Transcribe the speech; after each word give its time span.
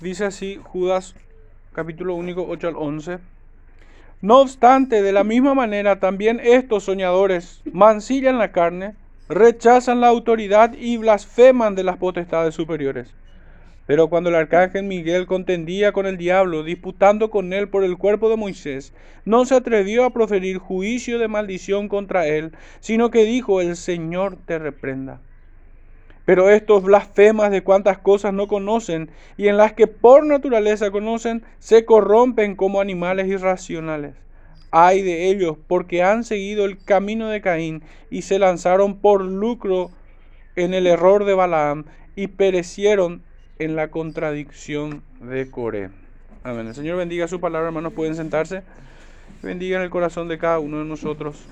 Dice 0.00 0.26
así 0.26 0.60
Judas 0.62 1.14
capítulo 1.72 2.14
único 2.14 2.46
8 2.46 2.68
al 2.68 2.76
11. 2.76 3.18
No 4.20 4.40
obstante, 4.40 5.00
de 5.00 5.12
la 5.12 5.24
misma 5.24 5.54
manera, 5.54 6.00
también 6.00 6.38
estos 6.42 6.84
soñadores 6.84 7.62
mancillan 7.72 8.36
la 8.36 8.52
carne, 8.52 8.94
rechazan 9.30 10.02
la 10.02 10.08
autoridad 10.08 10.74
y 10.74 10.98
blasfeman 10.98 11.74
de 11.74 11.84
las 11.84 11.96
potestades 11.96 12.54
superiores. 12.54 13.14
Pero 13.86 14.08
cuando 14.08 14.28
el 14.28 14.36
arcángel 14.36 14.82
Miguel 14.82 15.26
contendía 15.26 15.92
con 15.92 16.04
el 16.04 16.18
diablo, 16.18 16.62
disputando 16.62 17.30
con 17.30 17.54
él 17.54 17.68
por 17.68 17.82
el 17.82 17.96
cuerpo 17.96 18.28
de 18.28 18.36
Moisés, 18.36 18.92
no 19.24 19.46
se 19.46 19.54
atrevió 19.54 20.04
a 20.04 20.10
proferir 20.10 20.58
juicio 20.58 21.18
de 21.18 21.28
maldición 21.28 21.88
contra 21.88 22.26
él, 22.26 22.52
sino 22.80 23.10
que 23.10 23.24
dijo, 23.24 23.62
el 23.62 23.76
Señor 23.76 24.36
te 24.44 24.58
reprenda. 24.58 25.20
Pero 26.26 26.50
estos 26.50 26.82
blasfemas 26.82 27.50
de 27.50 27.62
cuantas 27.62 27.96
cosas 27.98 28.34
no 28.34 28.48
conocen 28.48 29.10
y 29.38 29.48
en 29.48 29.56
las 29.56 29.72
que 29.72 29.86
por 29.86 30.26
naturaleza 30.26 30.90
conocen, 30.90 31.42
se 31.60 31.86
corrompen 31.86 32.56
como 32.56 32.82
animales 32.82 33.28
irracionales. 33.28 34.14
Ay 34.72 35.00
de 35.02 35.30
ellos, 35.30 35.56
porque 35.68 36.02
han 36.02 36.24
seguido 36.24 36.66
el 36.66 36.76
camino 36.76 37.28
de 37.28 37.40
Caín 37.40 37.82
y 38.10 38.22
se 38.22 38.38
lanzaron 38.38 38.98
por 38.98 39.24
lucro 39.24 39.90
en 40.56 40.74
el 40.74 40.86
error 40.86 41.24
de 41.24 41.34
Balaam 41.34 41.84
y 42.16 42.26
perecieron 42.26 43.22
en 43.58 43.76
la 43.76 43.88
contradicción 43.88 45.02
de 45.20 45.48
Coré. 45.50 45.90
Amén. 46.42 46.66
El 46.66 46.74
Señor 46.74 46.96
bendiga 46.96 47.28
su 47.28 47.40
palabra, 47.40 47.68
hermanos. 47.68 47.92
Pueden 47.92 48.16
sentarse. 48.16 48.62
Bendiga 49.42 49.76
en 49.76 49.82
el 49.82 49.90
corazón 49.90 50.28
de 50.28 50.38
cada 50.38 50.58
uno 50.58 50.78
de 50.78 50.84
nosotros. 50.84 51.46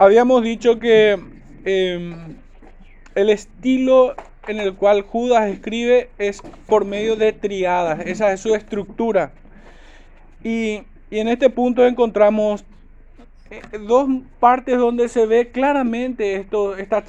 Habíamos 0.00 0.42
dicho 0.42 0.78
que 0.78 1.20
em, 1.66 2.36
el 3.14 3.28
estilo 3.28 4.14
en 4.48 4.58
el 4.58 4.72
cual 4.72 5.02
Judas 5.02 5.50
escribe 5.50 6.08
es 6.16 6.40
por 6.66 6.86
medio 6.86 7.16
de 7.16 7.34
triadas, 7.34 8.00
esa 8.06 8.32
es 8.32 8.40
su 8.40 8.54
estructura. 8.54 9.32
Y, 10.42 10.84
en 11.10 11.28
este 11.28 11.50
punto 11.50 11.86
encontramos 11.86 12.64
eh, 13.50 13.60
dos 13.86 14.08
partes 14.38 14.78
donde 14.78 15.10
se 15.10 15.26
ve 15.26 15.50
claramente 15.50 16.36
esto, 16.36 16.78
estas 16.78 17.04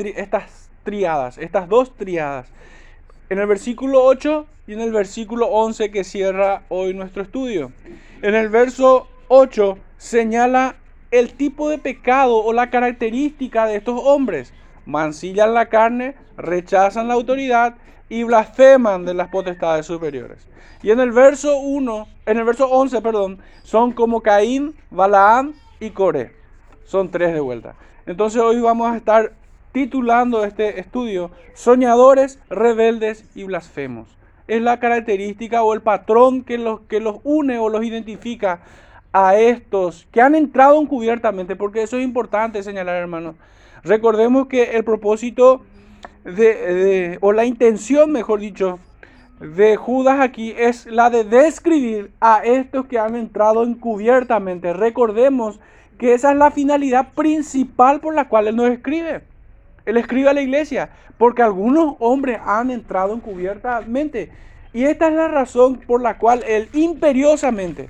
triadas, 0.84 1.38
estas 1.38 1.70
dos 1.70 1.96
triadas. 1.96 2.50
En 3.30 3.40
el 3.40 3.48
versículo 3.48 4.04
8 4.04 4.46
y 4.68 4.74
en 4.74 4.82
el 4.82 4.92
versículo 4.92 5.48
11 5.48 5.92
que 5.92 6.04
cierra 6.04 6.64
hoy 6.68 6.94
nuestro 6.94 7.24
estudio. 7.24 7.72
En 8.22 8.36
el 8.36 8.50
verso 8.50 9.08
8 9.30 9.78
señala 9.98 10.76
el 11.12 11.34
tipo 11.34 11.70
de 11.70 11.78
pecado 11.78 12.38
o 12.38 12.54
la 12.54 12.70
característica 12.70 13.68
de 13.68 13.76
estos 13.76 14.00
hombres. 14.04 14.54
Mancillan 14.86 15.54
la 15.54 15.68
carne, 15.68 16.16
rechazan 16.38 17.08
la 17.08 17.14
autoridad 17.14 17.76
y 18.10 18.24
blasfeman 18.24 19.06
de 19.06 19.14
las 19.14 19.28
potestades 19.28 19.86
superiores. 19.86 20.48
Y 20.82 20.90
en 20.90 21.00
el 21.00 21.12
verso 21.12 21.60
1, 21.60 22.08
en 22.26 22.38
el 22.38 22.44
verso 22.44 22.68
11, 22.68 23.02
perdón, 23.02 23.40
son 23.64 23.92
como 23.92 24.22
Caín, 24.22 24.74
Balaam 24.90 25.54
y 25.80 25.92
Coré. 25.92 26.34
Son 26.86 27.12
tres 27.12 27.34
de 27.34 27.40
vuelta. 27.40 27.76
Entonces 28.06 28.42
hoy 28.42 28.60
vamos 28.60 28.92
a 28.92 28.98
estar 28.98 29.34
titulando 29.72 30.44
este 30.44 30.80
estudio 30.80 31.32
Soñadores, 31.54 32.40
rebeldes 32.50 33.26
y 33.36 33.44
blasfemos. 33.44 34.18
Es 34.48 34.62
la 34.62 34.80
característica 34.80 35.64
o 35.64 35.74
el 35.74 35.82
patrón 35.82 36.44
que 36.44 36.58
los, 36.58 36.82
que 36.82 37.00
los 37.00 37.18
une 37.24 37.60
o 37.60 37.70
los 37.70 37.86
identifica 37.86 38.62
a 39.14 39.36
estos 39.36 40.08
que 40.12 40.22
han 40.22 40.36
entrado 40.36 40.82
encubiertamente, 40.82 41.56
porque 41.56 41.84
eso 41.84 41.98
es 41.98 42.04
importante 42.04 42.64
señalar, 42.64 42.96
hermanos. 42.96 43.36
Recordemos 43.84 44.48
que 44.48 44.76
el 44.76 44.84
propósito 44.84 45.62
de, 46.24 47.18
o 47.22 47.34
la 47.34 47.46
intención, 47.46 48.12
mejor 48.12 48.40
dicho, 48.40 48.80
de 49.40 49.76
Judas 49.76 50.20
aquí 50.20 50.54
es 50.56 50.86
la 50.86 51.10
de 51.10 51.24
describir 51.24 52.12
a 52.22 52.44
estos 52.44 52.86
que 52.86 53.00
han 53.00 53.16
entrado 53.16 53.64
encubiertamente. 53.64 54.72
Recordemos 54.72 55.60
que 55.98 56.14
esa 56.14 56.32
es 56.32 56.38
la 56.38 56.52
finalidad 56.52 57.14
principal 57.14 58.00
por 58.00 58.14
la 58.14 58.30
cual 58.30 58.48
él 58.48 58.56
nos 58.56 58.70
escribe. 58.70 59.24
Él 59.86 59.98
escribe 59.98 60.30
a 60.30 60.34
la 60.34 60.44
iglesia 60.44 60.92
porque 61.18 61.42
algunos 61.42 61.96
hombres 62.00 62.40
han 62.46 62.70
entrado 62.70 63.16
encubiertamente. 63.16 64.32
Y 64.74 64.84
esta 64.84 65.08
es 65.08 65.16
la 65.16 65.28
razón 65.28 65.78
por 65.88 66.02
la 66.02 66.20
cual 66.20 66.44
él 66.48 66.70
imperiosamente 66.74 67.90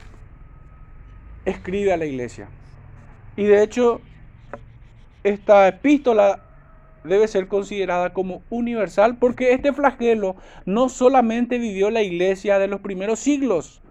escribe 1.46 1.94
a 1.94 1.97
la 1.97 2.06
iglesia. 2.06 2.47
Y 3.35 3.44
de 3.44 3.63
hecho, 3.63 4.02
esta 5.24 5.68
epístola 5.68 6.44
debe 7.03 7.28
ser 7.28 7.47
considerada 7.47 8.13
como 8.13 8.44
universal 8.50 9.18
porque 9.18 9.53
este 9.53 9.74
flagelo 9.74 10.35
no 10.66 10.90
solamente 10.90 11.57
vivió 11.57 11.90
la 11.90 12.02
iglesia 12.02 12.59
de 12.59 12.68
los 12.68 12.81
primeros 12.81 13.19
siglos, 13.19 13.81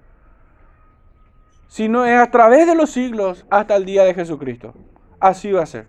sino 1.68 2.04
es 2.04 2.18
a 2.18 2.30
través 2.30 2.66
de 2.66 2.74
los 2.74 2.90
siglos 2.90 3.46
hasta 3.50 3.76
el 3.76 3.84
día 3.84 4.04
de 4.04 4.14
Jesucristo. 4.14 4.74
Así 5.18 5.52
va 5.52 5.62
a 5.62 5.66
ser. 5.66 5.86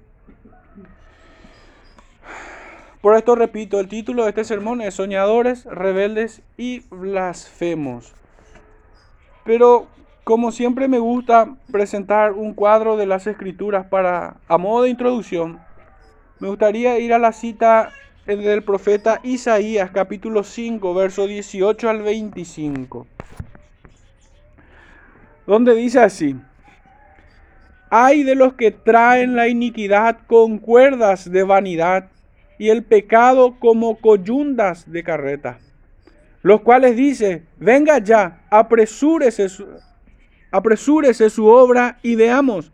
Por 3.02 3.16
esto 3.16 3.34
repito, 3.36 3.80
el 3.80 3.88
título 3.88 4.24
de 4.24 4.30
este 4.30 4.44
sermón 4.44 4.82
es 4.82 4.94
Soñadores, 4.94 5.66
Rebeldes 5.66 6.44
y 6.56 6.82
Blasfemos. 6.92 8.14
Pero 9.44 9.88
como 10.24 10.52
siempre 10.52 10.88
me 10.88 11.00
gusta 11.00 11.56
presentar 11.72 12.34
un 12.34 12.54
cuadro 12.54 12.96
de 12.96 13.06
las 13.06 13.26
escrituras 13.28 13.88
para, 13.88 14.38
a 14.48 14.58
modo 14.58 14.84
de 14.84 14.90
introducción, 14.90 15.60
me 16.40 16.48
gustaría 16.48 17.00
ir 17.00 17.14
a 17.14 17.20
la 17.20 17.32
cita 17.32 17.90
del 18.26 18.64
profeta 18.64 19.20
Isaías 19.24 19.90
capítulo 19.92 20.44
5, 20.44 20.94
verso 20.94 21.28
18 21.28 21.90
al 21.90 22.02
25, 22.04 23.08
donde 25.48 25.76
dice 25.76 26.00
así, 26.00 26.36
hay 27.90 28.24
de 28.24 28.36
los 28.36 28.54
que 28.54 28.72
traen 28.72 29.36
la 29.36 29.48
iniquidad 29.48 30.20
con 30.28 30.60
cuerdas 30.60 31.30
de 31.30 31.44
vanidad 31.44 32.10
y 32.58 32.70
el 32.70 32.84
pecado 32.84 33.56
como 33.60 33.98
coyundas 33.98 34.90
de 34.90 35.04
carreta, 35.04 35.58
los 36.44 36.62
cuales 36.62 36.96
dice, 36.96 37.44
venga 37.58 37.98
ya, 37.98 38.44
apresúrese 38.50 39.50
apresúrese 40.52 41.30
su 41.30 41.48
obra 41.48 41.98
y 42.04 42.16
veamos. 42.16 42.72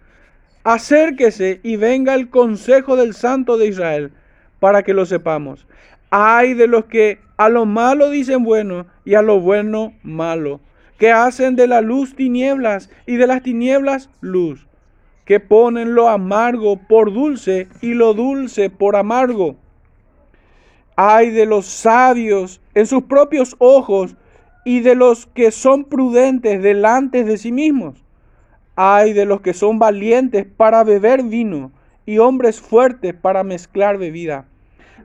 Acérquese 0.64 1.62
y 1.64 1.78
venga 1.78 2.14
el 2.16 2.30
consejo 2.30 2.96
del 2.96 3.14
Santo 3.14 3.58
de 3.58 3.68
Israel 3.68 4.12
para 4.60 4.84
que 4.84 4.94
lo 4.94 5.06
sepamos. 5.06 5.66
Hay 6.10 6.54
de 6.54 6.68
los 6.68 6.86
que 6.86 7.20
a 7.38 7.50
lo 7.50 7.66
malo 7.66 8.10
dicen 8.10 8.44
bueno 8.44 8.88
y 9.06 9.14
a 9.14 9.22
lo 9.22 9.40
bueno 9.40 9.94
malo, 10.04 10.60
que 10.98 11.12
hacen 11.12 11.56
de 11.56 11.68
la 11.68 11.82
luz 11.82 12.16
tinieblas 12.16 12.90
y 13.06 13.18
de 13.18 13.28
las 13.28 13.44
tinieblas 13.44 14.10
luz, 14.20 14.68
que 15.26 15.40
ponen 15.40 15.94
lo 15.94 16.10
amargo 16.10 16.78
por 16.88 17.14
dulce 17.14 17.68
y 17.82 17.94
lo 17.94 18.14
dulce 18.14 18.70
por 18.70 18.96
amargo. 18.96 19.56
Hay 20.96 21.30
de 21.30 21.46
los 21.46 21.68
sabios 21.68 22.60
en 22.74 22.88
sus 22.88 23.04
propios 23.04 23.56
ojos 23.60 24.16
y 24.68 24.82
de 24.82 24.96
los 24.96 25.28
que 25.28 25.52
son 25.52 25.86
prudentes 25.86 26.62
delante 26.62 27.24
de 27.24 27.38
sí 27.38 27.54
mismos. 27.54 28.04
Hay 28.76 29.14
de 29.14 29.24
los 29.24 29.40
que 29.40 29.54
son 29.54 29.80
valientes 29.80 30.46
para 30.46 30.84
beber 30.84 31.24
vino 31.24 31.72
y 32.06 32.18
hombres 32.18 32.60
fuertes 32.60 33.14
para 33.14 33.46
mezclar 33.46 33.98
bebida. 33.98 34.44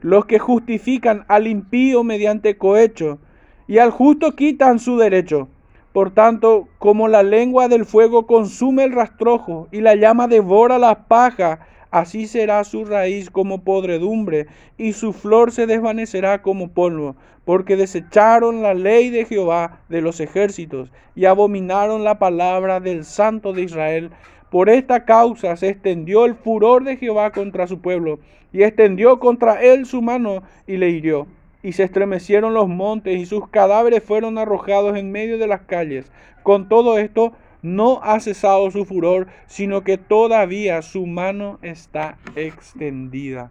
Los 0.00 0.24
que 0.24 0.40
justifican 0.40 1.24
al 1.28 1.46
impío 1.46 2.02
mediante 2.02 2.58
cohecho 2.58 3.20
y 3.68 3.78
al 3.78 3.92
justo 3.92 4.34
quitan 4.34 4.80
su 4.80 4.96
derecho. 4.96 5.46
Por 5.92 6.10
tanto, 6.10 6.66
como 6.78 7.06
la 7.06 7.22
lengua 7.22 7.68
del 7.68 7.86
fuego 7.86 8.26
consume 8.26 8.82
el 8.82 8.92
rastrojo 8.92 9.68
y 9.70 9.80
la 9.80 9.94
llama 9.94 10.26
devora 10.26 10.80
la 10.80 11.06
paja, 11.06 11.60
Así 11.92 12.26
será 12.26 12.64
su 12.64 12.86
raíz 12.86 13.28
como 13.28 13.64
podredumbre, 13.64 14.46
y 14.78 14.94
su 14.94 15.12
flor 15.12 15.52
se 15.52 15.66
desvanecerá 15.66 16.40
como 16.40 16.68
polvo, 16.68 17.16
porque 17.44 17.76
desecharon 17.76 18.62
la 18.62 18.72
ley 18.72 19.10
de 19.10 19.26
Jehová 19.26 19.82
de 19.90 20.00
los 20.00 20.18
ejércitos, 20.18 20.90
y 21.14 21.26
abominaron 21.26 22.02
la 22.02 22.18
palabra 22.18 22.80
del 22.80 23.04
Santo 23.04 23.52
de 23.52 23.64
Israel. 23.64 24.10
Por 24.50 24.70
esta 24.70 25.04
causa 25.04 25.54
se 25.58 25.68
extendió 25.68 26.24
el 26.24 26.34
furor 26.34 26.82
de 26.82 26.96
Jehová 26.96 27.30
contra 27.30 27.66
su 27.66 27.82
pueblo, 27.82 28.20
y 28.54 28.62
extendió 28.62 29.20
contra 29.20 29.62
él 29.62 29.84
su 29.84 30.00
mano 30.00 30.42
y 30.66 30.78
le 30.78 30.88
hirió. 30.88 31.26
Y 31.62 31.72
se 31.72 31.84
estremecieron 31.84 32.54
los 32.54 32.68
montes, 32.68 33.20
y 33.20 33.26
sus 33.26 33.48
cadáveres 33.48 34.02
fueron 34.02 34.38
arrojados 34.38 34.96
en 34.96 35.12
medio 35.12 35.36
de 35.36 35.46
las 35.46 35.60
calles. 35.60 36.10
Con 36.42 36.70
todo 36.70 36.96
esto, 36.96 37.34
no 37.62 38.02
ha 38.02 38.18
cesado 38.20 38.70
su 38.70 38.84
furor, 38.84 39.28
sino 39.46 39.82
que 39.82 39.96
todavía 39.96 40.82
su 40.82 41.06
mano 41.06 41.58
está 41.62 42.18
extendida. 42.34 43.50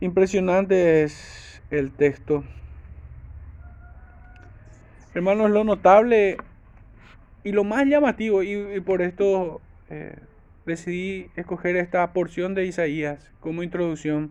Impresionante 0.00 1.02
es 1.02 1.62
el 1.70 1.90
texto. 1.92 2.44
Hermanos, 5.14 5.50
lo 5.50 5.64
notable 5.64 6.36
y 7.42 7.52
lo 7.52 7.64
más 7.64 7.86
llamativo, 7.86 8.42
y, 8.42 8.80
por 8.80 9.02
esto 9.02 9.60
eh, 9.88 10.16
decidí 10.66 11.28
escoger 11.36 11.76
esta 11.76 12.12
porción 12.12 12.54
de 12.54 12.66
Isaías 12.66 13.30
como 13.40 13.62
introducción 13.62 14.30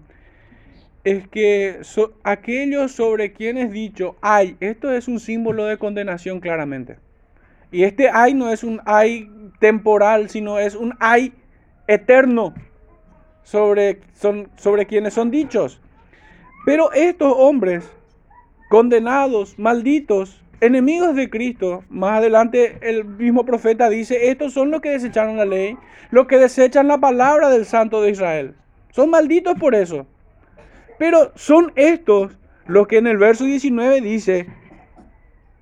es 1.03 1.27
que 1.27 1.81
aquellos 2.23 2.91
sobre 2.91 3.33
quienes 3.33 3.71
dicho 3.71 4.15
hay, 4.21 4.57
esto 4.59 4.91
es 4.91 5.07
un 5.07 5.19
símbolo 5.19 5.65
de 5.65 5.77
condenación 5.77 6.39
claramente. 6.39 6.97
Y 7.71 7.83
este 7.83 8.09
hay 8.09 8.33
no 8.33 8.51
es 8.51 8.63
un 8.63 8.81
hay 8.85 9.31
temporal, 9.59 10.29
sino 10.29 10.59
es 10.59 10.75
un 10.75 10.95
hay 10.99 11.33
eterno 11.87 12.53
sobre, 13.43 14.01
son, 14.13 14.49
sobre 14.57 14.85
quienes 14.85 15.13
son 15.13 15.31
dichos. 15.31 15.81
Pero 16.65 16.91
estos 16.91 17.33
hombres 17.35 17.89
condenados, 18.69 19.57
malditos, 19.57 20.41
enemigos 20.61 21.15
de 21.15 21.29
Cristo, 21.29 21.83
más 21.89 22.17
adelante 22.17 22.77
el 22.81 23.05
mismo 23.05 23.45
profeta 23.45 23.89
dice, 23.89 24.29
estos 24.29 24.53
son 24.53 24.71
los 24.71 24.81
que 24.81 24.91
desecharon 24.91 25.37
la 25.37 25.45
ley, 25.45 25.77
los 26.11 26.27
que 26.27 26.37
desechan 26.37 26.87
la 26.87 26.99
palabra 26.99 27.49
del 27.49 27.65
Santo 27.65 28.01
de 28.01 28.11
Israel. 28.11 28.55
Son 28.91 29.09
malditos 29.09 29.55
por 29.59 29.75
eso. 29.75 30.05
Pero 30.99 31.31
son 31.35 31.71
estos 31.75 32.37
los 32.67 32.87
que 32.87 32.97
en 32.97 33.07
el 33.07 33.17
verso 33.17 33.45
19 33.45 34.01
dice, 34.01 34.47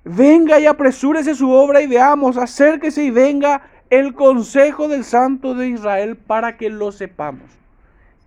venga 0.04 0.58
y 0.58 0.66
apresúrese 0.66 1.34
su 1.34 1.50
obra 1.50 1.80
y 1.80 1.86
veamos, 1.86 2.36
acérquese 2.36 3.04
y 3.04 3.10
venga 3.10 3.62
el 3.88 4.14
consejo 4.14 4.88
del 4.88 5.04
Santo 5.04 5.54
de 5.54 5.68
Israel 5.68 6.16
para 6.16 6.58
que 6.58 6.68
lo 6.68 6.92
sepamos. 6.92 7.50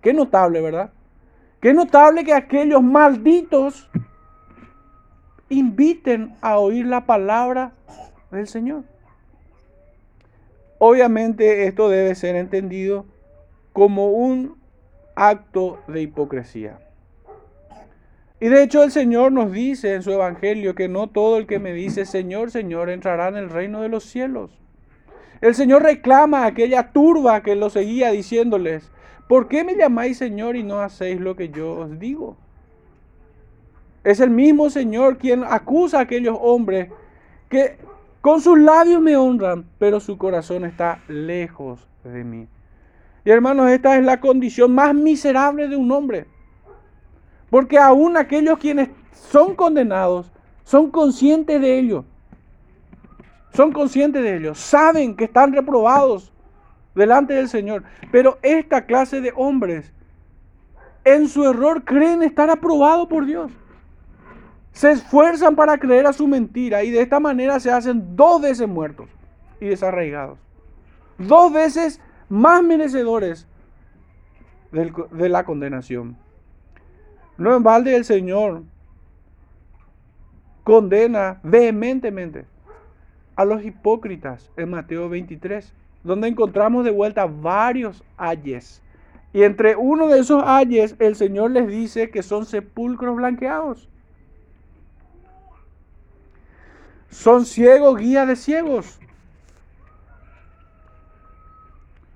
Qué 0.00 0.12
notable, 0.12 0.62
¿verdad? 0.62 0.90
Qué 1.60 1.74
notable 1.74 2.24
que 2.24 2.32
aquellos 2.32 2.82
malditos 2.82 3.88
inviten 5.48 6.34
a 6.40 6.58
oír 6.58 6.86
la 6.86 7.04
palabra 7.04 7.72
del 8.30 8.48
Señor. 8.48 8.84
Obviamente 10.78 11.68
esto 11.68 11.90
debe 11.90 12.14
ser 12.14 12.36
entendido 12.36 13.04
como 13.72 14.10
un 14.10 14.56
acto 15.14 15.78
de 15.86 16.02
hipocresía. 16.02 16.80
Y 18.42 18.48
de 18.48 18.64
hecho 18.64 18.82
el 18.82 18.90
Señor 18.90 19.30
nos 19.30 19.52
dice 19.52 19.94
en 19.94 20.02
su 20.02 20.10
Evangelio 20.10 20.74
que 20.74 20.88
no 20.88 21.06
todo 21.06 21.36
el 21.36 21.46
que 21.46 21.60
me 21.60 21.72
dice 21.72 22.04
Señor, 22.04 22.50
Señor 22.50 22.90
entrará 22.90 23.28
en 23.28 23.36
el 23.36 23.48
reino 23.48 23.82
de 23.82 23.88
los 23.88 24.02
cielos. 24.02 24.50
El 25.40 25.54
Señor 25.54 25.84
reclama 25.84 26.40
a 26.40 26.46
aquella 26.46 26.90
turba 26.90 27.44
que 27.44 27.54
lo 27.54 27.70
seguía 27.70 28.10
diciéndoles, 28.10 28.90
¿por 29.28 29.46
qué 29.46 29.62
me 29.62 29.76
llamáis 29.76 30.18
Señor 30.18 30.56
y 30.56 30.64
no 30.64 30.80
hacéis 30.80 31.20
lo 31.20 31.36
que 31.36 31.50
yo 31.50 31.72
os 31.72 32.00
digo? 32.00 32.36
Es 34.02 34.18
el 34.18 34.30
mismo 34.30 34.70
Señor 34.70 35.18
quien 35.18 35.44
acusa 35.44 36.00
a 36.00 36.02
aquellos 36.02 36.36
hombres 36.40 36.88
que 37.48 37.76
con 38.20 38.40
sus 38.40 38.58
labios 38.58 39.00
me 39.00 39.16
honran, 39.16 39.66
pero 39.78 40.00
su 40.00 40.18
corazón 40.18 40.64
está 40.64 41.00
lejos 41.06 41.86
de 42.02 42.24
mí. 42.24 42.48
Y 43.24 43.30
hermanos, 43.30 43.70
esta 43.70 43.96
es 43.96 44.04
la 44.04 44.18
condición 44.18 44.74
más 44.74 44.96
miserable 44.96 45.68
de 45.68 45.76
un 45.76 45.92
hombre. 45.92 46.26
Porque 47.52 47.76
aún 47.76 48.16
aquellos 48.16 48.58
quienes 48.58 48.88
son 49.12 49.54
condenados 49.54 50.32
son 50.64 50.90
conscientes 50.90 51.60
de 51.60 51.78
ello. 51.78 52.06
Son 53.52 53.72
conscientes 53.72 54.22
de 54.22 54.36
ello. 54.38 54.54
Saben 54.54 55.14
que 55.14 55.24
están 55.24 55.52
reprobados 55.52 56.32
delante 56.94 57.34
del 57.34 57.50
Señor. 57.50 57.84
Pero 58.10 58.38
esta 58.40 58.86
clase 58.86 59.20
de 59.20 59.34
hombres 59.36 59.92
en 61.04 61.28
su 61.28 61.44
error 61.44 61.84
creen 61.84 62.22
estar 62.22 62.48
aprobados 62.48 63.06
por 63.06 63.26
Dios. 63.26 63.52
Se 64.72 64.90
esfuerzan 64.90 65.54
para 65.54 65.76
creer 65.76 66.06
a 66.06 66.14
su 66.14 66.26
mentira 66.26 66.82
y 66.84 66.90
de 66.90 67.02
esta 67.02 67.20
manera 67.20 67.60
se 67.60 67.70
hacen 67.70 68.16
dos 68.16 68.40
veces 68.40 68.66
muertos 68.66 69.10
y 69.60 69.66
desarraigados. 69.66 70.38
Dos 71.18 71.52
veces 71.52 72.00
más 72.30 72.62
merecedores 72.62 73.46
de 74.70 75.28
la 75.28 75.44
condenación. 75.44 76.16
No 77.42 77.56
en 77.56 77.64
balde 77.64 77.96
el 77.96 78.04
Señor 78.04 78.62
condena 80.62 81.40
vehementemente 81.42 82.46
a 83.34 83.44
los 83.44 83.64
hipócritas 83.64 84.48
en 84.56 84.70
Mateo 84.70 85.08
23, 85.08 85.72
donde 86.04 86.28
encontramos 86.28 86.84
de 86.84 86.92
vuelta 86.92 87.26
varios 87.26 88.04
ayes. 88.16 88.80
Y 89.32 89.42
entre 89.42 89.74
uno 89.74 90.06
de 90.06 90.20
esos 90.20 90.40
ayes 90.46 90.94
el 91.00 91.16
Señor 91.16 91.50
les 91.50 91.66
dice 91.66 92.10
que 92.10 92.22
son 92.22 92.46
sepulcros 92.46 93.16
blanqueados. 93.16 93.88
Son 97.10 97.44
ciegos, 97.44 97.98
guía 97.98 98.24
de 98.24 98.36
ciegos. 98.36 99.00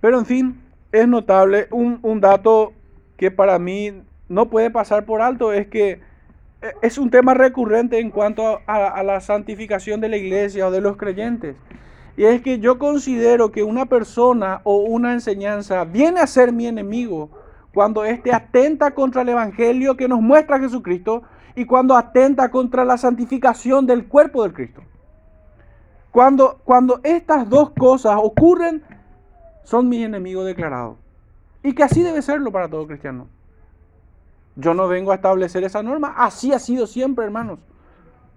Pero 0.00 0.20
en 0.20 0.26
fin, 0.26 0.62
es 0.93 1.08
notable 1.08 1.67
un, 1.73 1.99
un 2.02 2.20
dato 2.20 2.75
que 3.17 3.32
para 3.32 3.58
mí 3.58 4.06
no 4.28 4.46
puede 4.46 4.70
pasar 4.70 5.05
por 5.05 5.23
alto 5.23 5.52
es 5.52 5.69
que 5.69 6.00
eh, 6.62 6.73
es 6.82 6.99
un 6.99 7.11
tema 7.11 7.34
recurrente 7.34 7.99
en 7.99 8.11
cuanto 8.11 8.61
a, 8.67 9.02
la 9.02 9.20
santificación 9.20 10.00
de 10.00 10.08
la 10.08 10.17
iglesia 10.17 10.67
o 10.67 10.70
de 10.70 10.81
los 10.81 10.96
creyentes. 10.96 11.56
Y 12.17 12.25
es 12.25 12.40
que 12.40 12.58
yo 12.58 12.78
considero 12.78 13.52
que 13.52 13.62
una 13.62 13.87
persona 13.87 14.62
o 14.64 14.78
una 14.78 15.12
enseñanza 15.12 15.84
viene 15.84 16.20
a 16.20 16.26
ser 16.26 16.52
mi 16.52 16.67
enemigo 16.67 17.28
cuando 17.75 18.05
éste 18.05 18.32
atenta 18.32 18.93
contra 18.93 19.20
el 19.20 19.28
Evangelio 19.28 19.96
que 19.96 20.08
nos 20.08 20.23
muestra 20.23 20.58
Jesucristo 20.58 21.23
y 21.55 21.67
cuando 21.67 21.94
atenta 21.94 22.50
contra 22.50 22.87
la 22.87 22.96
santificación 22.96 23.87
del 23.87 24.06
cuerpo 24.06 24.43
del 24.43 24.55
Cristo. 24.55 24.82
Cuando, 26.11 26.58
cuando 26.64 27.00
estas 27.05 27.49
dos 27.50 27.70
cosas 27.70 28.17
ocurren, 28.19 28.82
son 29.62 29.88
mis 29.88 30.02
enemigos 30.02 30.46
declarados. 30.46 30.96
Y 31.62 31.75
que 31.75 31.82
así 31.82 32.00
debe 32.00 32.23
serlo 32.23 32.50
para 32.50 32.69
todo 32.70 32.87
cristiano. 32.87 33.28
Yo 34.56 34.75
no 34.75 34.88
vengo 34.88 35.12
a 35.12 35.17
establecer 35.17 35.64
esa 35.64 35.82
norma. 35.82 36.14
Así 36.17 36.53
ha 36.53 36.58
sido 36.58 36.87
siempre, 36.87 37.25
hermanos. 37.25 37.58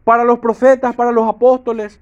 Para 0.03 0.23
los 0.23 0.39
profetas, 0.39 0.95
para 0.95 1.11
los 1.11 1.27
apóstoles, 1.27 1.99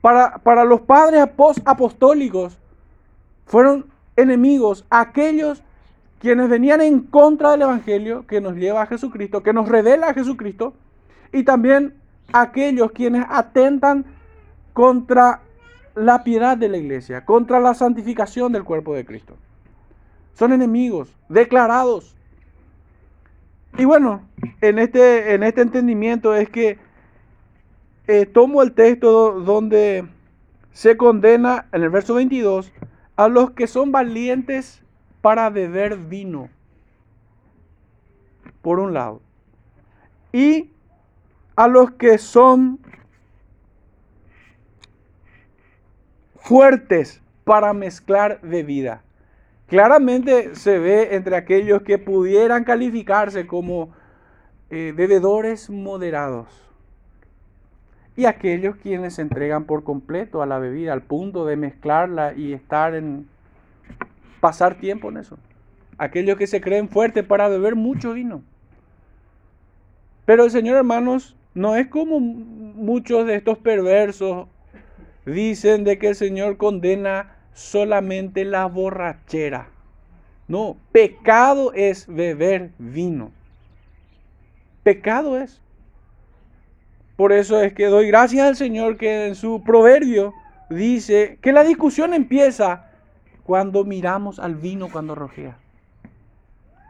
para, 0.00 0.38
para 0.38 0.64
los 0.64 0.80
padres 0.82 1.22
apostólicos, 1.64 2.58
fueron 3.46 3.86
enemigos 4.16 4.84
aquellos 4.90 5.62
quienes 6.20 6.48
venían 6.48 6.80
en 6.80 7.00
contra 7.00 7.50
del 7.50 7.62
Evangelio 7.62 8.26
que 8.26 8.40
nos 8.40 8.54
lleva 8.54 8.82
a 8.82 8.86
Jesucristo, 8.86 9.42
que 9.42 9.52
nos 9.52 9.68
revela 9.68 10.08
a 10.08 10.14
Jesucristo, 10.14 10.72
y 11.32 11.42
también 11.42 11.94
aquellos 12.32 12.92
quienes 12.92 13.26
atentan 13.28 14.06
contra 14.72 15.40
la 15.94 16.24
piedad 16.24 16.56
de 16.56 16.68
la 16.68 16.78
iglesia, 16.78 17.24
contra 17.24 17.60
la 17.60 17.74
santificación 17.74 18.52
del 18.52 18.64
cuerpo 18.64 18.94
de 18.94 19.04
Cristo. 19.04 19.36
Son 20.34 20.52
enemigos 20.52 21.14
declarados. 21.28 22.16
Y 23.76 23.84
bueno, 23.84 24.22
en 24.60 24.78
este, 24.78 25.34
en 25.34 25.42
este 25.42 25.62
entendimiento 25.62 26.34
es 26.34 26.48
que 26.48 26.78
eh, 28.06 28.26
tomo 28.26 28.62
el 28.62 28.72
texto 28.72 29.40
donde 29.40 30.06
se 30.72 30.96
condena 30.96 31.66
en 31.72 31.82
el 31.82 31.90
verso 31.90 32.14
22 32.14 32.72
a 33.16 33.28
los 33.28 33.50
que 33.52 33.66
son 33.66 33.90
valientes 33.90 34.82
para 35.20 35.50
beber 35.50 35.96
vino, 35.96 36.50
por 38.62 38.78
un 38.78 38.92
lado, 38.92 39.22
y 40.32 40.70
a 41.56 41.66
los 41.66 41.92
que 41.92 42.18
son 42.18 42.78
fuertes 46.36 47.22
para 47.44 47.72
mezclar 47.72 48.38
bebida. 48.42 49.02
Claramente 49.74 50.54
se 50.54 50.78
ve 50.78 51.16
entre 51.16 51.34
aquellos 51.34 51.82
que 51.82 51.98
pudieran 51.98 52.62
calificarse 52.62 53.44
como 53.48 53.90
eh, 54.70 54.92
bebedores 54.94 55.68
moderados 55.68 56.46
y 58.16 58.26
aquellos 58.26 58.76
quienes 58.76 59.14
se 59.16 59.22
entregan 59.22 59.64
por 59.64 59.82
completo 59.82 60.42
a 60.42 60.46
la 60.46 60.60
bebida 60.60 60.92
al 60.92 61.02
punto 61.02 61.44
de 61.44 61.56
mezclarla 61.56 62.34
y 62.34 62.52
estar 62.52 62.94
en 62.94 63.26
pasar 64.38 64.76
tiempo 64.76 65.08
en 65.08 65.16
eso. 65.16 65.38
Aquellos 65.98 66.38
que 66.38 66.46
se 66.46 66.60
creen 66.60 66.88
fuertes 66.88 67.24
para 67.24 67.48
beber 67.48 67.74
mucho 67.74 68.12
vino. 68.12 68.44
Pero 70.24 70.44
el 70.44 70.52
Señor, 70.52 70.76
hermanos, 70.76 71.34
no 71.52 71.74
es 71.74 71.88
como 71.88 72.20
muchos 72.20 73.26
de 73.26 73.34
estos 73.34 73.58
perversos 73.58 74.46
dicen 75.26 75.82
de 75.82 75.98
que 75.98 76.10
el 76.10 76.14
Señor 76.14 76.58
condena 76.58 77.34
solamente 77.54 78.44
la 78.44 78.66
borrachera. 78.66 79.68
No, 80.46 80.76
pecado 80.92 81.72
es 81.72 82.06
beber 82.06 82.72
vino. 82.78 83.30
Pecado 84.82 85.38
es. 85.38 85.62
Por 87.16 87.32
eso 87.32 87.62
es 87.62 87.72
que 87.72 87.86
doy 87.86 88.08
gracias 88.08 88.46
al 88.46 88.56
Señor 88.56 88.98
que 88.98 89.26
en 89.26 89.36
su 89.36 89.62
proverbio 89.64 90.34
dice 90.68 91.38
que 91.40 91.52
la 91.52 91.64
discusión 91.64 92.12
empieza 92.12 92.90
cuando 93.44 93.84
miramos 93.84 94.38
al 94.38 94.56
vino 94.56 94.90
cuando 94.90 95.14
rojea. 95.14 95.56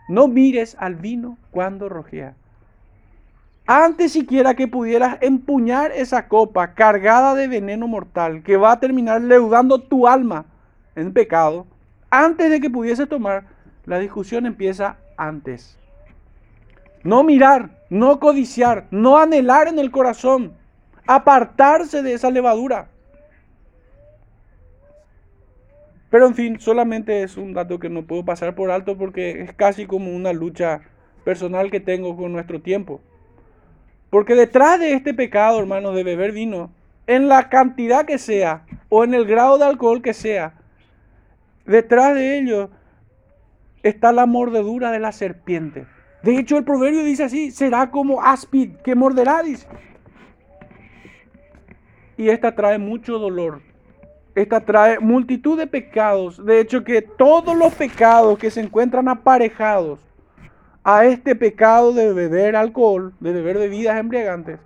No 0.09 0.28
mires 0.28 0.76
al 0.80 0.97
vino 0.97 1.38
cuando 1.50 1.88
rojea. 1.88 2.35
Antes 3.66 4.12
siquiera 4.12 4.54
que 4.54 4.68
pudieras 4.68 5.18
empuñar 5.23 5.92
esa 5.92 6.28
copa 6.28 6.75
cargada 6.75 7.35
de 7.35 7.49
veneno 7.49 7.87
mortal 7.87 8.42
que 8.42 8.56
va 8.56 8.73
a 8.73 8.80
terminar 8.80 9.23
leudando 9.23 9.80
tu 9.80 10.06
alma 10.06 10.47
en 10.97 11.13
pecado, 11.13 11.67
antes 12.11 12.51
de 12.51 12.61
que 12.61 12.71
pudiese 12.71 13.07
tomar, 13.07 13.47
la 13.87 13.99
discusión 13.99 14.47
empieza 14.47 14.97
antes. 15.17 15.79
No 17.03 17.23
mirar, 17.23 17.71
no 17.91 18.19
codiciar, 18.19 18.87
no 18.91 19.19
anhelar 19.19 19.69
en 19.69 19.79
el 19.79 19.91
corazón, 19.91 20.55
apartarse 21.07 22.03
de 22.03 22.15
esa 22.15 22.31
levadura. 22.31 22.89
Pero 26.11 26.27
en 26.29 26.35
fin, 26.35 26.61
solamente 26.61 27.25
es 27.25 27.37
un 27.37 27.53
dato 27.53 27.79
que 27.79 27.91
no 27.91 28.07
puedo 28.07 28.25
pasar 28.25 28.55
por 28.55 28.71
alto 28.71 28.97
porque 28.97 29.43
es 29.43 29.53
casi 29.53 29.87
como 29.87 30.15
una 30.15 30.33
lucha 30.33 30.83
personal 31.25 31.71
que 31.71 31.81
tengo 31.81 32.17
con 32.17 32.33
nuestro 32.33 32.63
tiempo. 32.63 33.01
Porque 34.11 34.37
detrás 34.37 34.79
de 34.79 34.93
este 34.93 35.13
pecado, 35.13 35.59
hermano, 35.59 35.93
de 35.93 36.05
beber 36.05 36.31
vino, 36.31 36.71
en 37.09 37.29
la 37.29 37.49
cantidad 37.49 38.07
que 38.07 38.19
sea 38.19 38.65
o 38.89 39.03
en 39.03 39.13
el 39.13 39.27
grado 39.27 39.59
de 39.59 39.65
alcohol 39.65 40.03
que 40.03 40.15
sea, 40.15 40.55
detrás 41.64 42.14
de 42.14 42.38
ello 42.38 42.71
está 43.83 44.12
la 44.12 44.26
mordedura 44.26 44.90
de 44.90 44.99
la 44.99 45.12
serpiente. 45.12 45.87
De 46.23 46.38
hecho, 46.38 46.56
el 46.56 46.64
proverbio 46.64 47.04
dice 47.04 47.25
así, 47.25 47.50
será 47.50 47.90
como 47.90 48.23
áspid 48.23 48.76
que 48.76 48.94
morderá. 48.94 49.42
Y 52.16 52.28
esta 52.28 52.54
trae 52.54 52.78
mucho 52.78 53.18
dolor. 53.18 53.61
Esta 54.35 54.61
trae 54.61 54.99
multitud 54.99 55.59
de 55.59 55.66
pecados. 55.66 56.44
De 56.44 56.61
hecho, 56.61 56.83
que 56.83 57.02
todos 57.02 57.56
los 57.56 57.75
pecados 57.75 58.38
que 58.38 58.50
se 58.50 58.62
encuentran 58.62 59.09
aparejados 59.09 60.00
a 60.83 61.04
este 61.04 61.37
pecado 61.37 61.92
de 61.92 62.12
beber 62.12 62.56
alcohol, 62.56 63.14
de 63.21 63.33
beber 63.33 63.59
bebidas 63.59 63.99
embriagantes, 63.99 64.61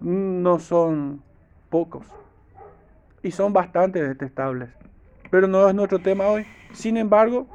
no 0.00 0.58
son 0.58 1.22
pocos. 1.70 2.06
Y 3.22 3.30
son 3.30 3.52
bastante 3.52 4.06
detestables. 4.06 4.68
Pero 5.30 5.46
no 5.46 5.68
es 5.68 5.74
nuestro 5.74 5.98
tema 5.98 6.26
hoy. 6.26 6.46
Sin 6.72 6.96
embargo, 6.96 7.46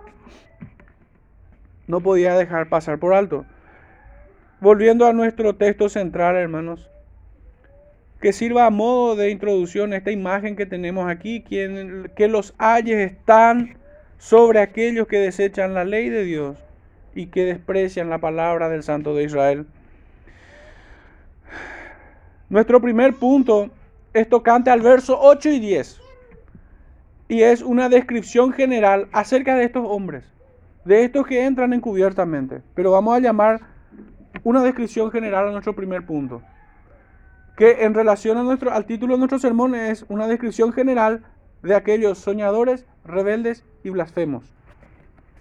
no 1.87 2.01
podía 2.01 2.35
dejar 2.35 2.69
pasar 2.69 2.99
por 2.99 3.13
alto. 3.13 3.45
Volviendo 4.59 5.05
a 5.05 5.13
nuestro 5.13 5.55
texto 5.55 5.89
central, 5.89 6.35
hermanos, 6.35 6.89
que 8.21 8.31
sirva 8.31 8.65
a 8.65 8.69
modo 8.69 9.15
de 9.15 9.29
introducción 9.29 9.93
esta 9.93 10.11
imagen 10.11 10.55
que 10.55 10.65
tenemos 10.65 11.09
aquí, 11.09 11.41
quien, 11.41 12.09
que 12.15 12.29
los 12.29 12.53
ayes 12.57 13.11
están 13.11 13.77
sobre 14.17 14.59
aquellos 14.59 15.07
que 15.07 15.17
desechan 15.17 15.73
la 15.73 15.83
ley 15.83 16.09
de 16.09 16.23
Dios 16.23 16.57
y 17.13 17.25
que 17.25 17.43
desprecian 17.43 18.09
la 18.09 18.19
palabra 18.19 18.69
del 18.69 18.83
Santo 18.83 19.13
de 19.13 19.25
Israel. 19.25 19.65
Nuestro 22.49 22.79
primer 22.79 23.15
punto 23.15 23.69
es 24.13 24.29
tocante 24.29 24.69
al 24.69 24.81
verso 24.81 25.19
8 25.19 25.49
y 25.49 25.59
10. 25.59 26.02
Y 27.33 27.41
es 27.41 27.63
una 27.63 27.89
descripción 27.89 28.53
general 28.53 29.07
acerca 29.11 29.55
de 29.55 29.63
estos 29.63 29.83
hombres, 29.87 30.23
de 30.85 31.03
estos 31.03 31.25
que 31.25 31.43
entran 31.43 31.73
encubiertamente. 31.73 32.61
Pero 32.75 32.91
vamos 32.91 33.15
a 33.15 33.19
llamar 33.19 33.61
una 34.43 34.61
descripción 34.61 35.09
general 35.09 35.47
a 35.47 35.51
nuestro 35.51 35.73
primer 35.73 36.05
punto. 36.05 36.43
Que 37.57 37.85
en 37.85 37.95
relación 37.95 38.37
a 38.37 38.43
nuestro, 38.43 38.71
al 38.71 38.85
título 38.85 39.15
de 39.15 39.17
nuestro 39.17 39.39
sermón 39.39 39.73
es 39.73 40.05
una 40.09 40.27
descripción 40.27 40.73
general 40.73 41.23
de 41.63 41.73
aquellos 41.73 42.19
soñadores, 42.19 42.85
rebeldes 43.03 43.65
y 43.83 43.89
blasfemos 43.89 44.53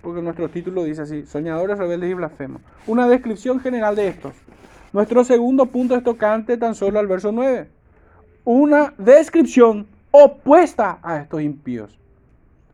porque 0.01 0.23
nuestro 0.23 0.49
título 0.49 0.83
dice 0.83 1.03
así, 1.03 1.27
soñadores, 1.27 1.79
rebeldes 1.79 2.11
y 2.11 2.15
blasfemos. 2.15 2.61
Una 2.89 3.07
descripción 3.07 3.61
general 3.61 3.95
de 3.95 4.09
estos. 4.09 4.33
Nuestro 4.93 5.25
segundo 5.25 5.67
punto 5.67 5.95
es 5.95 6.03
tocante 6.03 6.57
tan 6.57 6.75
solo 6.75 6.99
al 6.99 7.07
verso 7.07 7.31
9. 7.33 7.69
Una 8.45 8.95
descripción 8.99 9.87
opuesta 10.13 11.01
a 11.03 11.17
estos 11.19 11.43
impíos. 11.43 11.99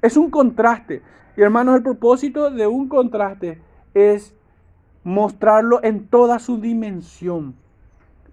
Es 0.03 0.17
un 0.17 0.31
contraste. 0.31 1.03
Y 1.37 1.41
hermanos, 1.41 1.77
el 1.77 1.83
propósito 1.83 2.51
de 2.51 2.67
un 2.67 2.89
contraste 2.89 3.63
es 3.95 4.35
mostrarlo 5.05 5.83
en 5.83 6.07
toda 6.09 6.39
su 6.39 6.61
dimensión, 6.61 7.55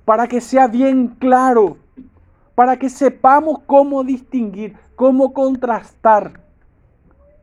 para 0.03 0.27
que 0.27 0.41
sea 0.41 0.67
bien 0.67 1.15
claro, 1.19 1.77
para 2.53 2.77
que 2.77 2.89
sepamos 2.89 3.59
cómo 3.65 4.03
distinguir, 4.03 4.75
cómo 4.95 5.33
contrastar 5.33 6.41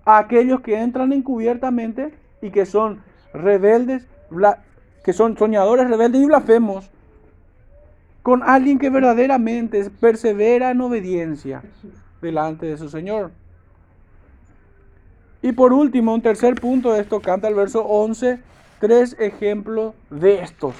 a 0.05 0.19
aquellos 0.19 0.61
que 0.61 0.81
entran 0.81 1.13
encubiertamente 1.13 2.13
y 2.43 2.51
que 2.51 2.67
son 2.67 3.03
rebeldes, 3.33 4.07
que 5.05 5.13
son 5.13 5.37
soñadores, 5.39 5.89
rebeldes 5.89 6.23
y 6.23 6.27
blasfemos, 6.27 6.91
con 8.23 8.43
alguien 8.43 8.79
que 8.79 8.91
verdaderamente 8.91 9.91
persevera 9.91 10.71
en 10.71 10.81
obediencia 10.81 11.63
delante 12.21 12.67
de 12.67 12.79
su 12.79 12.89
Señor. 12.89 13.33
Y 15.43 15.53
por 15.53 15.73
último, 15.73 16.15
un 16.15 16.23
tercer 16.23 16.55
punto 16.55 16.93
de 16.93 17.01
esto, 17.01 17.21
canta 17.21 17.49
el 17.49 17.55
verso 17.55 17.85
11, 17.85 18.41
tres 18.79 19.17
ejemplos 19.19 19.95
de 20.09 20.41
estos. 20.43 20.75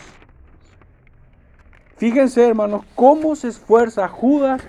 Fíjense, 1.97 2.47
hermanos, 2.47 2.85
cómo 2.95 3.35
se 3.35 3.49
esfuerza 3.49 4.09
Judas 4.09 4.63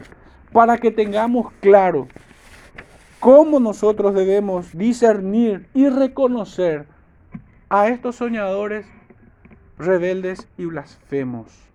para 0.51 0.77
que 0.77 0.91
tengamos 0.91 1.51
claro 1.61 2.07
cómo 3.19 3.59
nosotros 3.59 4.13
debemos 4.13 4.77
discernir 4.77 5.67
y 5.73 5.89
reconocer 5.89 6.87
a 7.69 7.87
estos 7.87 8.17
soñadores 8.17 8.85
rebeldes 9.77 10.47
y 10.57 10.65
blasfemos. 10.65 11.72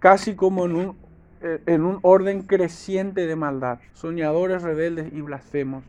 Casi 0.00 0.34
como 0.34 0.64
en 0.66 0.74
un, 0.74 0.96
eh, 1.40 1.62
en 1.66 1.84
un 1.84 2.00
orden 2.02 2.42
creciente 2.42 3.26
de 3.26 3.36
maldad. 3.36 3.78
Soñadores, 3.92 4.62
rebeldes 4.62 5.12
y 5.12 5.20
blasfemos. 5.20 5.84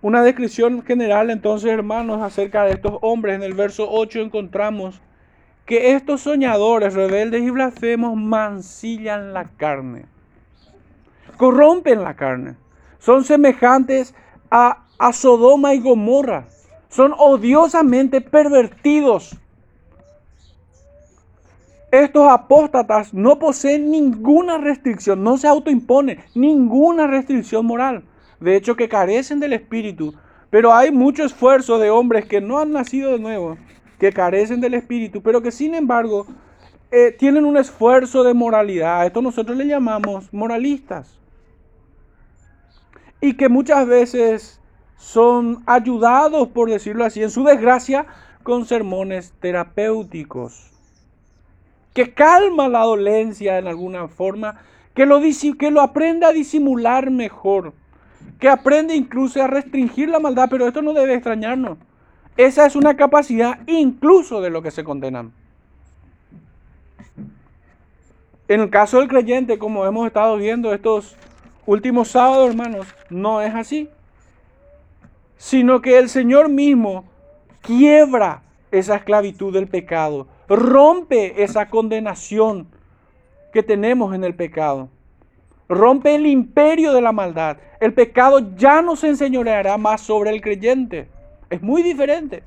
Una 0.00 0.22
descripción 0.22 0.82
general 0.82 1.30
entonces, 1.30 1.70
hermanos, 1.70 2.22
acerca 2.22 2.64
de 2.64 2.72
estos 2.72 2.98
hombres. 3.02 3.34
En 3.34 3.42
el 3.42 3.52
verso 3.52 3.86
8 3.90 4.20
encontramos 4.20 5.02
que 5.66 5.92
estos 5.92 6.22
soñadores, 6.22 6.94
rebeldes 6.94 7.42
y 7.42 7.50
blasfemos 7.50 8.16
mancillan 8.16 9.34
la 9.34 9.44
carne 9.58 10.06
corrompen 11.36 12.02
la 12.02 12.14
carne. 12.14 12.56
Son 12.98 13.24
semejantes 13.24 14.14
a, 14.50 14.84
a 14.98 15.12
Sodoma 15.12 15.74
y 15.74 15.80
Gomorra. 15.80 16.46
Son 16.88 17.14
odiosamente 17.16 18.20
pervertidos. 18.20 19.36
Estos 21.96 22.28
apóstatas 22.28 23.14
no 23.14 23.38
poseen 23.38 23.90
ninguna 23.90 24.58
restricción, 24.58 25.24
no 25.24 25.38
se 25.38 25.48
autoimpone 25.48 26.24
ninguna 26.34 27.06
restricción 27.06 27.64
moral. 27.64 28.04
De 28.38 28.54
hecho, 28.54 28.76
que 28.76 28.86
carecen 28.86 29.40
del 29.40 29.54
Espíritu. 29.54 30.12
Pero 30.50 30.74
hay 30.74 30.90
mucho 30.92 31.24
esfuerzo 31.24 31.78
de 31.78 31.88
hombres 31.88 32.26
que 32.26 32.42
no 32.42 32.58
han 32.58 32.72
nacido 32.72 33.12
de 33.12 33.18
nuevo, 33.18 33.56
que 33.98 34.12
carecen 34.12 34.60
del 34.60 34.74
Espíritu, 34.74 35.22
pero 35.22 35.40
que 35.40 35.50
sin 35.50 35.74
embargo 35.74 36.26
eh, 36.90 37.16
tienen 37.18 37.46
un 37.46 37.56
esfuerzo 37.56 38.24
de 38.24 38.34
moralidad. 38.34 39.06
Esto 39.06 39.22
nosotros 39.22 39.56
le 39.56 39.66
llamamos 39.66 40.30
moralistas 40.34 41.18
y 43.22 43.38
que 43.38 43.48
muchas 43.48 43.86
veces 43.86 44.60
son 44.98 45.62
ayudados, 45.64 46.48
por 46.48 46.68
decirlo 46.68 47.06
así, 47.06 47.22
en 47.22 47.30
su 47.30 47.42
desgracia, 47.42 48.04
con 48.42 48.66
sermones 48.66 49.32
terapéuticos, 49.40 50.75
que 51.96 52.12
calma 52.12 52.68
la 52.68 52.80
dolencia 52.80 53.56
en 53.56 53.66
alguna 53.66 54.06
forma, 54.06 54.60
que 54.94 55.06
lo, 55.06 55.18
que 55.58 55.70
lo 55.70 55.80
aprende 55.80 56.26
a 56.26 56.30
disimular 56.30 57.10
mejor, 57.10 57.72
que 58.38 58.50
aprende 58.50 58.94
incluso 58.94 59.42
a 59.42 59.46
restringir 59.46 60.10
la 60.10 60.20
maldad, 60.20 60.48
pero 60.50 60.68
esto 60.68 60.82
no 60.82 60.92
debe 60.92 61.14
extrañarnos. 61.14 61.78
Esa 62.36 62.66
es 62.66 62.76
una 62.76 62.98
capacidad 62.98 63.60
incluso 63.66 64.42
de 64.42 64.50
lo 64.50 64.60
que 64.60 64.70
se 64.70 64.84
condenan. 64.84 65.32
En 68.46 68.60
el 68.60 68.68
caso 68.68 68.98
del 68.98 69.08
creyente, 69.08 69.56
como 69.56 69.86
hemos 69.86 70.06
estado 70.06 70.36
viendo 70.36 70.74
estos 70.74 71.16
último 71.64 72.04
sábado, 72.04 72.46
hermanos, 72.46 72.88
no 73.08 73.40
es 73.40 73.54
así. 73.54 73.88
Sino 75.38 75.80
que 75.80 75.96
el 75.96 76.10
Señor 76.10 76.50
mismo 76.50 77.06
quiebra 77.62 78.42
esa 78.70 78.96
esclavitud 78.96 79.50
del 79.54 79.66
pecado, 79.66 80.26
rompe 80.48 81.42
esa 81.42 81.68
condenación 81.68 82.68
que 83.52 83.62
tenemos 83.62 84.14
en 84.14 84.24
el 84.24 84.34
pecado, 84.34 84.88
rompe 85.68 86.14
el 86.14 86.26
imperio 86.26 86.92
de 86.92 87.00
la 87.00 87.12
maldad. 87.12 87.58
El 87.80 87.94
pecado 87.94 88.54
ya 88.56 88.82
no 88.82 88.96
se 88.96 89.08
enseñoreará 89.08 89.76
más 89.76 90.00
sobre 90.00 90.30
el 90.30 90.40
creyente. 90.40 91.08
Es 91.50 91.62
muy 91.62 91.82
diferente. 91.82 92.42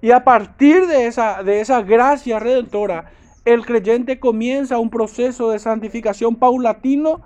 Y 0.00 0.10
a 0.10 0.24
partir 0.24 0.86
de 0.86 1.06
esa, 1.06 1.42
de 1.42 1.60
esa 1.60 1.82
gracia 1.82 2.38
redentora, 2.38 3.12
el 3.44 3.64
creyente 3.64 4.18
comienza 4.20 4.78
un 4.78 4.90
proceso 4.90 5.50
de 5.50 5.58
santificación 5.58 6.36
paulatino 6.36 7.22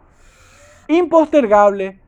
impostergable 0.88 1.98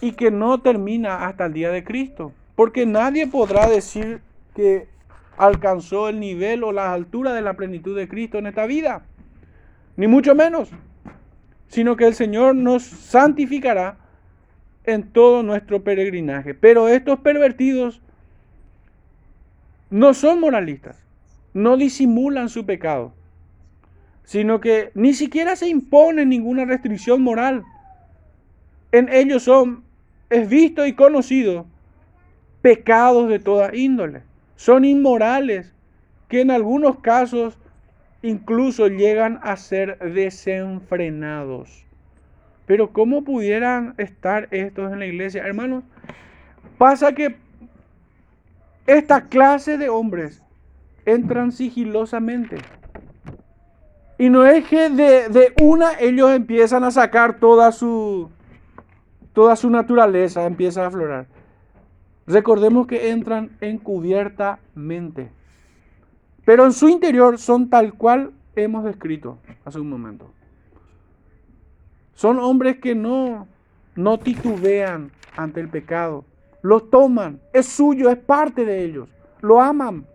y 0.00 0.12
que 0.12 0.30
no 0.30 0.60
termina 0.60 1.26
hasta 1.26 1.46
el 1.46 1.52
día 1.52 1.70
de 1.70 1.84
Cristo. 1.84 2.32
Porque 2.54 2.86
nadie 2.86 3.26
podrá 3.26 3.68
decir 3.68 4.20
que 4.54 4.88
alcanzó 5.36 6.08
el 6.08 6.20
nivel 6.20 6.64
o 6.64 6.72
la 6.72 6.92
altura 6.92 7.32
de 7.32 7.42
la 7.42 7.54
plenitud 7.54 7.96
de 7.96 8.08
Cristo 8.08 8.38
en 8.38 8.46
esta 8.46 8.66
vida. 8.66 9.02
Ni 9.96 10.06
mucho 10.06 10.34
menos. 10.34 10.70
sino 11.68 11.96
que 11.96 12.06
el 12.06 12.14
Señor 12.14 12.54
nos 12.54 12.84
santificará 12.84 13.98
en 14.84 15.10
todo 15.10 15.42
nuestro 15.42 15.82
peregrinaje. 15.82 16.54
Pero 16.54 16.88
estos 16.88 17.18
pervertidos 17.20 18.00
no 19.90 20.14
son 20.14 20.40
moralistas, 20.40 20.96
no 21.54 21.76
disimulan 21.76 22.48
su 22.48 22.64
pecado, 22.64 23.12
sino 24.24 24.60
que 24.60 24.90
ni 24.94 25.12
siquiera 25.14 25.56
se 25.56 25.68
impone 25.68 26.24
ninguna 26.24 26.64
restricción 26.64 27.22
moral. 27.22 27.64
En 28.92 29.08
ellos 29.12 29.42
son, 29.42 29.84
es 30.30 30.48
visto 30.48 30.86
y 30.86 30.92
conocido, 30.92 31.66
pecados 32.62 33.28
de 33.28 33.38
toda 33.38 33.74
índole. 33.74 34.22
Son 34.56 34.84
inmorales 34.84 35.72
que 36.28 36.40
en 36.40 36.50
algunos 36.50 36.98
casos 36.98 37.58
incluso 38.22 38.88
llegan 38.88 39.38
a 39.42 39.56
ser 39.56 39.98
desenfrenados. 39.98 41.84
Pero 42.66 42.92
¿cómo 42.92 43.22
pudieran 43.22 43.94
estar 43.98 44.48
estos 44.50 44.92
en 44.92 44.98
la 44.98 45.06
iglesia? 45.06 45.46
Hermanos, 45.46 45.84
pasa 46.78 47.12
que 47.12 47.36
esta 48.86 49.26
clase 49.28 49.78
de 49.78 49.88
hombres 49.88 50.42
entran 51.04 51.52
sigilosamente. 51.52 52.56
Y 54.18 54.30
no 54.30 54.46
es 54.46 54.66
que 54.66 54.88
de, 54.88 55.28
de, 55.28 55.52
una 55.62 55.92
ellos 56.00 56.32
empiezan 56.32 56.82
a 56.84 56.90
sacar 56.90 57.38
toda 57.38 57.70
su, 57.70 58.30
toda 59.32 59.54
su 59.54 59.70
naturaleza, 59.70 60.46
empieza 60.46 60.82
a 60.82 60.86
aflorar. 60.86 61.26
Recordemos 62.26 62.86
que 62.86 63.10
entran 63.10 63.56
encubiertamente. 63.60 65.30
Pero 66.44 66.64
en 66.64 66.72
su 66.72 66.88
interior 66.88 67.38
son 67.38 67.70
tal 67.70 67.94
cual 67.94 68.32
hemos 68.54 68.84
descrito 68.84 69.38
hace 69.64 69.78
un 69.78 69.88
momento. 69.88 70.30
Son 72.14 72.38
hombres 72.38 72.78
que 72.78 72.94
no, 72.94 73.46
no 73.94 74.18
titubean 74.18 75.10
ante 75.36 75.60
el 75.60 75.68
pecado. 75.68 76.24
Lo 76.62 76.82
toman, 76.82 77.40
es 77.52 77.66
suyo, 77.66 78.10
es 78.10 78.16
parte 78.16 78.64
de 78.64 78.84
ellos. 78.84 79.08
Lo 79.40 79.60
aman. 79.60 80.06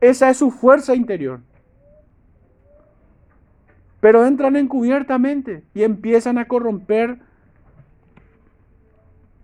Esa 0.00 0.28
es 0.28 0.38
su 0.38 0.50
fuerza 0.50 0.94
interior. 0.94 1.40
Pero 4.00 4.26
entran 4.26 4.56
encubiertamente 4.56 5.62
y 5.74 5.84
empiezan 5.84 6.38
a 6.38 6.48
corromper 6.48 7.18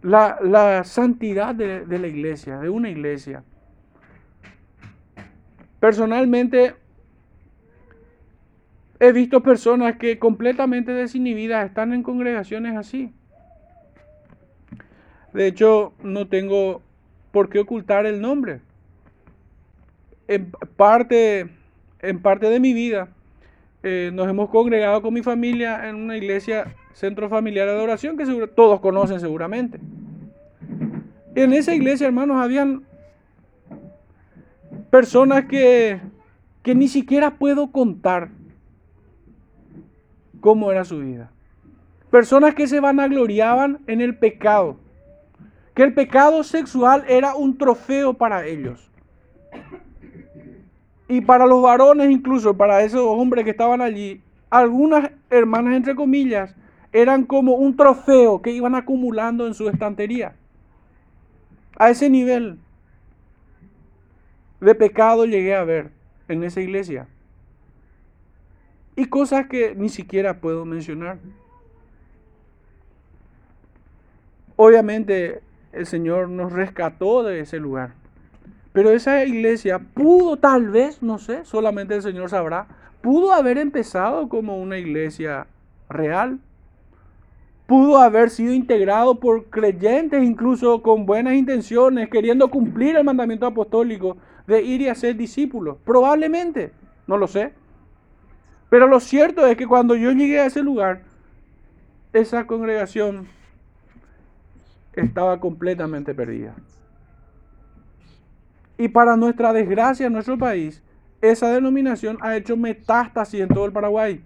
la, 0.06 0.82
santidad 0.84 1.54
de, 1.54 1.98
la 1.98 2.06
iglesia, 2.06 2.58
de 2.58 2.70
una 2.70 2.88
iglesia. 2.88 3.42
Personalmente, 5.80 6.74
He 8.98 9.12
visto 9.12 9.42
personas 9.42 9.96
que 9.96 10.18
completamente 10.18 10.92
desinhibidas 10.92 11.66
están 11.66 11.92
en 11.92 12.02
congregaciones 12.02 12.76
así. 12.76 13.12
De 15.34 15.46
hecho, 15.46 15.92
no 16.02 16.28
tengo 16.28 16.80
por 17.30 17.50
qué 17.50 17.58
ocultar 17.58 18.06
el 18.06 18.22
nombre. 18.22 18.60
En 20.28 20.50
parte, 20.76 21.50
en 22.00 22.22
parte 22.22 22.48
de 22.48 22.58
mi 22.58 22.72
vida, 22.72 23.08
eh, 23.82 24.10
nos 24.14 24.28
hemos 24.28 24.48
congregado 24.48 25.02
con 25.02 25.12
mi 25.12 25.22
familia 25.22 25.90
en 25.90 25.96
una 25.96 26.16
iglesia, 26.16 26.74
centro 26.94 27.28
familiar 27.28 27.66
de 27.66 27.74
adoración, 27.74 28.16
que 28.16 28.24
todos 28.46 28.80
conocen 28.80 29.20
seguramente. 29.20 29.78
En 31.36 31.52
esa 31.52 31.74
iglesia, 31.74 32.06
hermanos, 32.06 32.38
habían 32.38 32.84
personas 34.88 35.44
que, 35.44 36.00
que 36.62 36.74
ni 36.74 36.88
siquiera 36.88 37.32
puedo 37.36 37.70
contar 37.70 38.30
cómo 40.40 40.72
era 40.72 40.86
su 40.86 41.00
vida. 41.00 41.30
Personas 42.10 42.54
que 42.54 42.66
se 42.66 42.80
vanagloriaban 42.80 43.80
en 43.86 44.00
el 44.00 44.16
pecado. 44.16 44.78
Que 45.74 45.82
el 45.82 45.92
pecado 45.92 46.42
sexual 46.42 47.04
era 47.06 47.36
un 47.36 47.58
trofeo 47.58 48.14
para 48.14 48.46
ellos. 48.46 48.90
Y 51.06 51.20
para 51.20 51.44
los 51.44 51.60
varones, 51.60 52.10
incluso 52.10 52.56
para 52.56 52.82
esos 52.82 53.02
hombres 53.02 53.44
que 53.44 53.50
estaban 53.50 53.82
allí, 53.82 54.22
algunas 54.48 55.10
hermanas, 55.28 55.76
entre 55.76 55.94
comillas, 55.94 56.56
eran 56.94 57.24
como 57.24 57.56
un 57.56 57.76
trofeo 57.76 58.40
que 58.40 58.52
iban 58.52 58.74
acumulando 58.74 59.46
en 59.46 59.52
su 59.52 59.68
estantería. 59.68 60.34
A 61.78 61.90
ese 61.90 62.08
nivel 62.08 62.58
de 64.60 64.74
pecado 64.74 65.26
llegué 65.26 65.54
a 65.54 65.64
ver 65.64 65.90
en 66.28 66.42
esa 66.42 66.60
iglesia 66.60 67.08
y 68.96 69.06
cosas 69.06 69.46
que 69.46 69.74
ni 69.74 69.90
siquiera 69.90 70.40
puedo 70.40 70.64
mencionar. 70.64 71.18
Obviamente 74.56 75.42
el 75.72 75.86
Señor 75.86 76.30
nos 76.30 76.52
rescató 76.52 77.22
de 77.22 77.40
ese 77.40 77.58
lugar. 77.58 77.92
Pero 78.72 78.90
esa 78.90 79.24
iglesia 79.24 79.78
pudo 79.78 80.38
tal 80.38 80.70
vez, 80.70 81.02
no 81.02 81.18
sé, 81.18 81.44
solamente 81.44 81.94
el 81.94 82.02
Señor 82.02 82.30
sabrá, 82.30 82.66
pudo 83.02 83.32
haber 83.32 83.58
empezado 83.58 84.28
como 84.28 84.58
una 84.58 84.78
iglesia 84.78 85.46
real. 85.88 86.40
Pudo 87.66 87.98
haber 87.98 88.30
sido 88.30 88.52
integrado 88.54 89.18
por 89.18 89.46
creyentes, 89.46 90.22
incluso 90.22 90.82
con 90.82 91.04
buenas 91.04 91.34
intenciones, 91.34 92.08
queriendo 92.08 92.48
cumplir 92.48 92.96
el 92.96 93.04
mandamiento 93.04 93.46
apostólico 93.46 94.16
de 94.46 94.62
ir 94.62 94.82
y 94.82 94.88
hacer 94.88 95.16
discípulos. 95.16 95.76
Probablemente, 95.84 96.72
no 97.06 97.16
lo 97.16 97.26
sé. 97.26 97.52
Pero 98.70 98.86
lo 98.86 99.00
cierto 99.00 99.46
es 99.46 99.56
que 99.56 99.66
cuando 99.66 99.96
yo 99.96 100.12
llegué 100.12 100.40
a 100.40 100.46
ese 100.46 100.62
lugar, 100.62 101.02
esa 102.12 102.46
congregación 102.46 103.26
estaba 104.92 105.40
completamente 105.40 106.14
perdida. 106.14 106.54
Y 108.78 108.88
para 108.88 109.16
nuestra 109.16 109.52
desgracia 109.52 110.06
en 110.06 110.12
nuestro 110.12 110.38
país, 110.38 110.82
esa 111.20 111.50
denominación 111.50 112.18
ha 112.20 112.36
hecho 112.36 112.56
metástasis 112.56 113.40
en 113.40 113.48
todo 113.48 113.66
el 113.66 113.72
Paraguay. 113.72 114.22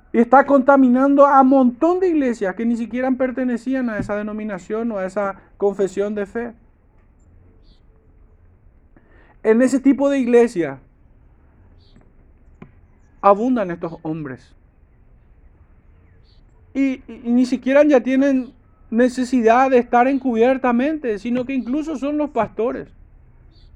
Y 0.00 0.01
está 0.20 0.44
contaminando 0.44 1.26
a 1.26 1.40
un 1.40 1.48
montón 1.48 2.00
de 2.00 2.08
iglesias 2.08 2.54
que 2.54 2.66
ni 2.66 2.76
siquiera 2.76 3.10
pertenecían 3.12 3.88
a 3.88 3.98
esa 3.98 4.16
denominación 4.16 4.90
o 4.92 4.98
a 4.98 5.06
esa 5.06 5.40
confesión 5.56 6.14
de 6.14 6.26
fe. 6.26 6.52
En 9.42 9.62
ese 9.62 9.80
tipo 9.80 10.10
de 10.10 10.18
iglesia 10.18 10.80
abundan 13.22 13.70
estos 13.70 13.96
hombres. 14.02 14.54
Y, 16.74 17.02
ni 17.24 17.46
siquiera 17.46 17.82
ya 17.84 18.00
tienen 18.00 18.52
necesidad 18.90 19.70
de 19.70 19.78
estar 19.78 20.08
encubiertamente, 20.08 21.18
sino 21.18 21.44
que 21.44 21.54
incluso 21.54 21.96
son 21.96 22.18
los 22.18 22.30
pastores 22.30 22.88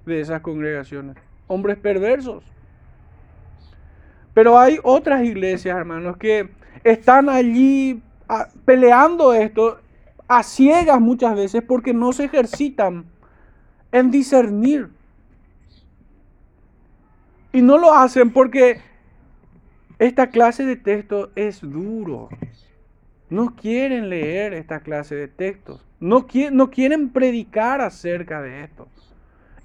de 0.05 0.21
esas 0.21 0.41
congregaciones, 0.43 1.17
hombres 1.47 1.79
perversos. 1.79 2.45
Pero 4.37 4.59
hay 4.59 4.79
otras 4.83 5.25
iglesias, 5.25 5.79
hermanos, 5.79 6.19
que 6.19 6.51
están 6.85 7.31
allí 7.31 8.03
ah, 8.29 8.49
peleando 8.67 9.33
esto 9.33 9.79
a 10.29 10.43
ciegas 10.43 11.01
muchas 11.01 11.35
veces 11.35 11.63
porque 11.67 11.95
no 11.95 12.13
se 12.13 12.25
ejercitan 12.25 13.07
en 13.93 14.11
discernir. 14.11 14.91
Y 17.51 17.63
no 17.63 17.79
lo 17.79 17.95
hacen 17.95 18.31
porque 18.31 18.83
esta 19.99 20.27
clase 20.27 20.67
de 20.67 20.77
texto 20.77 21.31
es 21.35 21.63
duro. 21.63 22.29
No 23.31 23.57
quieren 23.57 24.11
leer 24.11 24.53
esta 24.53 24.81
clase 24.81 25.15
de 25.15 25.29
textos. 25.29 25.83
No, 25.99 26.27
no 26.53 26.71
quieren 26.71 27.09
predicar 27.09 27.81
acerca 27.81 28.43
de 28.43 28.65
esto. 28.65 28.87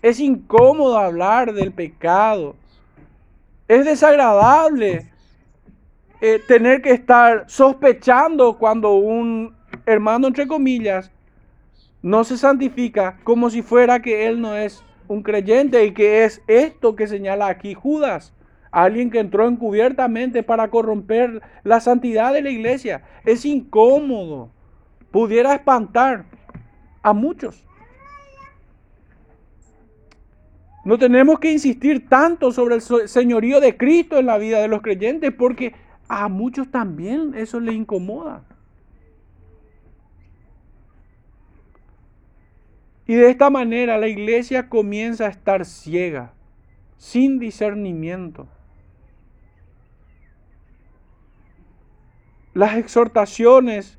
Es 0.01 0.21
incómodo 0.21 0.97
hablar 0.97 1.51
del 1.51 1.73
pecado. 1.73 2.55
Es 3.71 3.85
desagradable 3.85 5.09
eh, 6.19 6.41
tener 6.45 6.81
que 6.81 6.91
estar 6.91 7.45
sospechando 7.47 8.57
cuando 8.57 8.95
un 8.95 9.55
hermano, 9.85 10.27
entre 10.27 10.45
comillas, 10.45 11.09
no 12.01 12.25
se 12.25 12.37
santifica 12.37 13.17
como 13.23 13.49
si 13.49 13.61
fuera 13.61 14.01
que 14.01 14.27
él 14.27 14.41
no 14.41 14.57
es 14.57 14.83
un 15.07 15.23
creyente 15.23 15.85
y 15.85 15.93
que 15.93 16.25
es 16.25 16.41
esto 16.47 16.97
que 16.97 17.07
señala 17.07 17.47
aquí 17.47 17.73
Judas 17.73 18.33
alguien 18.71 19.09
que 19.09 19.19
entró 19.19 19.47
encubiertamente 19.47 20.43
para 20.43 20.69
corromper 20.69 21.41
la 21.63 21.79
santidad 21.79 22.33
de 22.33 22.41
la 22.41 22.49
iglesia. 22.49 23.03
Es 23.23 23.45
incómodo. 23.45 24.49
Pudiera 25.11 25.55
espantar 25.55 26.25
a 27.01 27.13
muchos. 27.13 27.63
No 30.83 30.97
tenemos 30.97 31.39
que 31.39 31.51
insistir 31.51 32.07
tanto 32.09 32.51
sobre 32.51 32.75
el 32.75 32.81
señorío 32.81 33.59
de 33.59 33.77
Cristo 33.77 34.17
en 34.17 34.25
la 34.25 34.37
vida 34.37 34.59
de 34.59 34.67
los 34.67 34.81
creyentes 34.81 35.31
porque 35.31 35.73
a 36.07 36.27
muchos 36.27 36.71
también 36.71 37.33
eso 37.35 37.59
les 37.59 37.75
incomoda. 37.75 38.43
Y 43.05 43.15
de 43.15 43.29
esta 43.29 43.49
manera 43.49 43.97
la 43.97 44.07
iglesia 44.07 44.69
comienza 44.69 45.25
a 45.25 45.29
estar 45.29 45.65
ciega, 45.65 46.33
sin 46.97 47.39
discernimiento 47.39 48.47
las 52.53 52.75
exhortaciones 52.75 53.97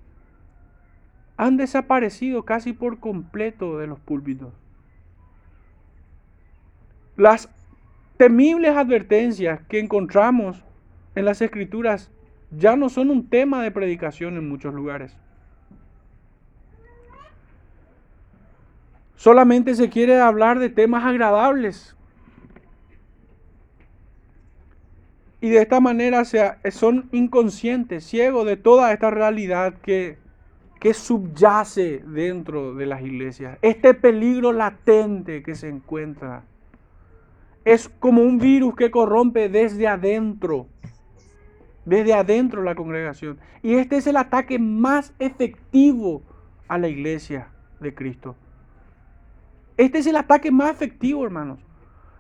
han 1.37 1.57
desaparecido 1.57 2.45
casi 2.45 2.73
por 2.73 3.01
completo 3.01 3.79
de 3.79 3.87
los 3.87 3.99
púlpitos. 3.99 4.53
Las 7.17 7.49
temibles 8.17 8.77
advertencias 8.77 9.61
que 9.69 9.79
encontramos 9.79 10.65
en 11.15 11.25
las 11.25 11.43
escrituras 11.43 12.11
ya 12.51 12.77
no 12.77 12.89
son 12.89 13.11
un 13.11 13.29
tema 13.29 13.63
de 13.63 13.71
predicación 13.71 14.37
en 14.37 14.49
muchos 14.49 14.75
lugares. 14.75 15.17
Solamente 19.17 19.75
se 19.75 19.89
quiere 19.89 20.19
hablar 20.19 20.59
de 20.59 20.69
temas 20.69 21.05
agradables. 21.05 21.97
Y 25.41 25.51
de 25.51 25.63
esta 25.63 25.81
manera 25.81 26.25
son 26.71 27.09
inconscientes, 27.13 28.05
ciegos 28.05 28.47
de 28.47 28.57
toda 28.57 28.93
esta 28.93 29.11
realidad 29.11 29.75
que, 29.75 30.19
que 30.81 30.95
subyace 30.95 32.03
dentro 32.07 32.75
de 32.75 32.87
las 32.87 33.03
iglesias. 33.03 33.59
Este 33.63 33.95
peligro 33.95 34.53
latente 34.53 35.43
que 35.43 35.55
se 35.55 35.69
encuentra 35.69 36.45
es 37.65 37.89
como 37.89 38.23
un 38.23 38.39
virus 38.39 38.75
que 38.75 38.91
corrompe 38.91 39.49
desde 39.49 39.87
adentro, 39.87 40.67
desde 41.85 42.15
adentro 42.15 42.63
la 42.63 42.75
congregación. 42.75 43.39
Y 43.63 43.75
este 43.75 43.97
es 43.97 44.07
el 44.07 44.17
ataque 44.17 44.59
más 44.59 45.13
efectivo 45.19 46.23
a 46.69 46.79
la 46.79 46.89
iglesia 46.89 47.49
de 47.81 47.95
Cristo. 47.95 48.35
Este 49.77 49.99
es 49.99 50.07
el 50.07 50.17
ataque 50.17 50.51
más 50.51 50.73
efectivo, 50.73 51.25
hermanos. 51.25 51.59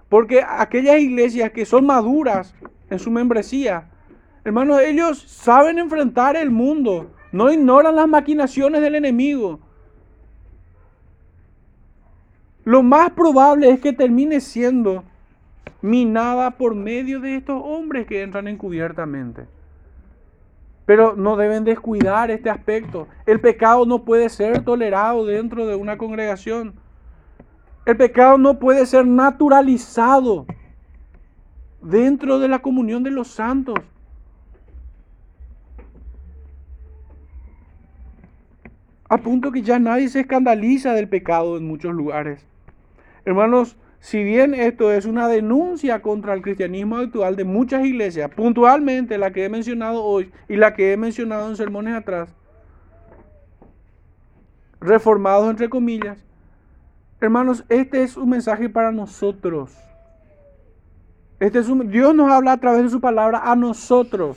Porque 0.08 0.42
aquellas 0.46 1.00
iglesias 1.00 1.50
que 1.52 1.64
son 1.64 1.86
maduras 1.86 2.54
en 2.90 2.98
su 2.98 3.10
membresía, 3.10 3.88
hermanos, 4.44 4.80
ellos 4.80 5.22
saben 5.22 5.78
enfrentar 5.78 6.36
el 6.36 6.50
mundo, 6.50 7.10
no 7.32 7.50
ignoran 7.50 7.96
las 7.96 8.08
maquinaciones 8.08 8.82
del 8.82 8.94
enemigo. 8.94 9.58
Lo 12.64 12.82
más 12.82 13.10
probable 13.10 13.70
es 13.70 13.80
que 13.80 13.92
termine 13.92 14.40
siendo 14.40 15.02
minada 15.80 16.52
por 16.52 16.74
medio 16.74 17.20
de 17.20 17.36
estos 17.36 17.60
hombres 17.62 18.06
que 18.06 18.22
entran 18.22 18.48
encubiertamente. 18.48 19.46
Pero 20.86 21.14
no 21.16 21.36
deben 21.36 21.64
descuidar 21.64 22.30
este 22.30 22.50
aspecto. 22.50 23.08
El 23.26 23.40
pecado 23.40 23.86
no 23.86 24.04
puede 24.04 24.28
ser 24.28 24.64
tolerado 24.64 25.26
dentro 25.26 25.66
de 25.66 25.74
una 25.74 25.96
congregación. 25.96 26.74
El 27.86 27.96
pecado 27.96 28.38
no 28.38 28.58
puede 28.58 28.86
ser 28.86 29.06
naturalizado 29.06 30.46
dentro 31.80 32.38
de 32.38 32.48
la 32.48 32.60
comunión 32.60 33.02
de 33.02 33.10
los 33.10 33.28
santos. 33.28 33.78
A 39.08 39.18
punto 39.18 39.52
que 39.52 39.62
ya 39.62 39.78
nadie 39.78 40.08
se 40.08 40.20
escandaliza 40.20 40.94
del 40.94 41.08
pecado 41.08 41.58
en 41.58 41.66
muchos 41.66 41.92
lugares. 41.92 42.46
Hermanos, 43.24 43.76
si 44.02 44.24
bien 44.24 44.52
esto 44.52 44.90
es 44.90 45.06
una 45.06 45.28
denuncia 45.28 46.02
contra 46.02 46.34
el 46.34 46.42
cristianismo 46.42 46.96
actual 46.96 47.36
de 47.36 47.44
muchas 47.44 47.84
iglesias, 47.84 48.28
puntualmente 48.34 49.16
la 49.16 49.32
que 49.32 49.44
he 49.44 49.48
mencionado 49.48 50.02
hoy 50.02 50.32
y 50.48 50.56
la 50.56 50.74
que 50.74 50.92
he 50.92 50.96
mencionado 50.96 51.48
en 51.48 51.54
sermones 51.54 51.94
atrás, 51.94 52.34
reformados 54.80 55.48
entre 55.48 55.68
comillas, 55.68 56.18
hermanos, 57.20 57.64
este 57.68 58.02
es 58.02 58.16
un 58.16 58.30
mensaje 58.30 58.68
para 58.68 58.90
nosotros. 58.90 59.72
Este 61.38 61.60
es 61.60 61.68
un, 61.68 61.88
Dios 61.88 62.12
nos 62.12 62.28
habla 62.28 62.54
a 62.54 62.60
través 62.60 62.82
de 62.82 62.90
su 62.90 63.00
palabra 63.00 63.42
a 63.44 63.54
nosotros. 63.54 64.36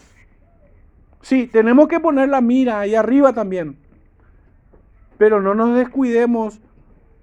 Sí, 1.23 1.47
tenemos 1.47 1.87
que 1.87 1.99
poner 1.99 2.29
la 2.29 2.39
mira 2.39 2.81
ahí 2.81 2.93
arriba 2.93 3.33
también. 3.33 3.79
Pero 5.17 5.41
no 5.41 5.55
nos 5.55 5.75
descuidemos 5.75 6.61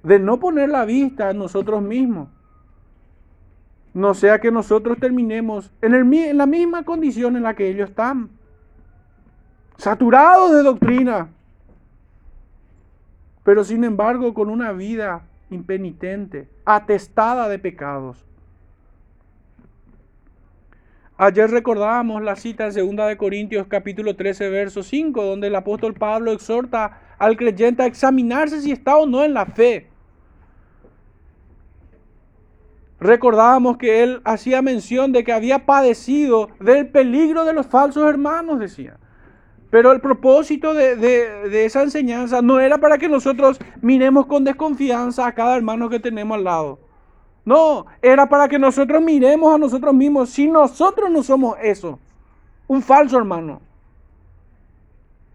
de 0.02 0.18
no 0.18 0.38
poner 0.40 0.68
la 0.68 0.84
vista 0.84 1.30
en 1.30 1.38
nosotros 1.38 1.82
mismos. 1.82 2.28
No 3.94 4.14
sea 4.14 4.40
que 4.40 4.50
nosotros 4.50 4.98
terminemos 4.98 5.70
en 5.82 6.36
la 6.36 6.46
misma 6.46 6.84
condición 6.84 7.36
en 7.36 7.42
la 7.42 7.54
que 7.54 7.68
ellos 7.68 7.90
están. 7.90 8.30
Saturados 9.76 10.52
de 10.52 10.62
doctrina. 10.62 11.28
Pero 13.44 13.64
sin 13.64 13.84
embargo 13.84 14.32
con 14.32 14.48
una 14.48 14.72
vida 14.72 15.22
impenitente, 15.50 16.48
atestada 16.64 17.48
de 17.48 17.58
pecados. 17.58 18.24
Ayer 21.18 21.50
recordábamos 21.50 22.22
la 22.22 22.34
cita 22.34 22.66
en 22.66 22.96
2 22.96 23.08
de 23.08 23.16
Corintios 23.16 23.66
capítulo 23.68 24.16
13 24.16 24.48
verso 24.48 24.82
5 24.82 25.22
donde 25.22 25.48
el 25.48 25.54
apóstol 25.54 25.94
Pablo 25.94 26.32
exhorta 26.32 27.00
al 27.18 27.36
creyente 27.36 27.82
a 27.82 27.86
examinarse 27.86 28.60
si 28.60 28.72
está 28.72 28.96
o 28.96 29.06
no 29.06 29.22
en 29.22 29.34
la 29.34 29.46
fe. 29.46 29.91
Recordábamos 33.02 33.78
que 33.78 34.04
él 34.04 34.20
hacía 34.22 34.62
mención 34.62 35.10
de 35.10 35.24
que 35.24 35.32
había 35.32 35.66
padecido 35.66 36.50
del 36.60 36.86
peligro 36.86 37.44
de 37.44 37.52
los 37.52 37.66
falsos 37.66 38.08
hermanos, 38.08 38.60
decía. 38.60 38.96
Pero 39.70 39.90
el 39.90 40.00
propósito 40.00 40.72
de, 40.72 41.64
esa 41.64 41.82
enseñanza 41.82 42.42
no 42.42 42.60
era 42.60 42.78
para 42.78 42.98
que 42.98 43.08
nosotros 43.08 43.58
miremos 43.80 44.26
con 44.26 44.44
desconfianza 44.44 45.26
a 45.26 45.32
cada 45.32 45.56
hermano 45.56 45.88
que 45.88 45.98
tenemos 45.98 46.38
al 46.38 46.44
lado. 46.44 46.78
No, 47.44 47.86
era 48.02 48.28
para 48.28 48.46
que 48.46 48.60
nosotros 48.60 49.02
miremos 49.02 49.52
a 49.52 49.58
nosotros 49.58 49.92
mismos 49.92 50.30
si 50.30 50.46
nosotros 50.46 51.10
no 51.10 51.24
somos 51.24 51.56
eso, 51.60 51.98
un 52.68 52.82
falso 52.82 53.18
hermano. 53.18 53.60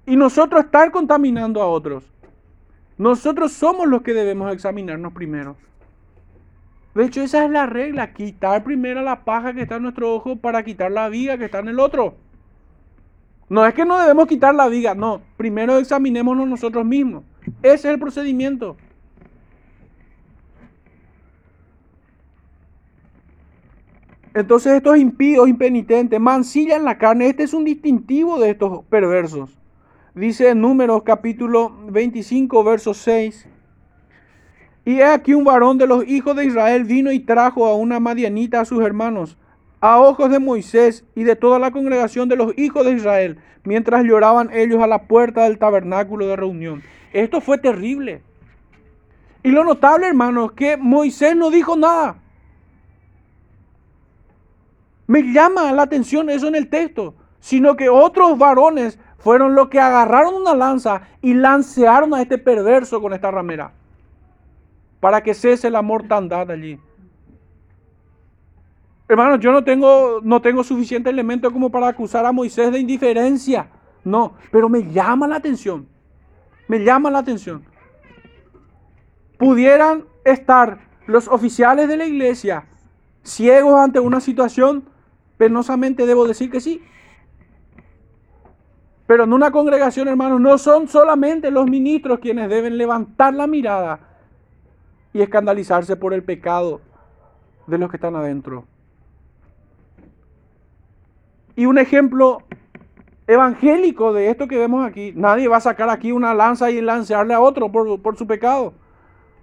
Y 0.06 0.16
nosotros 0.16 0.64
estar 0.64 0.90
contaminando 0.90 1.62
a 1.62 1.68
otros. 1.68 2.06
Nosotros 2.98 3.52
somos 3.52 3.88
los 3.88 4.04
que 4.04 4.14
debemos 4.14 4.54
examinarnos 4.54 5.12
primero. 5.12 5.58
De 6.98 7.06
hecho, 7.06 7.22
esa 7.22 7.46
es 7.46 7.52
la 7.52 7.68
regla, 7.68 8.12
quitar 8.12 8.64
primero 8.64 9.04
la 9.04 9.24
paja 9.24 9.54
que 9.54 9.62
está 9.62 9.76
en 9.76 9.84
nuestro 9.84 10.16
ojo 10.16 10.38
para 10.38 10.64
quitar 10.64 10.92
la 10.92 11.10
viga 11.10 11.38
que 11.38 11.46
está 11.46 11.60
en 11.60 11.68
el 11.68 11.80
otro. 11.80 12.16
No 13.50 13.64
es 13.68 13.76
que 13.76 13.86
no 13.86 14.00
debemos 14.00 14.26
quitar 14.26 14.56
la 14.56 14.68
viga, 14.68 14.96
no, 14.96 15.22
primero 15.38 15.78
examinémonos 15.78 16.48
nosotros 16.48 16.84
mismos. 16.84 17.24
Ese 17.62 17.76
es 17.76 17.86
el 17.86 18.00
procedimiento. 18.00 18.78
Entonces 24.34 24.74
estos 24.74 24.98
impíos, 24.98 25.48
impenitentes, 25.48 26.20
mancillan 26.20 26.84
la 26.84 26.98
carne. 26.98 27.28
Este 27.28 27.44
es 27.44 27.54
un 27.54 27.64
distintivo 27.64 28.40
de 28.40 28.50
estos 28.50 28.84
perversos. 28.86 29.56
Dice 30.16 30.50
en 30.50 30.62
Números 30.62 31.04
capítulo 31.04 31.78
25, 31.92 32.64
verso 32.64 32.96
6. 32.96 33.48
Y 34.88 35.02
he 35.02 35.04
aquí 35.04 35.34
un 35.34 35.44
varón 35.44 35.78
de 35.78 35.86
los 35.86 36.08
hijos 36.08 36.34
de 36.38 36.46
Israel 36.46 36.86
vino 36.86 37.12
y 37.12 37.20
trajo 37.20 37.68
a 37.68 37.76
una 37.76 38.00
madianita 38.00 38.62
a 38.62 38.66
sus 38.66 38.82
hermanos, 38.82 39.36
a 39.82 40.00
ojos 40.00 40.32
de 40.32 40.40
Moisés 40.40 41.04
y 41.14 41.26
de 41.26 41.36
toda 41.36 41.60
la 41.60 41.72
congregación 41.72 42.30
de 42.30 42.38
los 42.38 42.58
hijos 42.58 42.86
de 42.86 42.94
Israel, 42.94 43.38
mientras 43.66 44.06
lloraban 44.06 44.50
ellos 44.54 44.82
a 44.82 44.88
la 44.88 45.02
puerta 45.04 45.44
del 45.44 45.58
tabernáculo 45.58 46.26
de 46.26 46.38
reunión. 46.38 46.84
Esto 47.12 47.42
fue 47.42 47.58
terrible. 47.58 48.22
Y 49.44 49.50
lo 49.50 49.66
notable, 49.66 50.08
hermanos, 50.08 50.54
que 50.54 50.78
Moisés 50.78 51.36
no 51.36 51.52
dijo 51.52 51.76
nada. 51.76 52.20
Me 55.06 55.22
llama 55.34 55.74
la 55.74 55.82
atención 55.82 56.30
eso 56.30 56.48
en 56.48 56.56
el 56.56 56.70
texto, 56.70 57.14
sino 57.42 57.76
que 57.76 57.90
otros 57.90 58.38
varones 58.38 58.98
fueron 59.18 59.54
los 59.54 59.68
que 59.68 59.82
agarraron 59.82 60.34
una 60.36 60.56
lanza 60.56 61.02
y 61.22 61.34
lancearon 61.34 62.14
a 62.14 62.22
este 62.22 62.38
perverso 62.38 63.02
con 63.02 63.12
esta 63.12 63.30
ramera 63.32 63.74
para 65.00 65.22
que 65.22 65.34
cese 65.34 65.70
la 65.70 65.82
mortandad 65.82 66.50
allí. 66.52 66.80
Hermanos, 69.10 69.40
yo 69.40 69.52
no 69.52 69.64
tengo, 69.64 70.20
no 70.22 70.42
tengo 70.42 70.64
suficiente 70.64 71.10
elemento 71.10 71.52
como 71.52 71.70
para 71.70 71.88
acusar 71.88 72.26
a 72.26 72.32
Moisés 72.32 72.72
de 72.72 72.80
indiferencia. 72.80 73.70
No, 74.04 74.36
pero 74.52 74.70
me 74.70 74.92
llama 74.92 75.28
la 75.28 75.38
atención. 75.38 75.88
Me 76.68 76.84
llama 76.84 77.10
la 77.10 77.20
atención. 77.20 77.64
Pudieran 79.38 80.06
estar 80.26 80.80
los 81.06 81.28
oficiales 81.28 81.88
de 81.88 81.98
la 81.98 82.06
iglesia 82.06 82.66
ciegos 83.28 83.80
ante 83.80 84.00
una 84.00 84.22
situación, 84.22 84.86
penosamente 85.38 86.06
debo 86.06 86.28
decir 86.28 86.50
que 86.50 86.62
sí. 86.62 86.82
Pero 89.06 89.26
en 89.26 89.34
una 89.34 89.52
congregación, 89.52 90.08
hermanos, 90.08 90.42
no 90.42 90.58
son 90.58 90.88
solamente 90.88 91.52
los 91.52 91.70
ministros 91.70 92.20
quienes 92.20 92.50
deben 92.50 92.78
levantar 92.78 93.34
la 93.34 93.48
mirada 93.48 94.00
y 95.18 95.22
escandalizarse 95.24 95.96
por 95.96 96.14
el 96.14 96.24
pecado 96.24 96.80
de 97.66 97.80
los 97.80 97.90
que 97.90 97.98
están 97.98 98.16
adentro. 98.16 98.66
Y 101.56 101.66
un 101.66 101.80
ejemplo 101.80 102.44
evangélico 103.26 104.14
de 104.14 104.30
esto 104.30 104.48
que 104.48 104.60
vemos 104.60 104.86
aquí, 104.86 105.14
nadie 105.16 105.48
va 105.48 105.58
a 105.58 105.62
sacar 105.62 105.90
aquí 105.90 106.12
una 106.12 106.36
lanza 106.36 106.70
y 106.70 106.82
lanzarle 106.82 107.34
a 107.34 107.40
otro 107.40 107.72
por, 107.72 108.00
por 108.00 108.16
su 108.16 108.28
pecado. 108.28 108.76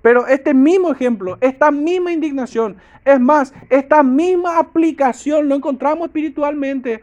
Pero 0.00 0.28
este 0.28 0.54
mismo 0.54 0.92
ejemplo, 0.92 1.38
esta 1.40 1.72
misma 1.72 2.12
indignación, 2.12 2.76
es 3.04 3.18
más, 3.18 3.52
esta 3.68 4.04
misma 4.04 4.60
aplicación 4.60 5.48
lo 5.48 5.56
encontramos 5.56 6.06
espiritualmente 6.06 7.00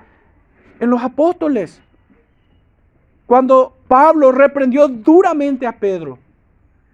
en 0.79 0.89
los 0.89 1.03
apóstoles. 1.03 1.81
cuando 3.25 3.75
Pablo 3.89 4.31
reprendió 4.31 4.87
duramente 4.87 5.67
a 5.67 5.77
Pedro, 5.77 6.19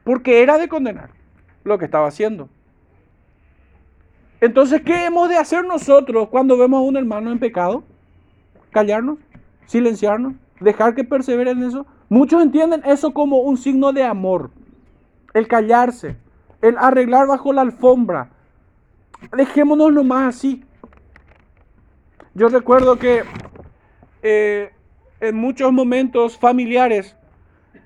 porque 0.03 0.41
era 0.41 0.57
de 0.57 0.67
condenar 0.67 1.16
lo 1.67 1.77
que 1.77 1.85
estaba 1.85 2.07
haciendo. 2.07 2.49
Entonces, 4.39 4.81
¿qué 4.81 5.05
hemos 5.05 5.29
de 5.29 5.37
hacer 5.37 5.65
nosotros 5.65 6.29
cuando 6.29 6.57
vemos 6.57 6.79
a 6.79 6.83
un 6.83 6.97
hermano 6.97 7.31
en 7.31 7.39
pecado? 7.39 7.83
Callarnos, 8.71 9.17
silenciarnos, 9.65 10.33
dejar 10.59 10.93
que 10.93 11.03
persevere 11.03 11.51
en 11.51 11.63
eso. 11.63 11.85
Muchos 12.09 12.43
entienden 12.43 12.83
eso 12.85 13.13
como 13.13 13.39
un 13.39 13.57
signo 13.57 13.93
de 13.93 14.03
amor. 14.03 14.51
El 15.33 15.47
callarse, 15.47 16.17
el 16.61 16.77
arreglar 16.77 17.27
bajo 17.27 17.51
la 17.51 17.61
alfombra. 17.61 18.29
Dejémonos 19.35 19.91
nomás 19.91 20.35
así. 20.35 20.63
Yo 22.35 22.49
recuerdo 22.49 22.97
que 22.99 23.23
eh, 24.21 24.71
en 25.19 25.35
muchos 25.35 25.71
momentos 25.73 26.37
familiares, 26.37 27.15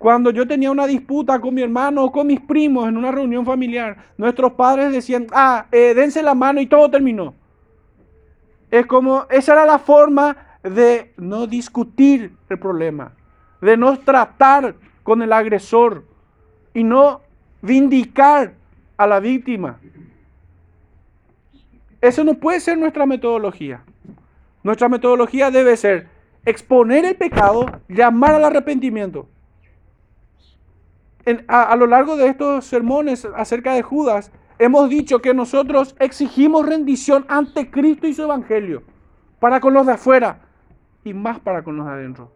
cuando 0.01 0.31
yo 0.31 0.47
tenía 0.47 0.71
una 0.71 0.87
disputa 0.87 1.39
con 1.39 1.53
mi 1.53 1.61
hermano 1.61 2.03
o 2.03 2.11
con 2.11 2.25
mis 2.25 2.39
primos 2.39 2.89
en 2.89 2.97
una 2.97 3.11
reunión 3.11 3.45
familiar, 3.45 4.05
nuestros 4.17 4.53
padres 4.53 4.91
decían, 4.91 5.27
ah, 5.31 5.67
eh, 5.71 5.93
dense 5.93 6.23
la 6.23 6.33
mano 6.33 6.59
y 6.59 6.65
todo 6.65 6.89
terminó. 6.89 7.35
Es 8.71 8.87
como, 8.87 9.27
esa 9.29 9.53
era 9.53 9.63
la 9.63 9.77
forma 9.77 10.35
de 10.63 11.13
no 11.17 11.45
discutir 11.45 12.35
el 12.49 12.57
problema, 12.57 13.13
de 13.61 13.77
no 13.77 13.99
tratar 13.99 14.73
con 15.03 15.21
el 15.21 15.31
agresor 15.31 16.03
y 16.73 16.83
no 16.83 17.21
vindicar 17.61 18.55
a 18.97 19.05
la 19.05 19.19
víctima. 19.19 19.77
Eso 22.01 22.23
no 22.23 22.33
puede 22.33 22.59
ser 22.59 22.75
nuestra 22.75 23.05
metodología. 23.05 23.83
Nuestra 24.63 24.89
metodología 24.89 25.51
debe 25.51 25.77
ser 25.77 26.07
exponer 26.43 27.05
el 27.05 27.15
pecado, 27.15 27.67
llamar 27.87 28.33
al 28.33 28.45
arrepentimiento. 28.45 29.27
A, 31.47 31.75
lo 31.75 31.88
largo 31.88 32.17
de 32.17 32.27
estos 32.27 32.65
sermones 32.65 33.25
acerca 33.36 33.73
de 33.73 33.81
Judas, 33.81 34.31
hemos 34.60 34.89
dicho 34.89 35.19
que 35.19 35.34
nosotros 35.34 35.95
exigimos 35.99 36.65
rendición 36.65 37.25
ante 37.27 37.69
Cristo 37.69 38.07
y 38.07 38.13
su 38.13 38.23
Evangelio, 38.23 38.84
para 39.39 39.60
con 39.60 39.73
los 39.73 39.86
de 39.86 39.93
afuera 39.93 40.41
y 41.03 41.13
más 41.13 41.39
para 41.39 41.63
con 41.63 41.77
los 41.77 41.86
de 41.86 41.91
adentro. 41.91 42.31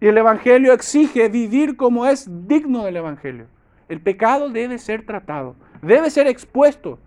Y 0.00 0.08
el 0.08 0.18
Evangelio 0.18 0.72
exige 0.72 1.28
vivir 1.28 1.76
como 1.76 2.06
es 2.06 2.28
digno 2.46 2.84
del 2.84 2.96
Evangelio. 2.96 3.46
El 3.88 4.00
pecado 4.00 4.50
debe 4.50 4.78
ser 4.78 5.06
tratado, 5.06 5.54
debe 5.80 6.10
ser 6.10 6.26
expuesto. 6.26 6.98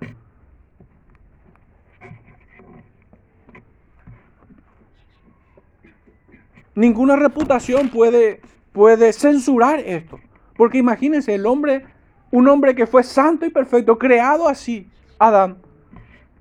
Ninguna 6.74 7.18
reputación 7.18 7.90
puede, 7.90 8.40
puede 8.72 9.14
censurar 9.14 9.80
esto. 9.80 10.20
Porque 10.56 10.78
imagínense, 10.78 11.36
el 11.36 11.46
hombre, 11.46 11.86
un 12.32 12.48
hombre 12.48 12.76
que 12.76 12.88
fue 12.88 13.04
santo 13.04 13.46
y 13.46 13.50
perfecto, 13.50 13.98
creado 13.98 14.48
así, 14.48 14.90
Adán, 15.18 15.58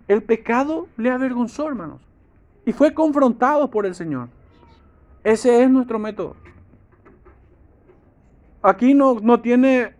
el 0.08 0.22
pecado 0.22 0.88
le 0.96 1.10
avergonzó, 1.10 1.68
hermanos. 1.68 2.00
Y 2.64 2.72
fue 2.72 2.92
confrontado 2.94 3.70
por 3.70 3.86
el 3.86 3.94
Señor. 3.94 4.28
Ese 5.24 5.62
es 5.62 5.70
nuestro 5.70 5.98
método. 5.98 6.36
Aquí 8.62 8.94
no, 8.94 9.20
no 9.20 9.40
tiene 9.40 9.94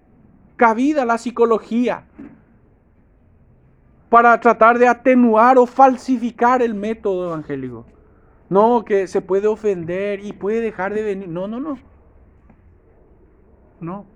cabida 0.57 1.05
la 1.05 1.19
psicología 1.19 2.05
para 4.09 4.39
tratar 4.41 4.79
de 4.79 4.89
atenuar 4.89 5.59
o 5.59 5.67
falsificar 5.67 6.63
el 6.63 6.75
método 6.75 7.29
evangélico. 7.29 7.87
No, 8.49 8.85
que 8.85 9.07
se 9.07 9.21
puede 9.21 9.47
ofender 9.47 10.25
y 10.25 10.33
puede 10.33 10.61
dejar 10.61 10.95
de 10.95 11.03
venir. 11.03 11.29
No, 11.29 11.47
no, 11.47 11.61
no. 11.61 11.79
No. 13.81 14.07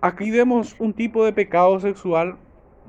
Aquí 0.00 0.30
vemos 0.30 0.76
un 0.78 0.92
tipo 0.92 1.24
de 1.24 1.32
pecado 1.32 1.80
sexual 1.80 2.36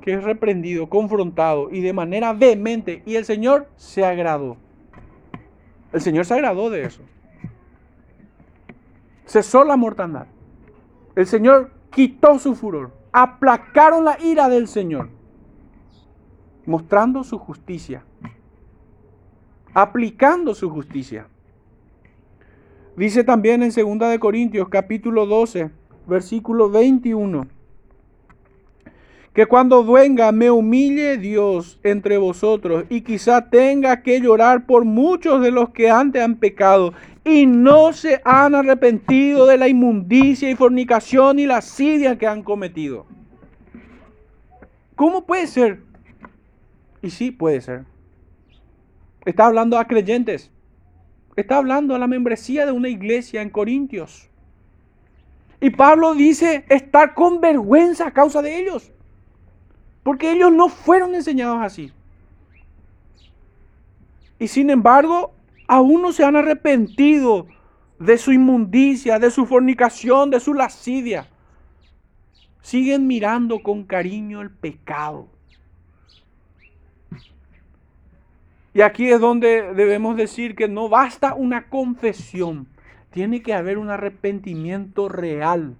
que 0.02 0.12
es 0.12 0.22
reprendido, 0.22 0.88
confrontado 0.88 1.70
y 1.70 1.80
de 1.80 1.92
manera 1.92 2.32
vehemente. 2.34 3.02
Y 3.06 3.16
el 3.16 3.24
Señor 3.24 3.68
se 3.76 4.04
agradó. 4.04 4.58
El 5.92 6.00
Señor 6.02 6.26
se 6.26 6.34
agradó 6.34 6.68
de 6.68 6.84
eso. 6.84 7.02
Cesó 9.24 9.64
la 9.64 9.76
mortandad. 9.76 10.26
El 11.14 11.26
Señor 11.26 11.72
quitó 11.90 12.38
su 12.38 12.54
furor. 12.54 12.92
Aplacaron 13.12 14.04
la 14.04 14.18
ira 14.20 14.50
del 14.50 14.68
Señor 14.68 15.08
mostrando 16.66 17.22
su 17.22 17.38
justicia, 17.38 18.04
aplicando 19.76 20.54
su 20.54 20.70
justicia. 20.70 21.26
Dice 22.96 23.24
también 23.24 23.62
en 23.62 23.70
2 23.70 24.08
de 24.08 24.18
Corintios 24.18 24.70
capítulo 24.70 25.26
12, 25.26 25.68
versículo 26.06 26.70
21, 26.70 27.46
que 29.34 29.44
cuando 29.44 29.84
venga 29.84 30.32
me 30.32 30.50
humille 30.50 31.18
Dios 31.18 31.78
entre 31.82 32.16
vosotros 32.16 32.86
y 32.88 33.02
quizá 33.02 33.50
tenga 33.50 34.02
que 34.02 34.18
llorar 34.18 34.64
por 34.64 34.86
muchos 34.86 35.42
de 35.42 35.50
los 35.50 35.68
que 35.68 35.90
antes 35.90 36.22
han 36.22 36.36
pecado 36.36 36.94
y 37.22 37.44
no 37.44 37.92
se 37.92 38.22
han 38.24 38.54
arrepentido 38.54 39.44
de 39.44 39.58
la 39.58 39.68
inmundicia 39.68 40.50
y 40.50 40.56
fornicación 40.56 41.38
y 41.38 41.44
la 41.44 41.58
asidia 41.58 42.16
que 42.16 42.26
han 42.26 42.42
cometido. 42.42 43.04
¿Cómo 44.94 45.26
puede 45.26 45.46
ser 45.46 45.82
y 47.02 47.10
sí, 47.10 47.30
puede 47.30 47.60
ser. 47.60 47.84
Está 49.26 49.46
hablando 49.46 49.76
a 49.76 49.86
creyentes. 49.86 50.50
Está 51.34 51.58
hablando 51.58 51.94
a 51.94 51.98
la 51.98 52.06
membresía 52.06 52.64
de 52.64 52.72
una 52.72 52.88
iglesia 52.88 53.42
en 53.42 53.50
Corintios. 53.50 54.30
Y 55.60 55.70
Pablo 55.70 56.14
dice 56.14 56.64
estar 56.68 57.12
con 57.12 57.40
vergüenza 57.40 58.06
a 58.06 58.12
causa 58.12 58.40
de 58.40 58.58
ellos. 58.58 58.92
Porque 60.04 60.30
ellos 60.30 60.52
no 60.52 60.68
fueron 60.68 61.14
enseñados 61.14 61.58
así. 61.60 61.92
Y 64.38 64.46
sin 64.46 64.70
embargo, 64.70 65.34
aún 65.66 66.02
no 66.02 66.12
se 66.12 66.24
han 66.24 66.36
arrepentido 66.36 67.48
de 67.98 68.18
su 68.18 68.32
inmundicia, 68.32 69.18
de 69.18 69.32
su 69.32 69.44
fornicación, 69.44 70.30
de 70.30 70.38
su 70.38 70.54
lascidia. 70.54 71.28
Siguen 72.60 73.08
mirando 73.08 73.60
con 73.60 73.84
cariño 73.84 74.40
el 74.40 74.50
pecado. 74.50 75.28
Y 78.76 78.82
aquí 78.82 79.08
es 79.10 79.20
donde 79.20 79.72
debemos 79.72 80.18
decir 80.18 80.54
que 80.54 80.68
no 80.68 80.90
basta 80.90 81.32
una 81.32 81.70
confesión, 81.70 82.68
tiene 83.08 83.40
que 83.40 83.54
haber 83.54 83.78
un 83.78 83.88
arrepentimiento 83.88 85.08
real. 85.08 85.74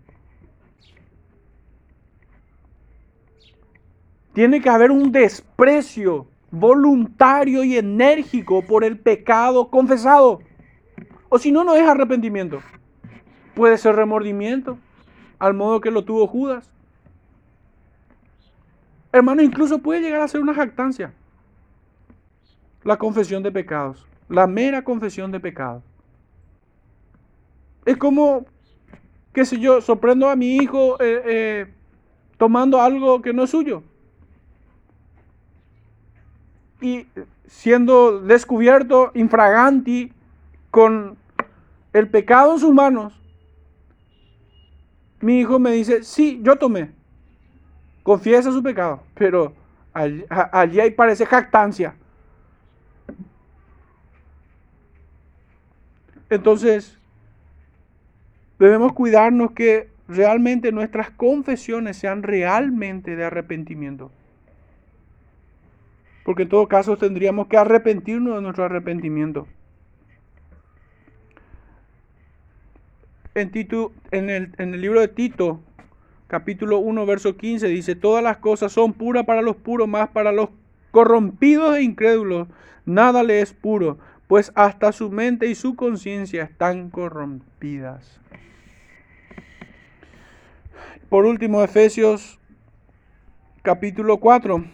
Tiene 4.32 4.62
que 4.62 4.70
haber 4.70 4.92
un 4.92 5.12
desprecio 5.12 6.26
voluntario 6.50 7.64
y 7.64 7.76
enérgico 7.76 8.62
por 8.62 8.82
el 8.82 8.98
pecado 8.98 9.68
confesado. 9.68 10.40
O 11.28 11.38
si 11.38 11.52
no, 11.52 11.64
no 11.64 11.76
es 11.76 11.86
arrepentimiento. 11.86 12.62
Puede 13.54 13.76
ser 13.76 13.94
remordimiento, 13.94 14.78
al 15.38 15.52
modo 15.52 15.82
que 15.82 15.90
lo 15.90 16.06
tuvo 16.06 16.26
Judas. 16.26 16.72
Hermano, 19.12 19.42
incluso 19.42 19.80
puede 19.80 20.00
llegar 20.00 20.22
a 20.22 20.28
ser 20.28 20.40
una 20.40 20.54
jactancia 20.54 21.12
la 22.86 22.96
confesión 22.96 23.42
de 23.42 23.50
pecados, 23.50 24.06
la 24.28 24.46
mera 24.46 24.82
confesión 24.82 25.32
de 25.32 25.40
pecados. 25.40 25.82
Es 27.84 27.96
como, 27.96 28.46
qué 29.32 29.44
sé 29.44 29.58
yo, 29.58 29.80
sorprendo 29.80 30.30
a 30.30 30.36
mi 30.36 30.56
hijo 30.56 30.96
eh, 31.00 31.22
eh, 31.26 31.66
tomando 32.38 32.80
algo 32.80 33.20
que 33.20 33.32
no 33.32 33.42
es 33.42 33.50
suyo. 33.50 33.82
Y 36.80 37.08
siendo 37.46 38.20
descubierto 38.20 39.10
infraganti 39.14 40.12
con 40.70 41.16
el 41.92 42.08
pecado 42.08 42.52
en 42.52 42.60
sus 42.60 42.72
manos, 42.72 43.20
mi 45.20 45.40
hijo 45.40 45.58
me 45.58 45.72
dice, 45.72 46.04
sí, 46.04 46.38
yo 46.40 46.54
tomé. 46.54 46.92
Confiesa 48.04 48.52
su 48.52 48.62
pecado, 48.62 49.02
pero 49.14 49.52
allí, 49.92 50.24
allí 50.30 50.90
parece 50.92 51.26
jactancia. 51.26 51.96
Entonces, 56.30 56.98
debemos 58.58 58.92
cuidarnos 58.92 59.52
que 59.52 59.88
realmente 60.08 60.72
nuestras 60.72 61.10
confesiones 61.10 61.96
sean 61.96 62.22
realmente 62.22 63.16
de 63.16 63.24
arrepentimiento. 63.24 64.10
Porque 66.24 66.42
en 66.42 66.48
todo 66.48 66.66
caso 66.66 66.96
tendríamos 66.96 67.46
que 67.46 67.56
arrepentirnos 67.56 68.34
de 68.34 68.42
nuestro 68.42 68.64
arrepentimiento. 68.64 69.46
En, 73.34 73.52
en, 73.54 74.30
el, 74.30 74.52
en 74.56 74.74
el 74.74 74.80
libro 74.80 75.00
de 75.00 75.08
Tito, 75.08 75.60
capítulo 76.26 76.78
1, 76.78 77.06
verso 77.06 77.36
15, 77.36 77.68
dice, 77.68 77.94
todas 77.94 78.24
las 78.24 78.38
cosas 78.38 78.72
son 78.72 78.94
puras 78.94 79.24
para 79.26 79.42
los 79.42 79.56
puros, 79.56 79.86
más 79.86 80.08
para 80.08 80.32
los 80.32 80.48
corrompidos 80.90 81.76
e 81.76 81.82
incrédulos, 81.82 82.48
nada 82.86 83.22
le 83.22 83.42
es 83.42 83.52
puro, 83.52 83.98
pues 84.26 84.52
hasta 84.54 84.92
su 84.92 85.10
mente 85.10 85.46
y 85.46 85.54
su 85.54 85.76
conciencia 85.76 86.44
están 86.44 86.90
corrompidas. 86.90 88.20
Por 91.08 91.24
último, 91.24 91.62
Efesios 91.62 92.40
capítulo 93.62 94.18
4, 94.18 94.64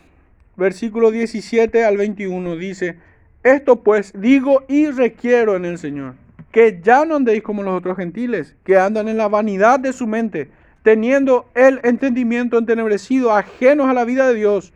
versículo 0.57 1.11
17 1.11 1.85
al 1.85 1.97
21 1.97 2.57
dice, 2.57 2.99
esto 3.43 3.83
pues 3.83 4.13
digo 4.15 4.65
y 4.69 4.87
requiero 4.87 5.57
en 5.57 5.65
el 5.65 5.79
Señor, 5.79 6.15
que 6.51 6.81
ya 6.83 7.05
no 7.05 7.17
andéis 7.17 7.43
como 7.43 7.63
los 7.63 7.75
otros 7.75 7.97
gentiles, 7.97 8.57
que 8.65 8.79
andan 8.79 9.09
en 9.09 9.17
la 9.17 9.29
vanidad 9.29 9.81
de 9.81 9.93
su 9.93 10.07
mente, 10.07 10.51
teniendo 10.83 11.51
el 11.55 11.81
entendimiento 11.85 12.59
entenebrecido, 12.59 13.33
ajenos 13.33 13.89
a 13.89 13.95
la 13.95 14.05
vida 14.05 14.29
de 14.29 14.35
Dios, 14.35 14.73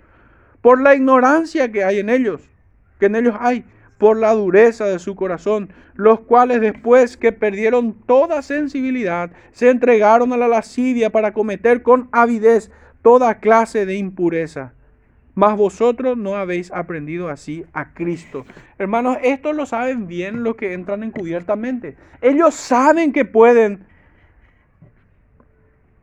por 0.61 0.81
la 0.81 0.95
ignorancia 0.95 1.71
que 1.71 1.85
hay 1.85 2.01
en 2.01 2.11
ellos, 2.11 2.43
que 2.99 3.07
en 3.07 3.17
ellos 3.17 3.37
hay, 3.39 3.65
por 3.99 4.19
la 4.19 4.33
dureza 4.33 4.85
de 4.87 4.99
su 4.99 5.15
corazón, 5.15 5.71
los 5.95 6.21
cuales 6.21 6.61
después 6.61 7.17
que 7.17 7.33
perdieron 7.33 7.95
toda 8.07 8.43
sensibilidad, 8.43 9.31
se 9.53 9.71
entregaron 9.71 10.33
a 10.33 10.37
la 10.37 10.49
lascivia 10.49 11.11
para 11.11 11.33
cometer 11.33 11.83
con 11.83 12.09
avidez 12.13 12.71
toda 13.03 13.39
clase 13.39 13.87
de 13.87 13.95
impureza. 13.95 14.73
Mas 15.35 15.57
vosotros 15.57 16.17
no 16.17 16.35
habéis 16.37 16.73
aprendido 16.73 17.29
así 17.29 17.65
a 17.73 17.93
Cristo. 17.93 18.47
Hermanos, 18.79 19.19
esto 19.23 19.53
lo 19.53 19.67
saben 19.67 20.07
bien 20.07 20.43
los 20.43 20.57
que 20.57 20.73
entran 20.73 21.03
encubiertamente. 21.03 21.97
Ellos 22.23 22.55
saben 22.55 23.13
que 23.13 23.27
pueden 23.27 23.85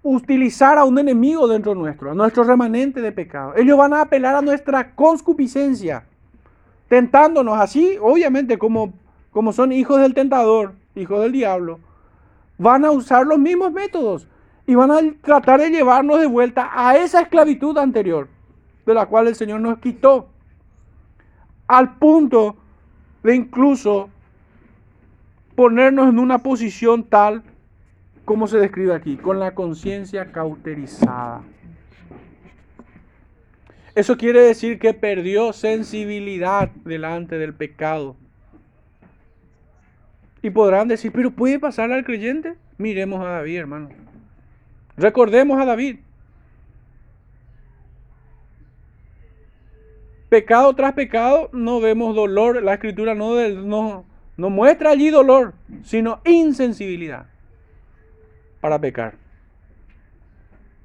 utilizar 0.04 0.78
a 0.78 0.84
un 0.84 1.00
enemigo 1.00 1.48
dentro 1.48 1.74
nuestro, 1.74 2.12
a 2.12 2.14
nuestro 2.14 2.44
remanente 2.44 3.02
de 3.02 3.12
pecado. 3.12 3.56
Ellos 3.56 3.78
van 3.78 3.94
a 3.94 4.02
apelar 4.02 4.36
a 4.36 4.42
nuestra 4.42 4.94
conscupiscencia 4.94 6.06
tentándonos 6.88 7.60
así, 7.60 7.98
obviamente 8.02 8.58
como, 8.58 8.94
como 9.32 9.54
son 9.54 9.72
hijos 9.72 10.00
del 10.02 10.14
tentador, 10.14 10.76
hijos 10.96 11.22
del 11.22 11.32
diablo, 11.32 11.80
van 12.58 12.86
a 12.86 12.92
usar 12.92 13.26
los 13.26 13.40
mismos 13.40 13.72
métodos 13.72 14.28
y 14.66 14.76
van 14.76 14.92
a 14.92 15.00
tratar 15.22 15.60
de 15.60 15.70
llevarnos 15.70 16.20
de 16.20 16.28
vuelta 16.28 16.70
a 16.74 16.98
esa 16.98 17.22
esclavitud 17.22 17.78
anterior, 17.78 18.28
de 18.86 18.94
la 18.94 19.06
cual 19.06 19.28
el 19.28 19.36
Señor 19.36 19.62
nos 19.62 19.80
quitó, 19.80 20.30
al 21.68 21.96
punto 21.96 22.56
de 23.24 23.36
incluso 23.36 24.10
ponernos 25.56 26.10
en 26.10 26.20
una 26.20 26.40
posición 26.40 27.04
tal 27.04 27.44
como 28.26 28.48
se 28.48 28.58
describe 28.58 28.94
aquí, 28.94 29.18
con 29.18 29.40
la 29.40 29.54
conciencia 29.54 30.32
cauterizada. 30.32 31.42
Eso 33.96 34.18
quiere 34.18 34.42
decir 34.42 34.80
que 34.80 34.94
perdió 34.94 35.54
sensibilidad 35.54 36.70
delante 36.84 37.38
del 37.38 37.54
pecado. 37.54 38.16
Y 40.42 40.50
podrán 40.50 40.88
decir, 40.88 41.12
pero 41.12 41.32
¿puede 41.32 41.60
pasar 41.60 41.92
al 41.92 42.04
creyente? 42.04 42.56
Miremos 42.78 43.22
a 43.22 43.30
David, 43.30 43.60
hermano. 43.60 43.90
Recordemos 44.98 45.62
a 45.62 45.66
David. 45.66 46.00
Pecado 50.30 50.74
tras 50.76 50.94
pecado 50.94 51.50
no 51.54 51.80
vemos 51.80 52.16
dolor. 52.16 52.62
La 52.64 52.74
escritura 52.74 53.14
no, 53.14 53.38
no, 53.50 54.06
no 54.36 54.50
muestra 54.50 54.90
allí 54.90 55.12
dolor, 55.12 55.54
sino 55.84 56.20
insensibilidad 56.26 57.28
para 58.60 58.80
pecar. 58.80 59.23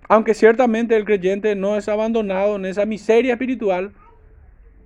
Aunque 0.09 0.33
ciertamente 0.33 0.97
el 0.97 1.05
creyente 1.05 1.55
no 1.55 1.77
es 1.77 1.89
abandonado 1.89 2.57
en 2.57 2.65
esa 2.65 2.87
miseria 2.87 3.35
espiritual, 3.35 3.93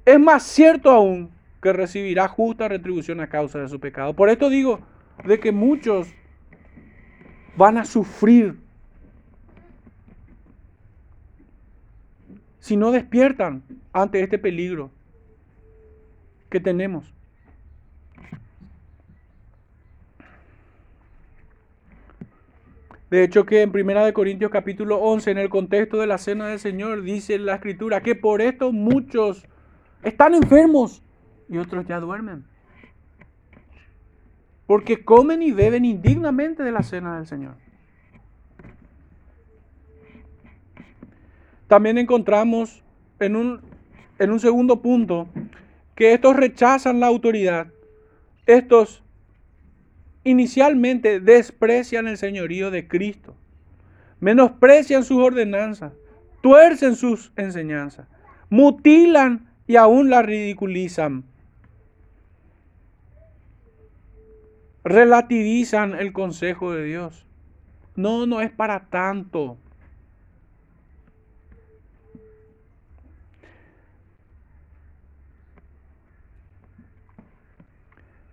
es 0.04 0.18
más 0.18 0.42
cierto 0.42 0.90
aún 0.90 1.30
que 1.62 1.72
recibirá 1.72 2.26
justa 2.26 2.66
retribución 2.66 3.20
a 3.20 3.28
causa 3.28 3.60
de 3.60 3.68
su 3.68 3.78
pecado. 3.78 4.14
Por 4.14 4.28
esto 4.28 4.50
digo 4.50 4.80
de 5.24 5.38
que 5.38 5.52
muchos 5.52 6.08
van 7.56 7.78
a 7.78 7.84
sufrir 7.84 8.56
si 12.58 12.76
no 12.76 12.90
despiertan 12.90 13.62
ante 13.92 14.22
este 14.22 14.38
peligro 14.38 14.90
que 16.50 16.58
tenemos. 16.58 17.12
De 23.12 23.22
hecho 23.24 23.44
que 23.44 23.60
en 23.60 23.72
Primera 23.72 24.06
de 24.06 24.14
Corintios 24.14 24.50
capítulo 24.50 24.96
11, 24.96 25.32
en 25.32 25.36
el 25.36 25.50
contexto 25.50 25.98
de 25.98 26.06
la 26.06 26.16
cena 26.16 26.46
del 26.46 26.58
Señor, 26.58 27.02
dice 27.02 27.38
la 27.38 27.56
escritura 27.56 28.00
que 28.00 28.14
por 28.14 28.40
esto 28.40 28.72
muchos 28.72 29.46
están 30.02 30.32
enfermos 30.32 31.02
y 31.46 31.58
otros 31.58 31.84
ya 31.84 32.00
duermen. 32.00 32.46
Porque 34.66 35.04
comen 35.04 35.42
y 35.42 35.52
beben 35.52 35.84
indignamente 35.84 36.62
de 36.62 36.72
la 36.72 36.82
cena 36.82 37.18
del 37.18 37.26
Señor. 37.26 37.56
También 41.68 41.98
encontramos 41.98 42.82
en 43.20 43.36
un, 43.36 43.60
en 44.18 44.30
un 44.30 44.40
segundo 44.40 44.80
punto 44.80 45.28
que 45.94 46.14
estos 46.14 46.34
rechazan 46.34 46.98
la 46.98 47.08
autoridad. 47.08 47.66
Estos 48.46 49.01
inicialmente 50.24 51.20
desprecian 51.20 52.08
el 52.08 52.16
señorío 52.16 52.70
de 52.70 52.86
Cristo, 52.86 53.34
menosprecian 54.20 55.04
sus 55.04 55.18
ordenanzas, 55.18 55.92
tuercen 56.42 56.96
sus 56.96 57.32
enseñanzas, 57.36 58.06
mutilan 58.50 59.50
y 59.66 59.76
aún 59.76 60.10
la 60.10 60.22
ridiculizan. 60.22 61.24
Relativizan 64.84 65.94
el 65.94 66.12
consejo 66.12 66.72
de 66.72 66.84
Dios. 66.84 67.24
No, 67.94 68.26
no 68.26 68.40
es 68.40 68.50
para 68.50 68.88
tanto. 68.88 69.56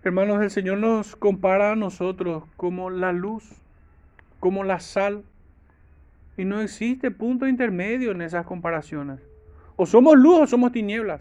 Hermanos, 0.02 0.40
el 0.40 0.50
Señor 0.50 0.78
nos 0.78 1.14
compara 1.14 1.72
a 1.72 1.76
nosotros 1.76 2.44
como 2.56 2.88
la 2.88 3.12
luz, 3.12 3.44
como 4.38 4.64
la 4.64 4.80
sal. 4.80 5.24
Y 6.38 6.46
no 6.46 6.62
existe 6.62 7.10
punto 7.10 7.46
intermedio 7.46 8.10
en 8.12 8.22
esas 8.22 8.46
comparaciones. 8.46 9.20
O 9.76 9.84
somos 9.84 10.16
luz 10.16 10.40
o 10.40 10.46
somos 10.46 10.72
tinieblas. 10.72 11.20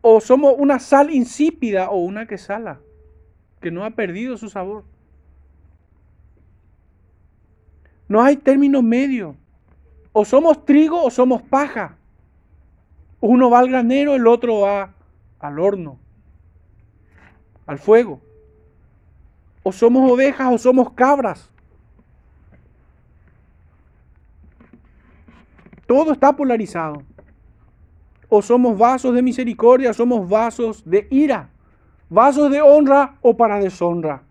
O 0.00 0.20
somos 0.20 0.54
una 0.58 0.80
sal 0.80 1.14
insípida 1.14 1.90
o 1.90 1.98
una 1.98 2.26
que 2.26 2.38
sala, 2.38 2.80
que 3.60 3.70
no 3.70 3.84
ha 3.84 3.90
perdido 3.90 4.36
su 4.36 4.48
sabor. 4.48 4.82
No 8.08 8.20
hay 8.20 8.36
término 8.36 8.82
medio. 8.82 9.36
O 10.12 10.24
somos 10.24 10.64
trigo 10.64 11.04
o 11.04 11.10
somos 11.10 11.40
paja. 11.42 11.98
Uno 13.20 13.48
va 13.48 13.60
al 13.60 13.68
granero, 13.68 14.16
el 14.16 14.26
otro 14.26 14.60
va 14.60 14.95
al 15.46 15.58
horno, 15.58 15.98
al 17.66 17.78
fuego. 17.78 18.20
O 19.62 19.72
somos 19.72 20.10
ovejas 20.10 20.52
o 20.52 20.58
somos 20.58 20.92
cabras. 20.92 21.50
Todo 25.86 26.12
está 26.12 26.34
polarizado. 26.34 27.02
O 28.28 28.42
somos 28.42 28.76
vasos 28.76 29.14
de 29.14 29.22
misericordia, 29.22 29.92
somos 29.92 30.28
vasos 30.28 30.82
de 30.84 31.06
ira, 31.10 31.48
vasos 32.10 32.50
de 32.50 32.60
honra 32.60 33.16
o 33.22 33.36
para 33.36 33.60
deshonra. 33.60 34.22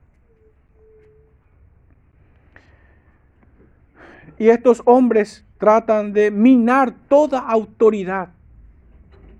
Y 4.37 4.49
estos 4.49 4.81
hombres 4.85 5.45
tratan 5.57 6.11
de 6.11 6.29
minar 6.29 6.93
toda 7.07 7.39
autoridad 7.39 8.34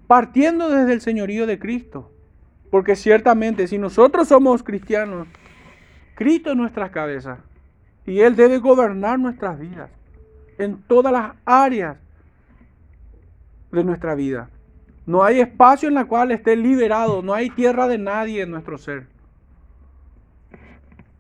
partiendo 0.08 0.70
desde 0.70 0.94
el 0.94 1.02
señorío 1.02 1.46
de 1.48 1.60
Cristo. 1.60 2.12
Porque 2.70 2.96
ciertamente 2.96 3.68
si 3.68 3.78
nosotros 3.78 4.28
somos 4.28 4.64
cristianos, 4.64 5.28
Cristo 6.16 6.52
es 6.52 6.58
nuestra 6.58 6.92
cabeza 6.92 7.40
y 8.06 8.20
Él 8.20 8.36
debe 8.36 8.58
gobernar 8.58 9.20
nuestras 9.20 9.60
vidas 9.60 9.90
en 10.58 10.82
todas 10.84 11.12
las 11.12 11.34
áreas 11.46 11.98
de 13.72 13.84
nuestra 13.84 14.16
vida. 14.16 14.50
No 15.06 15.24
hay 15.24 15.40
espacio 15.40 15.88
en 15.88 15.96
la 15.96 16.06
cual 16.06 16.32
esté 16.32 16.56
liberado, 16.56 17.22
no 17.22 17.34
hay 17.34 17.50
tierra 17.50 17.88
de 17.88 17.98
nadie 17.98 18.42
en 18.42 18.52
nuestro 18.52 18.78
ser, 18.78 19.08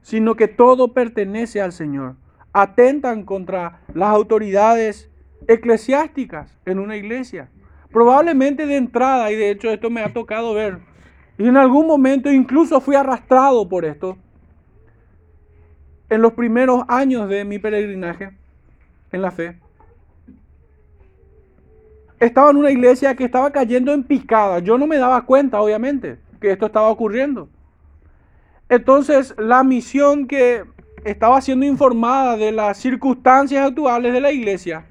sino 0.01 0.35
que 0.35 0.47
todo 0.47 0.93
pertenece 0.93 1.61
al 1.61 1.71
Señor. 1.71 2.15
Atentan 2.53 3.23
contra 3.23 3.81
las 3.93 4.09
autoridades 4.09 5.09
eclesiásticas 5.47 6.57
en 6.65 6.79
una 6.79 6.95
iglesia. 6.95 7.49
Probablemente 7.95 8.65
de 8.65 8.75
entrada, 8.75 9.31
y 9.31 9.37
de 9.37 9.51
hecho 9.51 9.69
esto 9.69 9.89
me 9.89 10.01
ha 10.01 10.11
tocado 10.11 10.53
ver, 10.53 10.79
y 11.37 11.47
en 11.47 11.55
algún 11.55 11.87
momento 11.87 12.29
incluso 12.29 12.81
fui 12.81 12.93
arrastrado 12.93 13.69
por 13.69 13.85
esto, 13.85 14.17
en 16.09 16.21
los 16.21 16.33
primeros 16.33 16.83
años 16.89 17.29
de 17.29 17.45
mi 17.45 17.57
peregrinaje 17.57 18.31
en 19.13 19.21
la 19.21 19.31
fe. 19.31 19.57
estaba 22.19 22.51
en 22.51 22.57
una 22.57 22.69
iglesia 22.69 23.15
que 23.15 23.23
estaba 23.23 23.51
cayendo 23.51 23.93
en 23.93 24.03
picada. 24.03 24.59
Yo 24.59 24.77
no 24.77 24.87
me 24.87 24.97
daba 24.97 25.25
cuenta, 25.25 25.61
obviamente, 25.61 26.17
que 26.41 26.51
esto 26.51 26.65
estaba 26.65 26.89
ocurriendo. 26.89 27.47
Entonces, 28.67 29.33
la 29.37 29.63
misión 29.63 30.27
que 30.27 30.65
estaba 31.05 31.39
siendo 31.39 31.65
informada 31.65 32.35
de 32.35 32.51
las 32.51 32.77
circunstancias 32.77 33.65
actuales 33.65 34.11
de 34.11 34.19
la 34.19 34.33
iglesia, 34.33 34.85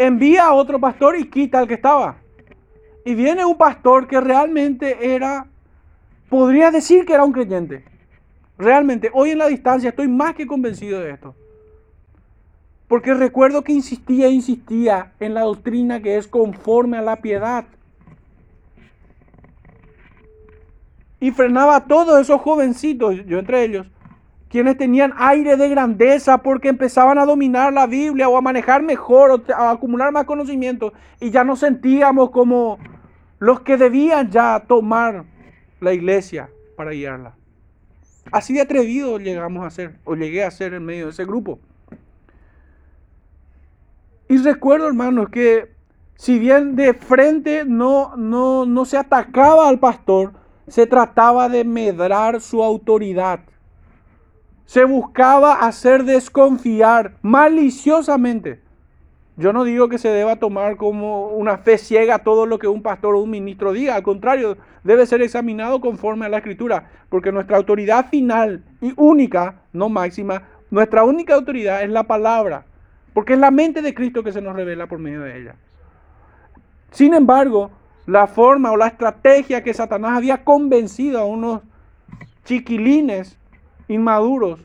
envía 0.00 0.46
a 0.46 0.54
otro 0.54 0.80
pastor 0.80 1.18
y 1.18 1.28
quita 1.28 1.58
al 1.58 1.68
que 1.68 1.74
estaba. 1.74 2.16
Y 3.04 3.14
viene 3.14 3.44
un 3.44 3.58
pastor 3.58 4.08
que 4.08 4.18
realmente 4.18 5.14
era, 5.14 5.46
podría 6.30 6.70
decir 6.70 7.04
que 7.04 7.12
era 7.12 7.24
un 7.24 7.32
creyente. 7.32 7.84
Realmente, 8.56 9.10
hoy 9.12 9.30
en 9.30 9.38
la 9.38 9.46
distancia 9.46 9.90
estoy 9.90 10.08
más 10.08 10.34
que 10.34 10.46
convencido 10.46 11.00
de 11.00 11.10
esto. 11.10 11.34
Porque 12.88 13.12
recuerdo 13.12 13.62
que 13.62 13.72
insistía 13.72 14.28
e 14.28 14.30
insistía 14.30 15.12
en 15.20 15.34
la 15.34 15.42
doctrina 15.42 16.00
que 16.00 16.16
es 16.16 16.26
conforme 16.26 16.96
a 16.96 17.02
la 17.02 17.16
piedad. 17.16 17.66
Y 21.20 21.30
frenaba 21.30 21.76
a 21.76 21.84
todos 21.84 22.18
esos 22.18 22.40
jovencitos, 22.40 23.26
yo 23.26 23.38
entre 23.38 23.64
ellos, 23.64 23.86
quienes 24.50 24.76
tenían 24.76 25.14
aire 25.16 25.56
de 25.56 25.68
grandeza 25.68 26.38
porque 26.38 26.68
empezaban 26.68 27.18
a 27.18 27.24
dominar 27.24 27.72
la 27.72 27.86
Biblia 27.86 28.28
o 28.28 28.36
a 28.36 28.40
manejar 28.40 28.82
mejor 28.82 29.30
o 29.30 29.54
a 29.54 29.70
acumular 29.70 30.12
más 30.12 30.24
conocimiento 30.24 30.92
y 31.20 31.30
ya 31.30 31.44
nos 31.44 31.60
sentíamos 31.60 32.30
como 32.30 32.78
los 33.38 33.60
que 33.60 33.76
debían 33.76 34.28
ya 34.28 34.64
tomar 34.66 35.24
la 35.80 35.92
iglesia 35.92 36.50
para 36.76 36.90
guiarla. 36.90 37.36
Así 38.32 38.52
de 38.52 38.60
atrevido 38.60 39.18
llegamos 39.18 39.64
a 39.64 39.70
ser, 39.70 39.98
o 40.04 40.16
llegué 40.16 40.44
a 40.44 40.50
ser 40.50 40.74
en 40.74 40.84
medio 40.84 41.06
de 41.06 41.12
ese 41.12 41.24
grupo. 41.24 41.60
Y 44.28 44.36
recuerdo, 44.38 44.88
hermanos, 44.88 45.28
que 45.30 45.74
si 46.16 46.38
bien 46.40 46.74
de 46.74 46.92
frente 46.94 47.64
no, 47.64 48.16
no, 48.16 48.66
no 48.66 48.84
se 48.84 48.96
atacaba 48.96 49.68
al 49.68 49.78
pastor, 49.78 50.32
se 50.66 50.86
trataba 50.86 51.48
de 51.48 51.64
medrar 51.64 52.40
su 52.40 52.62
autoridad. 52.62 53.40
Se 54.70 54.84
buscaba 54.84 55.54
hacer 55.54 56.04
desconfiar 56.04 57.16
maliciosamente. 57.22 58.60
Yo 59.36 59.52
no 59.52 59.64
digo 59.64 59.88
que 59.88 59.98
se 59.98 60.10
deba 60.10 60.36
tomar 60.36 60.76
como 60.76 61.30
una 61.30 61.58
fe 61.58 61.76
ciega 61.76 62.20
todo 62.20 62.46
lo 62.46 62.60
que 62.60 62.68
un 62.68 62.80
pastor 62.80 63.16
o 63.16 63.20
un 63.20 63.30
ministro 63.30 63.72
diga. 63.72 63.96
Al 63.96 64.04
contrario, 64.04 64.58
debe 64.84 65.06
ser 65.06 65.22
examinado 65.22 65.80
conforme 65.80 66.26
a 66.26 66.28
la 66.28 66.36
escritura. 66.36 66.88
Porque 67.08 67.32
nuestra 67.32 67.56
autoridad 67.56 68.10
final 68.10 68.62
y 68.80 68.92
única, 68.94 69.56
no 69.72 69.88
máxima, 69.88 70.44
nuestra 70.70 71.02
única 71.02 71.34
autoridad 71.34 71.82
es 71.82 71.90
la 71.90 72.04
palabra. 72.04 72.64
Porque 73.12 73.32
es 73.32 73.40
la 73.40 73.50
mente 73.50 73.82
de 73.82 73.92
Cristo 73.92 74.22
que 74.22 74.30
se 74.30 74.40
nos 74.40 74.54
revela 74.54 74.86
por 74.86 75.00
medio 75.00 75.22
de 75.22 75.36
ella. 75.36 75.56
Sin 76.92 77.12
embargo, 77.12 77.72
la 78.06 78.28
forma 78.28 78.70
o 78.70 78.76
la 78.76 78.86
estrategia 78.86 79.64
que 79.64 79.74
Satanás 79.74 80.16
había 80.16 80.44
convencido 80.44 81.18
a 81.18 81.24
unos 81.24 81.60
chiquilines 82.44 83.39
inmaduros 83.90 84.60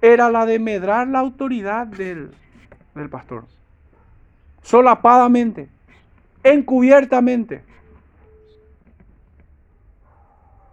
era 0.00 0.30
la 0.30 0.46
de 0.46 0.58
medrar 0.58 1.08
la 1.08 1.18
autoridad 1.18 1.86
del, 1.86 2.30
del 2.94 3.08
pastor. 3.08 3.44
Solapadamente, 4.62 5.68
encubiertamente. 6.42 7.62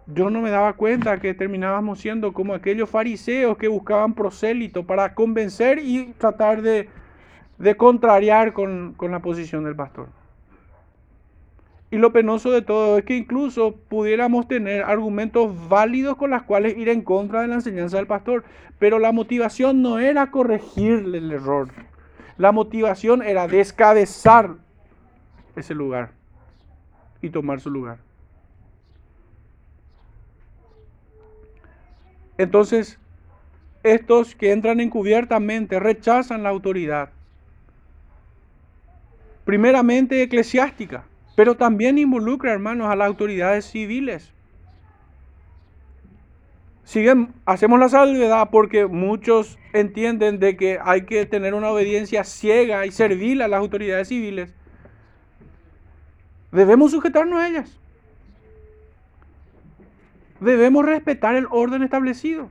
yo 0.06 0.30
no 0.30 0.40
me 0.40 0.50
daba 0.50 0.72
cuenta 0.74 1.18
que 1.18 1.34
terminábamos 1.34 1.98
siendo 1.98 2.32
como 2.32 2.54
aquellos 2.54 2.88
fariseos 2.88 3.58
que 3.58 3.68
buscaban 3.68 4.14
prosélito 4.14 4.84
para 4.84 5.14
convencer 5.14 5.80
y 5.80 6.12
tratar 6.18 6.62
de, 6.62 6.88
contrariar 7.76 8.52
con, 8.52 8.94
con 8.96 9.10
la 9.10 9.18
posición 9.18 9.64
del 9.64 9.74
pastor. 9.74 10.08
Y 11.90 11.98
lo 11.98 12.12
penoso 12.12 12.50
de 12.50 12.62
todo 12.62 12.98
es 12.98 13.04
que 13.04 13.16
incluso 13.16 13.76
pudiéramos 13.88 14.48
tener 14.48 14.82
argumentos 14.82 15.68
válidos 15.68 16.16
con 16.16 16.30
los 16.30 16.42
cuales 16.42 16.76
ir 16.76 16.88
en 16.88 17.02
contra 17.02 17.42
de 17.42 17.48
la 17.48 17.54
enseñanza 17.54 17.96
del 17.96 18.08
pastor, 18.08 18.44
pero 18.78 18.98
la 18.98 19.12
motivación 19.12 19.82
no 19.82 19.98
era 19.98 20.30
corregirle 20.30 21.18
el 21.18 21.30
error. 21.30 21.68
La 22.38 22.52
motivación 22.52 23.22
era 23.22 23.46
descabezar 23.46 24.56
ese 25.54 25.74
lugar 25.74 26.10
y 27.22 27.30
tomar 27.30 27.60
su 27.60 27.70
lugar. 27.70 27.98
Entonces, 32.36 32.98
estos 33.82 34.34
que 34.34 34.52
entran 34.52 34.80
encubiertamente 34.80 35.78
rechazan 35.80 36.42
la 36.42 36.50
autoridad. 36.50 37.10
Primeramente 39.44 40.22
eclesiástica, 40.22 41.04
pero 41.36 41.56
también 41.56 41.98
involucra, 41.98 42.52
hermanos, 42.52 42.88
a 42.88 42.96
las 42.96 43.06
autoridades 43.06 43.66
civiles. 43.66 44.32
Siguen, 46.82 47.32
hacemos 47.44 47.78
la 47.78 47.88
salvedad 47.88 48.48
porque 48.50 48.86
muchos 48.86 49.58
entienden 49.72 50.40
de 50.40 50.56
que 50.56 50.80
hay 50.82 51.02
que 51.02 51.24
tener 51.26 51.54
una 51.54 51.70
obediencia 51.70 52.24
ciega 52.24 52.84
y 52.86 52.90
servil 52.90 53.42
a 53.42 53.48
las 53.48 53.60
autoridades 53.60 54.08
civiles. 54.08 54.52
Debemos 56.50 56.90
sujetarnos 56.90 57.38
a 57.38 57.48
ellas 57.48 57.78
debemos 60.40 60.84
respetar 60.84 61.34
el 61.34 61.46
orden 61.50 61.82
establecido. 61.82 62.50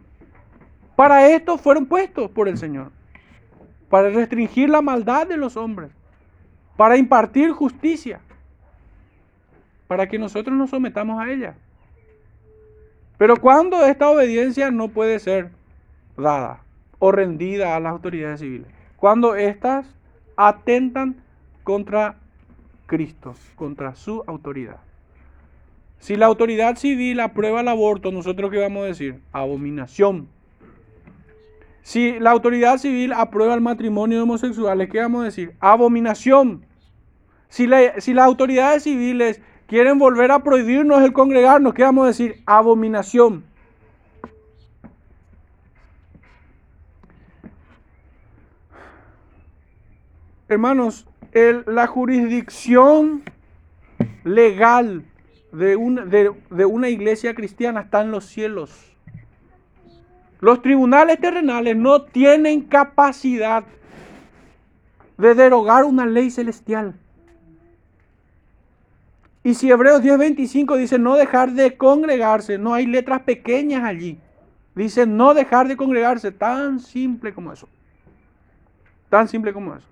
Para 0.95 1.27
esto 1.29 1.57
fueron 1.57 1.86
puestos 1.86 2.29
por 2.31 2.47
el 2.47 2.57
Señor. 2.57 2.91
Para 3.89 4.09
restringir 4.09 4.69
la 4.69 4.81
maldad 4.81 5.27
de 5.27 5.38
los 5.38 5.57
hombres. 5.57 5.91
Para 6.77 6.97
impartir 6.97 7.51
justicia. 7.51 8.19
Para 9.88 10.07
que 10.07 10.17
nosotros 10.17 10.55
nos 10.57 10.69
sometamos 10.69 11.21
a 11.21 11.31
ella. 11.31 11.55
Pero 13.17 13.38
cuando 13.38 13.86
esta 13.86 14.09
obediencia 14.09 14.71
no 14.71 14.89
puede 14.89 15.19
ser 15.19 15.51
dada 16.17 16.61
o 16.99 17.11
rendida 17.11 17.75
a 17.75 17.79
las 17.79 17.91
autoridades 17.91 18.39
civiles. 18.39 18.67
Cuando 18.97 19.36
éstas 19.36 19.86
atentan 20.36 21.17
contra 21.63 22.15
Cristo, 22.88 23.36
contra 23.55 23.95
su 23.95 24.23
autoridad. 24.27 24.77
Si 25.99 26.15
la 26.15 26.27
autoridad 26.27 26.75
civil 26.75 27.19
aprueba 27.19 27.61
el 27.61 27.67
aborto, 27.67 28.11
nosotros 28.11 28.51
qué 28.51 28.59
vamos 28.59 28.83
a 28.83 28.88
decir? 28.88 29.21
Abominación. 29.31 30.27
Si 31.81 32.19
la 32.19 32.31
autoridad 32.31 32.77
civil 32.77 33.13
aprueba 33.13 33.53
el 33.53 33.61
matrimonio 33.61 34.17
de 34.17 34.23
homosexuales, 34.23 34.89
¿qué 34.89 34.99
vamos 34.99 35.21
a 35.21 35.25
decir? 35.25 35.53
Abominación. 35.59 36.65
Si, 37.47 37.67
si 37.99 38.13
las 38.13 38.25
autoridades 38.25 38.83
civiles 38.83 39.41
quieren 39.68 39.99
volver 39.99 40.32
a 40.32 40.39
prohibirnos 40.39 41.01
el 41.03 41.13
congregarnos, 41.13 41.74
¿qué 41.74 41.84
vamos 41.84 42.05
a 42.05 42.07
decir? 42.07 42.41
Abominación. 42.45 43.43
Hermanos, 50.47 51.07
la 51.34 51.88
jurisdicción 51.88 53.24
legal 54.24 55.03
de, 55.51 56.32
de, 56.49 56.66
una 56.66 56.89
iglesia 56.89 57.34
cristiana 57.34 57.82
está 57.82 58.01
en 58.01 58.11
los 58.11 58.26
cielos. 58.26 58.95
Los 60.39 60.61
tribunales 60.61 61.20
terrenales 61.20 61.76
no 61.76 62.03
tienen 62.03 62.61
capacidad 62.61 63.63
de 65.18 65.34
derogar 65.34 65.84
una 65.84 66.05
ley 66.05 66.30
celestial. 66.30 66.93
Y 69.45 69.53
si 69.53 69.69
Hebreos 69.69 70.01
10:25 70.01 70.75
dice 70.75 70.97
no 70.97 71.15
dejar 71.15 71.51
de 71.51 71.77
congregarse, 71.77 72.57
no 72.57 72.73
hay 72.73 72.87
letras 72.87 73.21
pequeñas 73.21 73.83
allí. 73.83 74.19
Dice 74.73 75.05
no 75.05 75.35
dejar 75.35 75.67
de 75.67 75.77
congregarse, 75.77 76.31
tan 76.31 76.79
simple 76.79 77.31
como 77.31 77.53
eso. 77.53 77.69
Tan 79.07 79.27
simple 79.27 79.53
como 79.53 79.75
eso. 79.75 79.87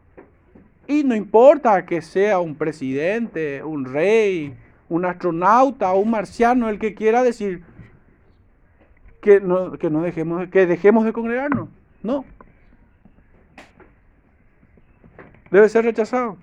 Y 0.87 1.03
no 1.03 1.15
importa 1.15 1.85
que 1.85 2.01
sea 2.01 2.39
un 2.39 2.55
presidente, 2.55 3.63
un 3.63 3.85
rey, 3.85 4.55
un 4.89 5.05
astronauta 5.05 5.93
un 5.93 6.09
marciano 6.09 6.67
el 6.67 6.79
que 6.79 6.95
quiera 6.95 7.21
decir 7.21 7.63
que 9.21 9.39
no, 9.39 9.73
que 9.73 9.91
no 9.91 10.01
dejemos, 10.01 10.49
que 10.49 10.65
dejemos 10.65 11.05
de 11.05 11.13
congregarnos. 11.13 11.69
No. 12.01 12.25
Debe 15.51 15.69
ser 15.69 15.85
rechazado. 15.85 16.39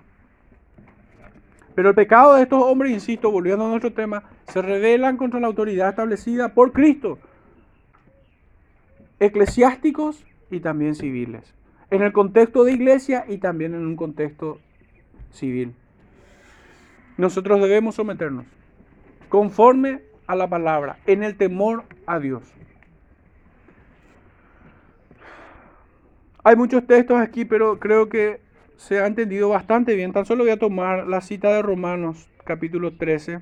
Pero 1.75 1.89
el 1.89 1.95
pecado 1.95 2.35
de 2.35 2.43
estos 2.43 2.61
hombres, 2.63 2.91
insisto, 2.91 3.31
volviendo 3.31 3.65
a 3.65 3.69
nuestro 3.69 3.93
tema, 3.93 4.23
se 4.47 4.61
rebelan 4.61 5.17
contra 5.17 5.39
la 5.39 5.47
autoridad 5.47 5.89
establecida 5.89 6.53
por 6.53 6.71
Cristo. 6.73 7.17
Eclesiásticos 9.19 10.25
y 10.49 10.59
también 10.59 10.95
civiles. 10.95 11.53
En 11.89 12.01
el 12.01 12.11
contexto 12.11 12.63
de 12.63 12.73
iglesia 12.73 13.25
y 13.27 13.37
también 13.37 13.73
en 13.73 13.85
un 13.85 13.95
contexto 13.95 14.59
civil 15.31 15.73
nosotros 17.21 17.61
debemos 17.61 17.95
someternos 17.95 18.45
conforme 19.29 20.01
a 20.27 20.35
la 20.35 20.49
palabra, 20.49 20.97
en 21.05 21.23
el 21.23 21.37
temor 21.37 21.83
a 22.05 22.19
Dios. 22.19 22.43
Hay 26.43 26.55
muchos 26.55 26.85
textos 26.87 27.19
aquí, 27.19 27.45
pero 27.45 27.79
creo 27.79 28.09
que 28.09 28.41
se 28.81 28.99
ha 28.99 29.05
entendido 29.05 29.49
bastante 29.49 29.95
bien. 29.95 30.11
Tan 30.11 30.25
solo 30.25 30.43
voy 30.43 30.51
a 30.51 30.57
tomar 30.57 31.07
la 31.07 31.21
cita 31.21 31.53
de 31.53 31.61
Romanos, 31.61 32.27
capítulo 32.45 32.93
13. 32.93 33.39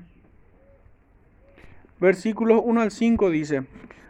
Versículos 1.98 2.60
1 2.62 2.80
al 2.80 2.90
5 2.90 3.30
dice, 3.30 3.62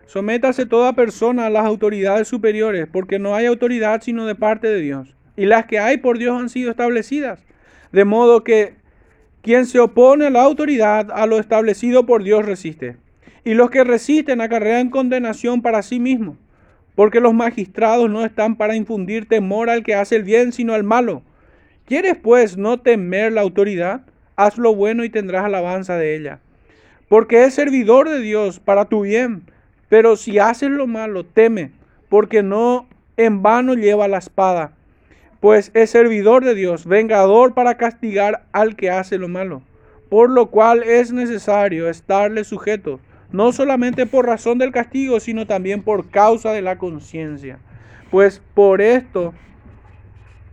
Sométase 0.07 0.66
toda 0.66 0.95
persona 0.95 1.47
a 1.47 1.51
las 1.51 1.64
autoridades 1.64 2.26
superiores, 2.26 2.89
porque 2.93 3.20
no 3.20 3.37
hay 3.37 3.47
autoridad 3.47 4.03
sino 4.03 4.26
de 4.26 4.35
parte 4.35 4.66
de 4.66 4.81
Dios. 4.81 5.14
Y 5.37 5.47
las 5.47 5.66
que 5.66 5.78
hay 5.78 5.99
por 5.99 6.18
Dios 6.18 6.39
han 6.39 6.49
sido 6.49 6.70
establecidas. 6.72 7.45
De 7.93 8.05
modo 8.05 8.43
que 8.43 8.74
quien 9.41 9.66
se 9.66 9.78
opone 9.78 10.26
a 10.26 10.31
la 10.31 10.43
autoridad, 10.43 11.12
a 11.12 11.26
lo 11.26 11.39
establecido 11.39 12.07
por 12.07 12.24
Dios 12.24 12.45
resiste. 12.45 12.97
Y 13.45 13.55
los 13.55 13.70
que 13.70 13.85
resisten 13.85 14.41
acarrean 14.41 14.91
condenación 14.91 15.62
para 15.62 15.83
sí 15.83 16.01
mismos, 16.01 16.37
porque 17.01 17.20
los 17.20 17.32
magistrados 17.32 18.11
no 18.11 18.26
están 18.26 18.57
para 18.57 18.76
infundir 18.76 19.26
temor 19.26 19.70
al 19.70 19.82
que 19.82 19.94
hace 19.94 20.16
el 20.16 20.22
bien, 20.22 20.53
sino 20.53 20.74
al 20.74 20.84
malo. 20.84 21.22
¿Quieres 21.86 22.14
pues 22.22 22.59
no 22.59 22.78
temer 22.80 23.32
la 23.32 23.40
autoridad? 23.40 24.03
Haz 24.36 24.59
lo 24.59 24.74
bueno 24.74 25.03
y 25.03 25.09
tendrás 25.09 25.46
alabanza 25.46 25.96
de 25.96 26.14
ella. 26.14 26.40
Porque 27.09 27.44
es 27.44 27.55
servidor 27.55 28.11
de 28.11 28.20
Dios 28.20 28.61
para 28.61 28.84
tu 28.84 29.01
bien. 29.01 29.44
Pero 29.88 30.14
si 30.16 30.38
haces 30.38 30.68
lo 30.68 30.86
malo, 30.86 31.24
teme, 31.24 31.70
porque 32.11 32.42
no 32.42 32.86
en 33.16 33.40
vano 33.40 33.72
lleva 33.72 34.07
la 34.07 34.18
espada, 34.18 34.74
pues 35.40 35.70
es 35.72 35.88
servidor 35.88 36.44
de 36.44 36.55
Dios, 36.55 36.84
vengador 36.84 37.55
para 37.55 37.78
castigar 37.78 38.44
al 38.53 38.76
que 38.76 38.90
hace 38.90 39.16
lo 39.16 39.28
malo. 39.28 39.62
Por 40.11 40.28
lo 40.28 40.51
cual 40.51 40.82
es 40.82 41.14
necesario 41.14 41.88
estarle 41.88 42.44
sujeto 42.44 43.01
no 43.33 43.53
solamente 43.53 44.07
por 44.07 44.26
razón 44.26 44.59
del 44.59 44.72
castigo, 44.72 45.20
sino 45.20 45.47
también 45.47 45.83
por 45.83 46.11
causa 46.11 46.53
de 46.53 46.62
la 46.62 46.78
conciencia. 46.78 47.59
Pues 48.11 48.43
por 48.55 48.81
esto 48.81 49.35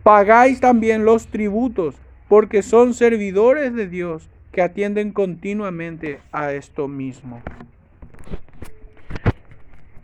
pagáis 0.02 0.60
también 0.60 1.04
los 1.04 1.26
tributos, 1.28 1.96
porque 2.28 2.62
son 2.62 2.94
servidores 2.94 3.74
de 3.74 3.88
Dios 3.88 4.28
que 4.52 4.62
atienden 4.62 5.12
continuamente 5.12 6.20
a 6.32 6.52
esto 6.52 6.88
mismo. 6.88 7.42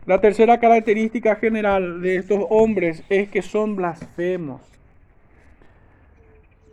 La 0.05 0.21
tercera 0.21 0.59
característica 0.59 1.35
general 1.35 2.01
de 2.01 2.17
estos 2.17 2.45
hombres 2.49 3.03
es 3.09 3.27
que 3.29 3.41
son 3.41 3.75
blasfemos. 3.75 4.61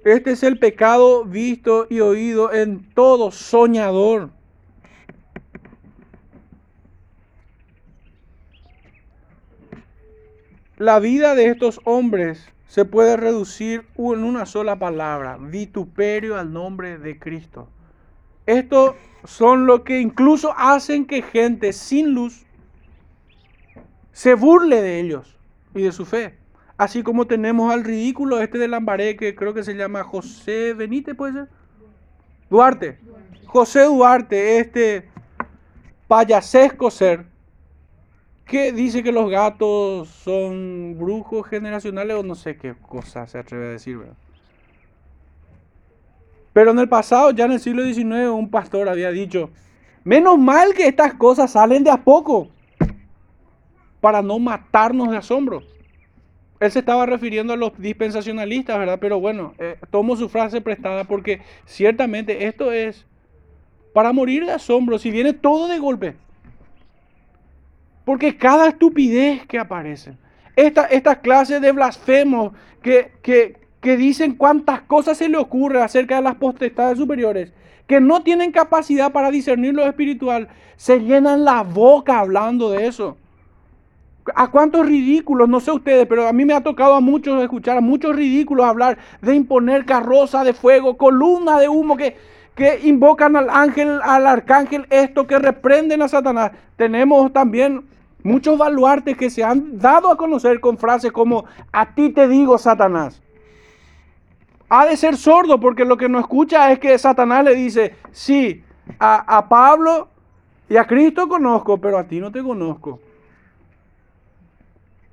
Este 0.05 0.33
es 0.33 0.43
el 0.43 0.59
pecado 0.59 1.25
visto 1.25 1.87
y 1.89 2.01
oído 2.01 2.53
en 2.53 2.83
todo 2.93 3.31
soñador. 3.31 4.31
La 10.83 10.99
vida 10.99 11.37
de 11.37 11.47
estos 11.47 11.80
hombres 11.85 12.45
se 12.66 12.85
puede 12.85 13.16
reducir 13.16 13.87
en 13.97 14.24
una 14.24 14.47
sola 14.47 14.80
palabra, 14.80 15.39
vituperio 15.41 16.37
al 16.37 16.53
nombre 16.53 16.99
de 16.99 17.20
Cristo. 17.20 17.68
Estos 18.47 18.97
son 19.22 19.66
lo 19.66 19.85
que 19.85 20.01
incluso 20.01 20.53
hacen 20.59 21.07
que 21.07 21.22
gente 21.22 21.72
sin 21.72 22.14
luz 22.14 22.45
se 24.11 24.35
burle 24.35 24.83
de 24.83 24.99
ellos 24.99 25.39
y 25.72 25.83
de 25.83 25.93
su 25.93 26.05
fe. 26.05 26.35
Así 26.76 27.05
como 27.05 27.28
tenemos 27.28 27.72
al 27.72 27.85
ridículo 27.85 28.41
este 28.41 28.59
de 28.59 28.66
Lambaré, 28.66 29.14
que 29.14 29.37
creo 29.37 29.55
que 29.55 29.62
se 29.62 29.76
llama 29.76 30.03
José 30.03 30.74
Benítez, 30.74 31.14
¿puede 31.14 31.33
ser? 31.33 31.49
Duarte. 32.51 32.99
José 33.47 33.85
Duarte, 33.85 34.59
este 34.59 35.09
payasesco 36.09 36.91
ser, 36.91 37.24
que 38.45 38.72
dice 38.72 39.03
que 39.03 39.12
los 39.12 39.30
gatos 39.30 40.09
son 40.09 40.97
brujos 40.99 41.47
generacionales 41.47 42.16
o 42.16 42.22
no 42.22 42.34
sé 42.34 42.57
qué 42.57 42.74
cosa 42.74 43.26
se 43.26 43.38
atreve 43.38 43.66
a 43.66 43.70
decir, 43.70 43.99
¿verdad? 43.99 44.16
Pero 46.53 46.72
en 46.72 46.78
el 46.78 46.88
pasado, 46.88 47.30
ya 47.30 47.47
en 47.47 47.53
el 47.53 47.61
siglo 47.61 47.82
XIX, 47.84 48.28
un 48.30 48.51
pastor 48.51 48.88
había 48.88 49.11
dicho, 49.11 49.51
menos 50.05 50.38
mal 50.38 50.74
que 50.74 50.86
estas 50.86 51.14
cosas 51.14 51.53
salen 51.53 51.82
de 51.82 51.90
a 51.90 52.05
poco 52.05 52.49
para 54.01 54.20
no 54.20 54.38
matarnos 54.38 55.11
de 55.11 55.16
asombro. 55.16 55.62
Él 56.61 56.70
se 56.70 56.80
estaba 56.80 57.07
refiriendo 57.07 57.55
a 57.55 57.57
los 57.57 57.76
dispensacionalistas, 57.78 58.78
¿verdad? 58.78 58.99
Pero 59.01 59.18
bueno, 59.18 59.55
eh, 59.59 59.76
tomo 59.90 60.14
su 60.16 60.28
frase 60.28 60.61
prestada 60.61 61.05
porque 61.05 61.40
ciertamente 61.64 62.47
esto 62.47 62.70
es 62.70 63.07
para 63.95 64.12
morir 64.12 64.45
de 64.45 64.53
asombro, 64.53 64.99
si 64.99 65.11
viene 65.11 65.32
todo 65.32 65.68
de 65.68 65.78
golpe. 65.78 66.14
Porque 68.05 68.37
cada 68.37 68.69
estupidez 68.69 69.47
que 69.47 69.59
aparece, 69.59 70.17
esta, 70.57 70.87
esta 70.87 71.21
clase 71.21 71.61
de 71.61 71.73
blasfemos 71.73 72.53
que, 72.83 73.13
que, 73.23 73.57
que 73.81 73.97
dicen 73.97 74.35
cuántas 74.35 74.83
cosas 74.83 75.19
se 75.19 75.29
le 75.29 75.39
ocurre 75.39 75.83
acerca 75.83 76.17
de 76.17 76.23
las 76.23 76.35
potestades 76.35 76.99
superiores, 76.99 77.53
que 77.87 78.01
no 78.01 78.23
tienen 78.23 78.53
capacidad 78.53 79.13
para 79.13 79.31
discernir 79.31 79.75
lo 79.75 79.85
espiritual, 79.85 80.49
se 80.77 81.01
llenan 81.01 81.45
la 81.45 81.63
boca 81.63 82.19
hablando 82.19 82.71
de 82.71 82.87
eso. 82.87 83.17
¿A 84.35 84.51
cuántos 84.51 84.87
ridículos? 84.87 85.49
No 85.49 85.59
sé 85.59 85.73
ustedes, 85.73 86.07
pero 86.07 86.29
a 86.29 86.33
mí 86.33 86.45
me 86.45 86.55
ha 86.55 86.63
tocado 86.63 86.95
a 86.95 87.01
muchos 87.01 87.43
escuchar 87.43 87.77
a 87.77 87.81
muchos 87.81 88.15
ridículos 88.15 88.67
hablar 88.67 88.99
de 89.21 89.35
imponer 89.35 89.85
carroza 89.85 90.45
de 90.45 90.53
fuego, 90.53 90.97
columna 90.97 91.59
de 91.59 91.69
humo 91.69 91.97
que, 91.97 92.17
que 92.55 92.81
invocan 92.85 93.37
al 93.37 93.49
ángel, 93.49 94.01
al 94.03 94.27
arcángel, 94.27 94.87
esto 94.91 95.27
que 95.27 95.39
reprenden 95.39 96.03
a 96.03 96.09
Satanás. 96.09 96.53
Tenemos 96.77 97.33
también 97.33 97.85
muchos 98.23 98.59
baluartes 98.59 99.17
que 99.17 99.31
se 99.31 99.43
han 99.43 99.79
dado 99.79 100.11
a 100.11 100.17
conocer 100.17 100.61
con 100.61 100.77
frases 100.77 101.13
como, 101.13 101.45
a 101.73 101.95
ti 101.95 102.11
te 102.11 102.29
digo, 102.29 102.59
Satanás. 102.59 103.23
Ha 104.69 104.87
de 104.87 104.97
ser 104.97 105.17
sordo 105.17 105.61
porque 105.61 105.85
lo 105.85 105.97
que 105.97 106.09
no 106.09 106.19
escucha 106.19 106.71
es 106.73 106.79
que 106.79 106.97
Satanás 106.99 107.45
le 107.45 107.55
dice, 107.55 107.95
sí, 108.11 108.63
a, 108.99 109.39
a 109.39 109.49
Pablo 109.49 110.09
y 110.69 110.77
a 110.77 110.87
Cristo 110.87 111.29
conozco, 111.29 111.79
pero 111.79 111.99
a 111.99 112.05
ti 112.05 112.21
no 112.21 112.31
te 112.33 112.43
conozco. 112.43 113.01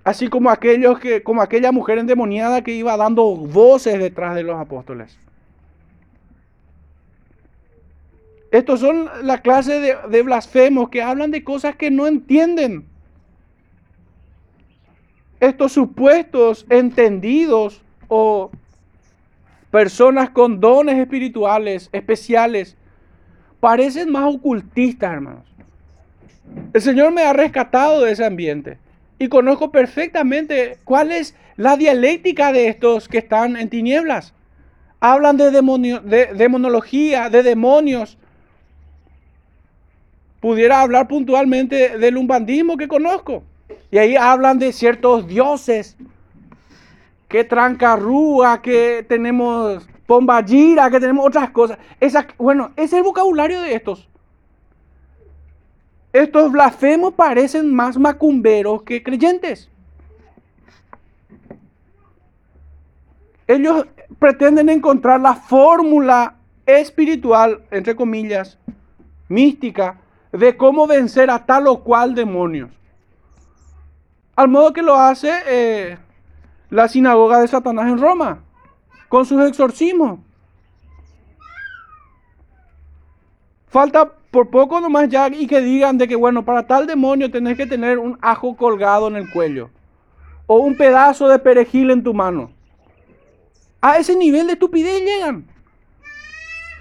Así 0.03 0.27
como 0.27 0.49
aquellos 0.49 0.99
que, 0.99 1.23
como 1.23 1.41
aquella 1.41 1.71
mujer 1.71 1.97
endemoniada 1.97 2.63
que 2.63 2.71
iba 2.71 2.95
dando 2.97 3.35
voces 3.35 3.99
detrás 3.99 4.35
de 4.35 4.43
los 4.43 4.59
apóstoles. 4.59 5.17
Estos 8.51 8.79
son 8.79 9.09
la 9.23 9.41
clase 9.41 9.79
de, 9.79 10.21
blasfemos 10.23 10.89
que 10.89 11.03
hablan 11.03 11.31
de 11.31 11.43
cosas 11.43 11.75
que 11.75 11.91
no 11.91 12.07
entienden. 12.07 12.85
Estos 15.39 15.71
supuestos 15.71 16.65
entendidos 16.69 17.81
o 18.07 18.49
personas 19.71 20.31
con 20.31 20.59
dones 20.59 20.97
espirituales 20.97 21.89
especiales 21.91 22.75
parecen 23.59 24.11
más 24.11 24.33
ocultistas, 24.33 25.13
hermanos. 25.13 25.45
El 26.73 26.81
Señor 26.81 27.11
me 27.11 27.21
ha 27.21 27.33
rescatado 27.33 28.01
de 28.01 28.11
ese 28.11 28.25
ambiente 28.25 28.79
y 29.19 29.27
conozco 29.27 29.71
perfectamente 29.71 30.79
cuál 30.83 31.11
es 31.11 31.35
la 31.55 31.77
dialéctica 31.77 32.51
de 32.51 32.67
estos 32.69 33.07
que 33.07 33.19
están 33.19 33.57
en 33.57 33.69
tinieblas. 33.69 34.33
Hablan 35.01 35.37
de, 35.37 35.51
de 35.51 36.25
demonología, 36.33 37.29
de 37.29 37.43
demonios. 37.43 38.17
Pudiera 40.39 40.81
hablar 40.81 41.07
puntualmente 41.07 41.97
del 41.97 42.17
umbandismo 42.17 42.77
que 42.77 42.87
conozco. 42.87 43.43
Y 43.91 43.97
ahí 43.97 44.15
hablan 44.15 44.59
de 44.59 44.71
ciertos 44.71 45.27
dioses. 45.27 45.97
Que 47.27 47.43
trancarrúa, 47.43 48.61
que 48.61 49.05
tenemos 49.07 49.87
pombayira, 50.07 50.89
que 50.89 50.99
tenemos 50.99 51.27
otras 51.27 51.51
cosas. 51.51 51.77
Bueno, 52.37 52.71
es 52.75 52.91
el 52.93 53.03
vocabulario 53.03 53.61
de 53.61 53.75
estos. 53.75 54.07
Estos 56.11 56.51
blasfemos 56.51 57.13
parecen 57.13 57.73
más 57.73 57.97
macumberos 57.97 58.81
que 58.81 59.03
creyentes. 59.03 59.69
Ellos 63.45 63.85
pretenden 64.17 64.69
encontrar 64.69 65.19
la 65.21 65.35
fórmula 65.35 66.35
espiritual, 66.65 67.63
entre 67.69 67.95
comillas, 67.95 68.57
mística, 69.27 69.99
de 70.31 70.57
cómo 70.57 70.87
vencer 70.87 71.29
a 71.29 71.45
tal 71.45 71.67
o 71.67 71.83
cual 71.83 72.15
demonios. 72.15 72.69
Al 74.35 74.47
modo 74.47 74.73
que 74.73 74.81
lo 74.81 74.95
hace 74.95 75.31
eh, 75.47 75.97
la 76.69 76.87
sinagoga 76.87 77.41
de 77.41 77.47
Satanás 77.47 77.87
en 77.87 77.97
Roma, 77.99 78.39
con 79.07 79.25
sus 79.25 79.43
exorcismos. 79.47 80.19
Falta 83.67 84.13
por 84.31 84.49
poco 84.49 84.79
nomás 84.79 85.09
ya 85.09 85.27
y 85.27 85.47
que 85.47 85.61
digan 85.61 85.97
de 85.97 86.07
que, 86.07 86.15
bueno, 86.15 86.45
para 86.45 86.65
tal 86.65 86.87
demonio 86.87 87.29
tenés 87.29 87.57
que 87.57 87.65
tener 87.65 87.97
un 87.99 88.17
ajo 88.21 88.55
colgado 88.55 89.07
en 89.07 89.15
el 89.15 89.29
cuello 89.31 89.69
o 90.47 90.57
un 90.57 90.75
pedazo 90.75 91.27
de 91.27 91.37
perejil 91.37 91.91
en 91.91 92.03
tu 92.03 92.13
mano. 92.13 92.51
A 93.81 93.97
ese 93.97 94.15
nivel 94.15 94.47
de 94.47 94.53
estupidez 94.53 95.01
llegan. 95.01 95.45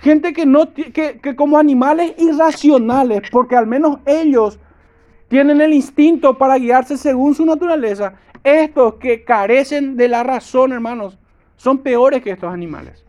Gente 0.01 0.33
que, 0.33 0.47
no, 0.47 0.73
que, 0.73 0.93
que 0.93 1.37
como 1.37 1.59
animales 1.59 2.15
irracionales, 2.19 3.23
porque 3.31 3.57
al 3.57 3.67
menos 3.67 3.99
ellos 4.07 4.59
tienen 5.29 5.61
el 5.61 5.73
instinto 5.73 6.39
para 6.39 6.57
guiarse 6.57 6.97
según 6.97 7.35
su 7.35 7.45
naturaleza. 7.45 8.15
Estos 8.45 8.95
que 8.95 9.25
carecen 9.25 9.97
de 9.97 10.09
la 10.09 10.23
razón, 10.23 10.73
hermanos, 10.73 11.19
son 11.57 11.79
peores 11.79 12.23
que 12.23 12.31
estos 12.31 12.53
animales. 12.53 13.05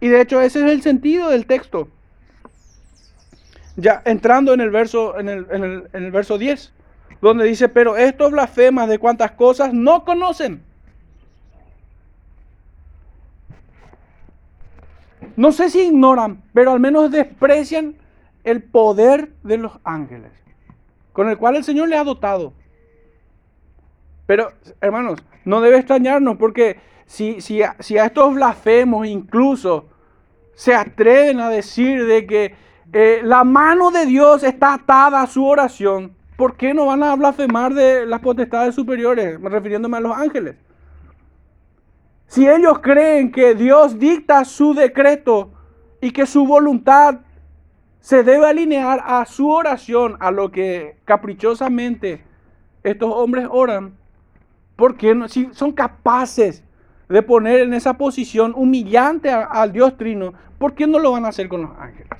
Y 0.00 0.08
de 0.08 0.20
hecho 0.20 0.40
ese 0.40 0.64
es 0.64 0.70
el 0.70 0.82
sentido 0.82 1.30
del 1.30 1.46
texto. 1.46 1.88
Ya 3.76 4.02
entrando 4.04 4.54
en 4.54 4.60
el 4.60 4.70
verso, 4.70 5.18
en 5.18 5.28
el, 5.28 5.46
en 5.50 6.04
el 6.04 6.10
verso 6.12 6.38
10, 6.38 6.72
donde 7.20 7.44
dice, 7.44 7.68
pero 7.68 7.96
estos 7.96 8.30
blasfemas 8.30 8.88
de 8.88 8.98
cuantas 8.98 9.32
cosas 9.32 9.72
no 9.72 10.04
conocen. 10.04 10.62
No 15.36 15.52
sé 15.52 15.70
si 15.70 15.82
ignoran, 15.82 16.42
pero 16.52 16.72
al 16.72 16.80
menos 16.80 17.10
desprecian 17.10 17.96
el 18.44 18.62
poder 18.62 19.32
de 19.42 19.58
los 19.58 19.72
ángeles, 19.84 20.32
con 21.12 21.28
el 21.28 21.38
cual 21.38 21.56
el 21.56 21.64
Señor 21.64 21.88
le 21.88 21.96
ha 21.96 22.04
dotado. 22.04 22.52
Pero, 24.26 24.52
hermanos, 24.80 25.22
no 25.44 25.60
debe 25.60 25.78
extrañarnos 25.78 26.36
porque 26.36 26.78
si, 27.06 27.40
si, 27.40 27.60
si 27.80 27.98
a 27.98 28.06
estos 28.06 28.34
blasfemos 28.34 29.06
incluso 29.06 29.88
se 30.54 30.74
atreven 30.74 31.40
a 31.40 31.50
decir 31.50 32.06
de 32.06 32.26
que 32.26 32.54
eh, 32.92 33.20
la 33.24 33.44
mano 33.44 33.90
de 33.90 34.06
Dios 34.06 34.44
está 34.44 34.74
atada 34.74 35.22
a 35.22 35.26
su 35.26 35.44
oración, 35.44 36.14
¿por 36.36 36.56
qué 36.56 36.72
no 36.74 36.86
van 36.86 37.02
a 37.02 37.16
blasfemar 37.16 37.74
de 37.74 38.06
las 38.06 38.20
potestades 38.20 38.74
superiores? 38.74 39.40
Refiriéndome 39.40 39.96
a 39.96 40.00
los 40.00 40.16
ángeles. 40.16 40.56
Si 42.26 42.48
ellos 42.48 42.80
creen 42.80 43.30
que 43.30 43.54
Dios 43.54 43.98
dicta 43.98 44.44
su 44.44 44.74
decreto 44.74 45.52
y 46.00 46.10
que 46.10 46.26
su 46.26 46.46
voluntad 46.46 47.20
se 48.00 48.22
debe 48.22 48.46
alinear 48.46 49.02
a 49.04 49.24
su 49.24 49.48
oración, 49.48 50.16
a 50.20 50.30
lo 50.30 50.50
que 50.50 50.98
caprichosamente 51.04 52.22
estos 52.82 53.10
hombres 53.14 53.46
oran, 53.50 53.96
porque 54.76 55.14
no, 55.14 55.28
si 55.28 55.48
son 55.52 55.72
capaces 55.72 56.62
de 57.08 57.22
poner 57.22 57.60
en 57.60 57.74
esa 57.74 57.96
posición 57.96 58.52
humillante 58.54 59.30
al 59.30 59.72
Dios 59.72 59.96
Trino, 59.96 60.34
¿por 60.58 60.74
qué 60.74 60.86
no 60.86 60.98
lo 60.98 61.12
van 61.12 61.24
a 61.24 61.28
hacer 61.28 61.48
con 61.48 61.62
los 61.62 61.70
ángeles? 61.78 62.10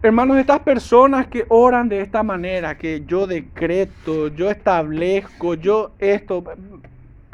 Hermanos, 0.00 0.38
estas 0.38 0.60
personas 0.60 1.26
que 1.26 1.44
oran 1.48 1.88
de 1.88 2.00
esta 2.00 2.22
manera, 2.22 2.78
que 2.78 3.02
yo 3.04 3.26
decreto, 3.26 4.28
yo 4.28 4.48
establezco, 4.48 5.54
yo 5.54 5.90
esto, 5.98 6.44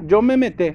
yo 0.03 0.23
me 0.23 0.39
meté. 0.39 0.75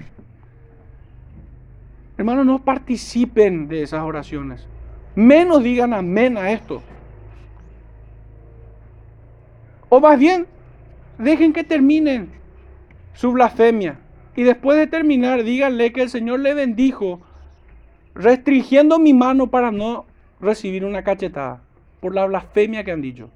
Hermanos, 2.15 2.45
no 2.45 2.59
participen 2.59 3.67
de 3.67 3.81
esas 3.81 4.03
oraciones. 4.03 4.67
Menos 5.15 5.63
digan 5.63 5.95
amén 5.95 6.37
a 6.37 6.51
esto. 6.51 6.83
O 9.89 9.99
más 9.99 10.19
bien, 10.19 10.45
dejen 11.17 11.53
que 11.53 11.63
terminen 11.63 12.29
su 13.15 13.31
blasfemia. 13.31 13.97
Y 14.35 14.43
después 14.43 14.77
de 14.77 14.85
terminar, 14.85 15.43
díganle 15.43 15.91
que 15.91 16.03
el 16.03 16.11
Señor 16.11 16.41
le 16.41 16.53
bendijo, 16.53 17.19
restringiendo 18.13 18.99
mi 18.99 19.15
mano 19.15 19.47
para 19.47 19.71
no 19.71 20.05
recibir 20.39 20.85
una 20.85 21.03
cachetada 21.03 21.63
por 21.99 22.15
la 22.15 22.25
blasfemia 22.25 22.83
que 22.83 22.91
han 22.91 23.01
dicho. 23.01 23.29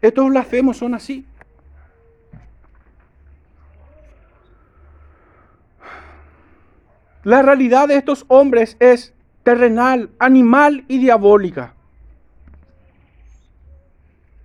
Estos 0.00 0.28
blasfemos 0.28 0.76
son 0.76 0.94
así. 0.94 1.24
La 7.22 7.40
realidad 7.40 7.86
de 7.86 7.96
estos 7.96 8.24
hombres 8.26 8.76
es 8.80 9.14
terrenal, 9.44 10.10
animal 10.18 10.84
y 10.88 10.98
diabólica. 10.98 11.74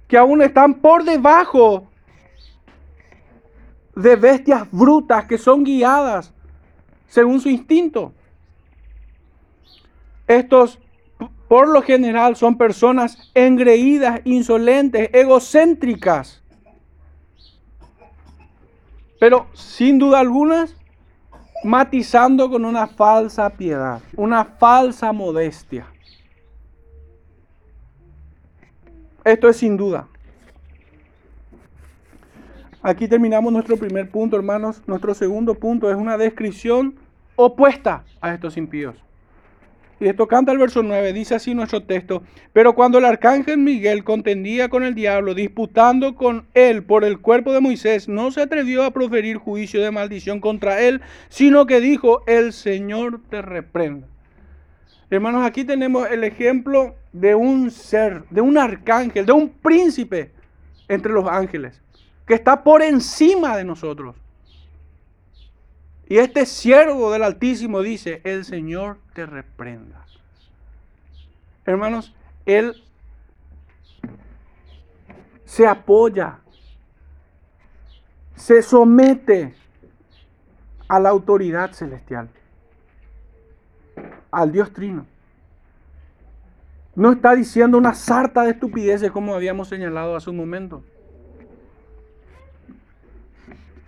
Que 0.08 0.18
aún 0.18 0.44
están 0.44 0.76
por 0.76 1.04
debajo 1.04 1.88
de 3.96 4.16
bestias 4.16 4.68
brutas 4.72 5.26
que 5.26 5.40
son 5.40 5.64
guiadas 5.64 6.34
según 7.08 7.40
su 7.40 7.50
instinto. 7.50 8.14
Estos, 10.28 10.80
por 11.48 11.70
lo 11.70 11.82
general, 11.82 12.36
son 12.36 12.58
personas 12.58 13.32
engreídas, 13.34 14.22
insolentes, 14.26 15.10
egocéntricas. 15.14 16.42
Pero 19.20 19.48
sin 19.54 19.98
duda 19.98 20.20
alguna, 20.20 20.68
matizando 21.64 22.50
con 22.50 22.66
una 22.66 22.88
falsa 22.88 23.50
piedad, 23.50 24.02
una 24.16 24.46
falsa 24.46 25.12
modestia. 25.12 25.88
Esto 29.24 29.50
es 29.50 29.58
sin 29.58 29.76
duda. 29.76 30.08
Aquí 32.88 33.10
terminamos 33.10 33.52
nuestro 33.52 33.76
primer 33.76 34.10
punto, 34.10 34.38
hermanos. 34.38 34.82
Nuestro 34.88 35.14
segundo 35.14 35.56
punto 35.56 35.92
es 35.92 35.98
una 35.98 36.18
descripción 36.18 36.96
opuesta 37.36 38.06
a 38.22 38.34
estos 38.34 38.56
impíos. 38.56 38.96
Y 40.00 40.08
esto 40.08 40.26
canta 40.26 40.54
el 40.54 40.58
verso 40.58 40.82
9, 40.82 41.12
dice 41.12 41.36
así 41.36 41.54
nuestro 41.54 41.84
texto, 41.84 42.24
pero 42.54 42.76
cuando 42.76 42.98
el 42.98 43.04
arcángel 43.04 43.58
Miguel 43.58 44.06
contendía 44.06 44.70
con 44.70 44.84
el 44.84 44.96
diablo, 44.96 45.34
disputando 45.34 46.16
con 46.16 46.46
él 46.54 46.82
por 46.82 47.04
el 47.04 47.20
cuerpo 47.20 47.52
de 47.52 47.60
Moisés, 47.60 48.08
no 48.08 48.32
se 48.32 48.44
atrevió 48.44 48.86
a 48.86 48.92
proferir 48.92 49.36
juicio 49.36 49.82
de 49.82 49.92
maldición 49.92 50.40
contra 50.40 50.80
él, 50.80 51.02
sino 51.28 51.66
que 51.66 51.82
dijo, 51.82 52.24
el 52.26 52.54
Señor 52.54 53.20
te 53.30 53.42
reprenda. 53.42 54.08
Hermanos, 55.10 55.46
aquí 55.46 55.66
tenemos 55.66 56.10
el 56.10 56.24
ejemplo 56.24 56.96
de 57.12 57.36
un 57.36 57.70
ser, 57.70 58.24
de 58.30 58.40
un 58.40 58.58
arcángel, 58.58 59.26
de 59.26 59.34
un 59.34 59.50
príncipe 59.50 60.32
entre 60.88 61.12
los 61.12 61.28
ángeles 61.28 61.82
que 62.28 62.34
está 62.34 62.64
por 62.64 62.82
encima 62.82 63.56
de 63.56 63.64
nosotros. 63.64 64.16
Y 66.10 66.18
este 66.18 66.46
siervo 66.46 67.12
del 67.12 67.24
Altísimo 67.24 67.82
dice, 67.82 68.22
el 68.26 68.46
Señor 68.46 68.98
te 69.14 69.26
reprenda. 69.26 70.06
Hermanos, 71.66 72.14
Él 72.46 72.84
se 75.46 75.66
apoya, 75.66 76.40
se 78.36 78.62
somete 78.62 79.56
a 80.88 81.00
la 81.00 81.10
autoridad 81.10 81.72
celestial, 81.72 82.30
al 84.32 84.52
Dios 84.52 84.74
Trino. 84.74 85.06
No 86.96 87.12
está 87.12 87.36
diciendo 87.36 87.78
una 87.78 87.94
sarta 87.94 88.44
de 88.44 88.52
estupideces 88.52 89.12
como 89.12 89.34
habíamos 89.34 89.70
señalado 89.70 90.16
hace 90.16 90.30
un 90.30 90.38
momento 90.38 90.84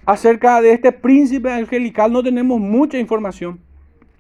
acerca 0.10 0.60
de 0.60 0.72
este 0.72 0.92
príncipe 0.92 1.52
angelical 1.52 2.12
no 2.12 2.24
tenemos 2.24 2.60
mucha 2.60 2.98
información 2.98 3.60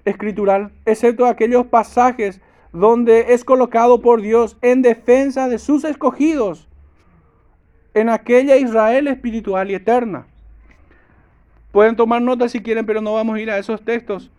escritural, 0.05 0.71
excepto 0.85 1.25
aquellos 1.25 1.65
pasajes 1.65 2.41
donde 2.71 3.33
es 3.33 3.43
colocado 3.43 3.99
por 3.99 4.21
Dios 4.21 4.55
en 4.61 4.83
defensa 4.83 5.49
de 5.49 5.57
sus 5.57 5.83
escogidos 5.83 6.67
en 7.95 8.09
aquella 8.09 8.55
Israel 8.57 9.07
espiritual 9.07 9.71
y 9.71 9.73
eterna. 9.73 10.27
Pueden 11.71 11.95
tomar 11.95 12.21
nota 12.21 12.47
si 12.49 12.61
quieren, 12.61 12.85
pero 12.85 13.01
no 13.01 13.15
vamos 13.15 13.35
a 13.35 13.41
ir 13.41 13.49
a 13.49 13.57
esos 13.57 13.83
textos. 13.83 14.29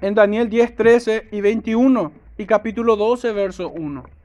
En 0.00 0.16
Daniel 0.16 0.50
10, 0.50 0.74
13 0.74 1.28
y 1.30 1.40
21 1.40 2.10
y 2.36 2.46
capítulo 2.46 2.96
12, 2.96 3.30
verso 3.30 3.70
1 3.70 4.19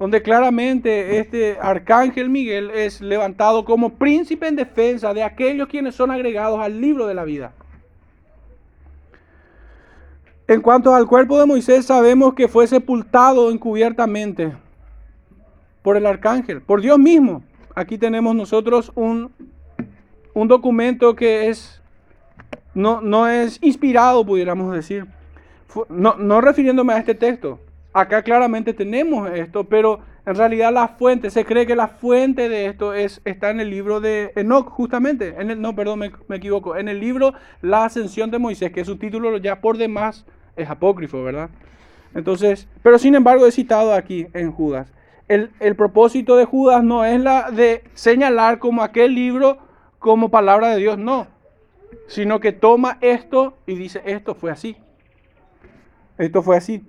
donde 0.00 0.22
claramente 0.22 1.18
este 1.18 1.58
arcángel 1.60 2.30
Miguel 2.30 2.70
es 2.70 3.02
levantado 3.02 3.66
como 3.66 3.90
príncipe 3.90 4.48
en 4.48 4.56
defensa 4.56 5.12
de 5.12 5.22
aquellos 5.22 5.68
quienes 5.68 5.94
son 5.94 6.10
agregados 6.10 6.58
al 6.58 6.80
libro 6.80 7.06
de 7.06 7.12
la 7.12 7.24
vida. 7.24 7.52
En 10.48 10.62
cuanto 10.62 10.94
al 10.94 11.06
cuerpo 11.06 11.38
de 11.38 11.44
Moisés, 11.44 11.84
sabemos 11.84 12.32
que 12.32 12.48
fue 12.48 12.66
sepultado 12.66 13.50
encubiertamente 13.50 14.54
por 15.82 15.98
el 15.98 16.06
arcángel, 16.06 16.62
por 16.62 16.80
Dios 16.80 16.98
mismo. 16.98 17.42
Aquí 17.74 17.98
tenemos 17.98 18.34
nosotros 18.34 18.90
un, 18.94 19.30
un 20.32 20.48
documento 20.48 21.14
que 21.14 21.50
es, 21.50 21.82
no, 22.72 23.02
no 23.02 23.28
es 23.28 23.58
inspirado, 23.60 24.24
pudiéramos 24.24 24.74
decir. 24.74 25.06
No, 25.90 26.16
no 26.16 26.40
refiriéndome 26.40 26.94
a 26.94 26.98
este 26.98 27.14
texto, 27.14 27.60
Acá 27.92 28.22
claramente 28.22 28.72
tenemos 28.72 29.30
esto, 29.30 29.64
pero 29.64 30.00
en 30.24 30.36
realidad 30.36 30.72
la 30.72 30.88
fuente, 30.88 31.30
se 31.30 31.44
cree 31.44 31.66
que 31.66 31.74
la 31.74 31.88
fuente 31.88 32.48
de 32.48 32.66
esto 32.66 32.94
es, 32.94 33.20
está 33.24 33.50
en 33.50 33.58
el 33.58 33.70
libro 33.70 34.00
de 34.00 34.32
Enoch, 34.36 34.68
justamente. 34.68 35.34
En 35.38 35.50
el, 35.50 35.60
no, 35.60 35.74
perdón, 35.74 35.98
me, 35.98 36.36
equivoco. 36.36 36.76
En 36.76 36.88
el 36.88 37.00
libro 37.00 37.34
La 37.62 37.86
Ascensión 37.86 38.30
de 38.30 38.38
Moisés, 38.38 38.70
que 38.70 38.84
su 38.84 38.96
título 38.96 39.36
ya 39.38 39.60
por 39.60 39.76
demás 39.76 40.24
es 40.56 40.70
apócrifo, 40.70 41.24
¿verdad? 41.24 41.50
Entonces, 42.14 42.68
pero 42.82 42.98
sin 42.98 43.14
embargo 43.16 43.46
es 43.46 43.54
citado 43.54 43.92
aquí 43.92 44.28
en 44.34 44.52
Judas. 44.52 44.92
El, 45.26 45.50
el 45.58 45.74
propósito 45.74 46.36
de 46.36 46.44
Judas 46.44 46.84
no 46.84 47.04
es 47.04 47.20
la 47.20 47.50
de 47.50 47.82
señalar 47.94 48.58
como 48.58 48.82
aquel 48.82 49.14
libro 49.14 49.58
como 49.98 50.30
palabra 50.30 50.68
de 50.70 50.76
Dios, 50.76 50.98
no. 50.98 51.26
Sino 52.06 52.38
que 52.40 52.52
toma 52.52 52.98
esto 53.00 53.54
y 53.66 53.74
dice, 53.74 54.02
esto 54.04 54.34
fue 54.34 54.50
así. 54.50 54.76
Esto 56.18 56.42
fue 56.42 56.56
así. 56.56 56.84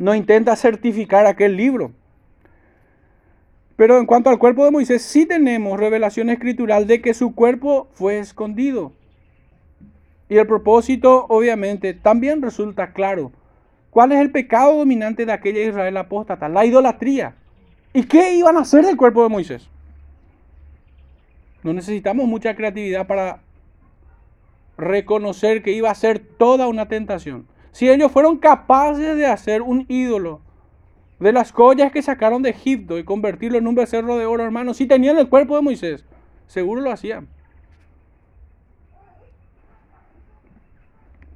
No 0.00 0.14
intenta 0.14 0.56
certificar 0.56 1.26
aquel 1.26 1.58
libro. 1.58 1.92
Pero 3.76 3.98
en 3.98 4.06
cuanto 4.06 4.30
al 4.30 4.38
cuerpo 4.38 4.64
de 4.64 4.70
Moisés, 4.70 5.02
sí 5.02 5.26
tenemos 5.26 5.78
revelación 5.78 6.30
escritural 6.30 6.86
de 6.86 7.02
que 7.02 7.12
su 7.12 7.34
cuerpo 7.34 7.86
fue 7.92 8.18
escondido. 8.18 8.92
Y 10.30 10.38
el 10.38 10.46
propósito, 10.46 11.26
obviamente, 11.28 11.92
también 11.92 12.40
resulta 12.40 12.94
claro. 12.94 13.30
¿Cuál 13.90 14.12
es 14.12 14.20
el 14.20 14.30
pecado 14.30 14.78
dominante 14.78 15.26
de 15.26 15.32
aquella 15.32 15.62
Israel 15.62 15.98
apóstata? 15.98 16.48
La 16.48 16.64
idolatría. 16.64 17.34
¿Y 17.92 18.04
qué 18.04 18.36
iban 18.36 18.56
a 18.56 18.60
hacer 18.60 18.86
del 18.86 18.96
cuerpo 18.96 19.22
de 19.22 19.28
Moisés? 19.28 19.68
No 21.62 21.74
necesitamos 21.74 22.26
mucha 22.26 22.56
creatividad 22.56 23.06
para 23.06 23.40
reconocer 24.78 25.62
que 25.62 25.72
iba 25.72 25.90
a 25.90 25.94
ser 25.94 26.20
toda 26.20 26.68
una 26.68 26.88
tentación. 26.88 27.49
Si 27.72 27.88
ellos 27.88 28.10
fueron 28.10 28.38
capaces 28.38 29.16
de 29.16 29.26
hacer 29.26 29.62
un 29.62 29.86
ídolo 29.88 30.40
de 31.18 31.32
las 31.32 31.52
joyas 31.52 31.92
que 31.92 32.02
sacaron 32.02 32.42
de 32.42 32.50
Egipto 32.50 32.98
y 32.98 33.04
convertirlo 33.04 33.58
en 33.58 33.66
un 33.66 33.74
becerro 33.74 34.16
de 34.16 34.26
oro, 34.26 34.42
hermano, 34.42 34.74
si 34.74 34.86
tenían 34.86 35.18
el 35.18 35.28
cuerpo 35.28 35.56
de 35.56 35.62
Moisés, 35.62 36.04
seguro 36.46 36.80
lo 36.80 36.90
hacían. 36.90 37.28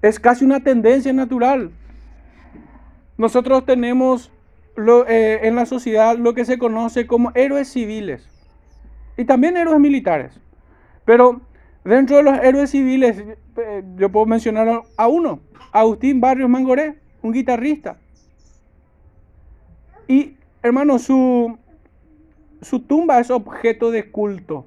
Es 0.03 0.19
casi 0.19 0.45
una 0.45 0.61
tendencia 0.61 1.13
natural. 1.13 1.71
Nosotros 3.17 3.65
tenemos 3.65 4.31
eh, 4.77 5.41
en 5.43 5.55
la 5.55 5.67
sociedad 5.67 6.19
lo 6.19 6.35
que 6.35 6.45
se 6.45 6.59
conoce 6.59 7.07
como 7.07 7.31
héroes 7.35 7.69
civiles 7.69 8.29
y 9.17 9.25
también 9.25 9.57
héroes 9.57 9.81
militares. 9.81 10.41
Pero 11.05 11.41
dentro 11.85 12.17
de 12.17 12.23
los 12.23 12.39
héroes 12.39 12.71
civiles, 12.71 13.23
eh, 13.57 13.85
yo 13.97 14.11
puedo 14.11 14.27
mencionar 14.27 14.83
a 14.97 15.09
uno, 15.09 15.41
Agustín 15.73 16.21
Barrios 16.21 16.49
Mangoré, 16.49 16.99
un 17.23 17.33
guitarrista. 17.33 17.97
Y 20.09 20.37
hermano, 20.63 20.99
su, 20.99 21.59
su 22.63 22.81
tumba 22.81 23.21
es 23.21 23.31
objeto 23.31 23.91
de 23.91 24.11
culto. 24.11 24.67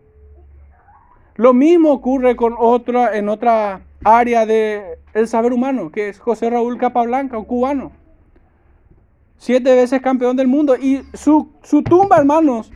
Lo 1.35 1.53
mismo 1.53 1.91
ocurre 1.91 2.35
con 2.35 2.55
otra, 2.57 3.15
en 3.15 3.29
otra 3.29 3.81
área 4.03 4.45
del 4.45 5.27
saber 5.27 5.53
humano, 5.53 5.91
que 5.91 6.09
es 6.09 6.19
José 6.19 6.49
Raúl 6.49 6.77
Capablanca, 6.77 7.37
un 7.37 7.45
cubano. 7.45 7.91
Siete 9.37 9.75
veces 9.75 10.01
campeón 10.01 10.35
del 10.35 10.47
mundo. 10.47 10.75
Y 10.75 11.03
su, 11.13 11.51
su 11.61 11.83
tumba, 11.83 12.17
hermanos, 12.17 12.71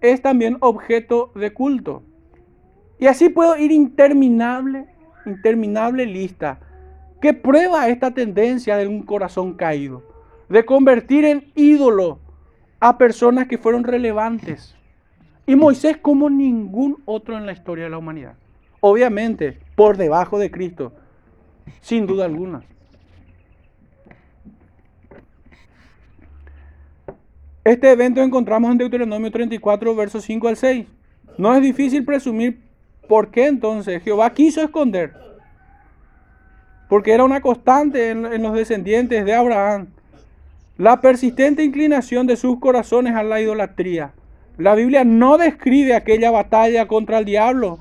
es 0.00 0.22
también 0.22 0.56
objeto 0.60 1.30
de 1.34 1.52
culto. 1.52 2.02
Y 3.00 3.06
así 3.06 3.30
puedo 3.30 3.56
ir 3.56 3.72
interminable, 3.72 4.86
interminable 5.24 6.04
lista 6.04 6.60
que 7.20 7.34
prueba 7.34 7.88
esta 7.88 8.12
tendencia 8.12 8.76
de 8.76 8.86
un 8.86 9.02
corazón 9.02 9.54
caído, 9.54 10.02
de 10.48 10.64
convertir 10.64 11.24
en 11.24 11.50
ídolo 11.54 12.18
a 12.78 12.98
personas 12.98 13.46
que 13.46 13.58
fueron 13.58 13.84
relevantes. 13.84 14.74
Y 15.46 15.56
Moisés 15.56 15.96
como 15.96 16.30
ningún 16.30 17.02
otro 17.06 17.36
en 17.36 17.46
la 17.46 17.52
historia 17.52 17.84
de 17.84 17.90
la 17.90 17.98
humanidad. 17.98 18.34
Obviamente, 18.80 19.58
por 19.74 19.96
debajo 19.96 20.38
de 20.38 20.50
Cristo, 20.50 20.92
sin 21.80 22.06
duda 22.06 22.26
alguna. 22.26 22.62
Este 27.64 27.90
evento 27.90 28.22
encontramos 28.22 28.70
en 28.70 28.78
Deuteronomio 28.78 29.30
34, 29.30 29.94
versos 29.94 30.24
5 30.24 30.48
al 30.48 30.56
6. 30.56 30.86
No 31.36 31.54
es 31.54 31.62
difícil 31.62 32.04
presumir 32.04 32.69
por 33.10 33.32
qué 33.32 33.48
entonces 33.48 34.04
Jehová 34.04 34.32
quiso 34.34 34.62
esconder. 34.62 35.12
Porque 36.88 37.10
era 37.10 37.24
una 37.24 37.40
constante 37.40 38.10
en, 38.10 38.40
los 38.40 38.54
descendientes 38.54 39.24
de 39.24 39.34
Abraham. 39.34 39.88
La 40.78 41.00
persistente 41.00 41.64
inclinación 41.64 42.28
de 42.28 42.36
sus 42.36 42.60
corazones 42.60 43.16
a 43.16 43.24
la 43.24 43.40
idolatría. 43.40 44.12
La 44.58 44.76
Biblia 44.76 45.02
no 45.02 45.38
describe 45.38 45.96
aquella 45.96 46.30
batalla 46.30 46.86
contra 46.86 47.18
el 47.18 47.24
diablo 47.24 47.80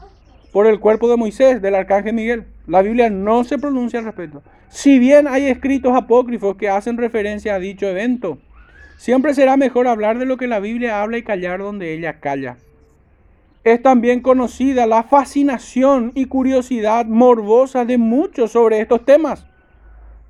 por 0.51 0.65
el 0.65 0.79
cuerpo 0.79 1.07
de 1.07 1.17
Moisés, 1.17 1.61
del 1.61 1.75
arcángel 1.75 2.15
Miguel. 2.15 2.45
La 2.65 2.81
Biblia 2.81 3.11
no 3.11 3.43
se 3.43 3.59
pronuncia 3.59 3.99
al 3.99 4.05
respecto. 4.05 4.41
Si 4.67 4.97
bien 4.97 5.27
hay 5.27 5.45
escritos 5.45 5.95
apócrifos 5.95 6.55
que 6.55 6.69
hacen 6.69 6.97
referencia 6.97 7.53
a 7.53 7.59
dicho 7.59 7.87
evento. 7.87 8.39
Siempre 8.97 9.35
será 9.35 9.57
mejor 9.57 9.87
hablar 9.87 10.17
de 10.17 10.25
lo 10.25 10.37
que 10.37 10.47
la 10.47 10.59
Biblia 10.59 11.03
habla 11.03 11.19
y 11.19 11.23
callar 11.23 11.59
donde 11.59 11.93
ella 11.93 12.19
calla. 12.19 12.57
Es 13.63 13.81
también 13.81 14.21
conocida 14.21 14.87
la 14.87 15.03
fascinación 15.03 16.11
y 16.15 16.25
curiosidad 16.25 17.05
morbosa 17.05 17.83
de 17.83 17.97
muchos 17.97 18.53
sobre 18.53 18.79
estos 18.79 19.03
temas. 19.05 19.45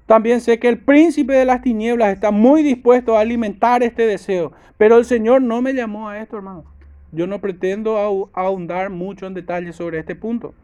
También 0.07 0.41
sé 0.41 0.57
que 0.57 0.67
el 0.67 0.79
príncipe 0.79 1.33
de 1.33 1.45
las 1.45 1.61
tinieblas 1.61 2.11
está 2.11 2.31
muy 2.31 2.63
dispuesto 2.63 3.15
a 3.15 3.21
alimentar 3.21 3.83
este 3.83 4.07
deseo, 4.07 4.53
pero 4.77 4.97
el 4.97 5.05
Señor 5.05 5.43
no 5.43 5.61
me 5.61 5.73
llamó 5.73 6.09
a 6.09 6.19
esto, 6.19 6.37
hermano. 6.37 6.65
Yo 7.11 7.27
no 7.27 7.39
pretendo 7.39 8.29
ahondar 8.33 8.89
mucho 8.89 9.27
en 9.27 9.35
detalles 9.35 9.75
sobre 9.75 9.99
este 9.99 10.15
punto. 10.15 10.55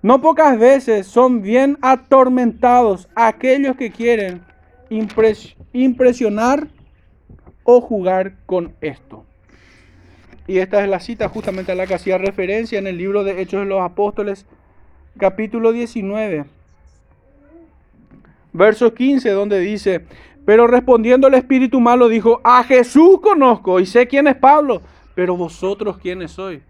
No 0.00 0.22
pocas 0.22 0.58
veces 0.58 1.06
son 1.06 1.42
bien 1.42 1.76
atormentados 1.82 3.10
aquellos 3.14 3.76
que 3.76 3.90
quieren 3.90 4.40
impresionar 5.72 6.68
o 7.64 7.82
jugar 7.82 8.36
con 8.46 8.74
esto. 8.80 9.26
Y 10.50 10.58
esta 10.58 10.82
es 10.82 10.90
la 10.90 10.98
cita 10.98 11.28
justamente 11.28 11.70
a 11.70 11.76
la 11.76 11.86
que 11.86 11.94
hacía 11.94 12.18
referencia 12.18 12.80
en 12.80 12.88
el 12.88 12.98
libro 12.98 13.22
de 13.22 13.40
Hechos 13.40 13.60
de 13.60 13.66
los 13.66 13.80
Apóstoles, 13.80 14.46
capítulo 15.16 15.70
19, 15.70 16.44
verso 18.52 18.92
15, 18.92 19.30
donde 19.30 19.60
dice, 19.60 20.04
pero 20.44 20.66
respondiendo 20.66 21.28
el 21.28 21.34
espíritu 21.34 21.78
malo 21.78 22.08
dijo, 22.08 22.40
a 22.42 22.64
Jesús 22.64 23.20
conozco 23.22 23.78
y 23.78 23.86
sé 23.86 24.08
quién 24.08 24.26
es 24.26 24.34
Pablo, 24.34 24.82
pero 25.14 25.36
vosotros 25.36 25.98
quiénes 25.98 26.32
sois. 26.32 26.60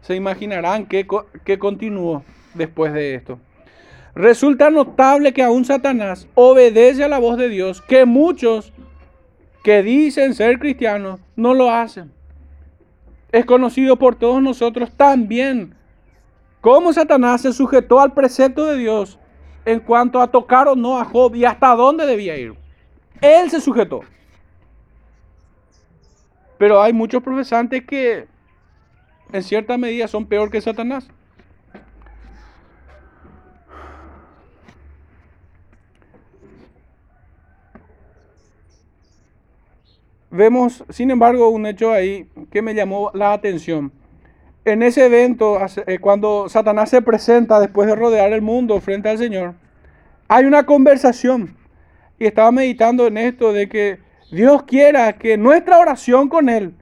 Se 0.00 0.16
imaginarán 0.16 0.86
que, 0.86 1.06
que 1.44 1.56
continuó 1.56 2.24
después 2.54 2.92
de 2.92 3.14
esto. 3.14 3.38
Resulta 4.16 4.70
notable 4.70 5.32
que 5.32 5.44
aún 5.44 5.64
Satanás 5.64 6.26
obedece 6.34 7.04
a 7.04 7.08
la 7.08 7.20
voz 7.20 7.38
de 7.38 7.48
Dios, 7.48 7.80
que 7.80 8.06
muchos 8.06 8.72
que 9.62 9.84
dicen 9.84 10.34
ser 10.34 10.58
cristianos 10.58 11.20
no 11.36 11.54
lo 11.54 11.70
hacen. 11.70 12.10
Es 13.32 13.44
conocido 13.44 13.96
por 13.96 14.16
todos 14.16 14.42
nosotros 14.42 14.90
también 14.96 15.74
cómo 16.60 16.92
Satanás 16.92 17.42
se 17.42 17.52
sujetó 17.52 18.00
al 18.00 18.12
precepto 18.12 18.66
de 18.66 18.76
Dios 18.76 19.18
en 19.64 19.80
cuanto 19.80 20.20
a 20.20 20.30
tocar 20.30 20.68
o 20.68 20.74
no 20.74 20.98
a 20.98 21.04
Job 21.04 21.34
y 21.34 21.44
hasta 21.44 21.74
dónde 21.74 22.06
debía 22.06 22.36
ir. 22.36 22.54
Él 23.20 23.50
se 23.50 23.60
sujetó. 23.60 24.00
Pero 26.58 26.82
hay 26.82 26.92
muchos 26.92 27.22
profesantes 27.22 27.84
que 27.86 28.26
en 29.32 29.42
cierta 29.42 29.78
medida 29.78 30.08
son 30.08 30.26
peor 30.26 30.50
que 30.50 30.60
Satanás. 30.60 31.08
Vemos, 40.30 40.84
sin 40.90 41.10
embargo, 41.10 41.48
un 41.48 41.66
hecho 41.66 41.90
ahí 41.90 42.28
que 42.52 42.62
me 42.62 42.74
llamó 42.74 43.10
la 43.14 43.32
atención. 43.32 43.92
En 44.64 44.82
ese 44.82 45.06
evento, 45.06 45.58
eh, 45.86 45.98
cuando 45.98 46.48
Satanás 46.48 46.90
se 46.90 47.02
presenta 47.02 47.58
después 47.58 47.88
de 47.88 47.96
rodear 47.96 48.32
el 48.32 48.40
mundo 48.40 48.80
frente 48.80 49.08
al 49.08 49.18
Señor, 49.18 49.54
hay 50.28 50.44
una 50.44 50.64
conversación. 50.64 51.56
Y 52.18 52.26
estaba 52.26 52.52
meditando 52.52 53.06
en 53.08 53.16
esto 53.16 53.52
de 53.52 53.68
que 53.68 53.98
Dios 54.30 54.62
quiera 54.62 55.14
que 55.14 55.36
nuestra 55.36 55.78
oración 55.78 56.28
con 56.28 56.48
Él 56.48 56.74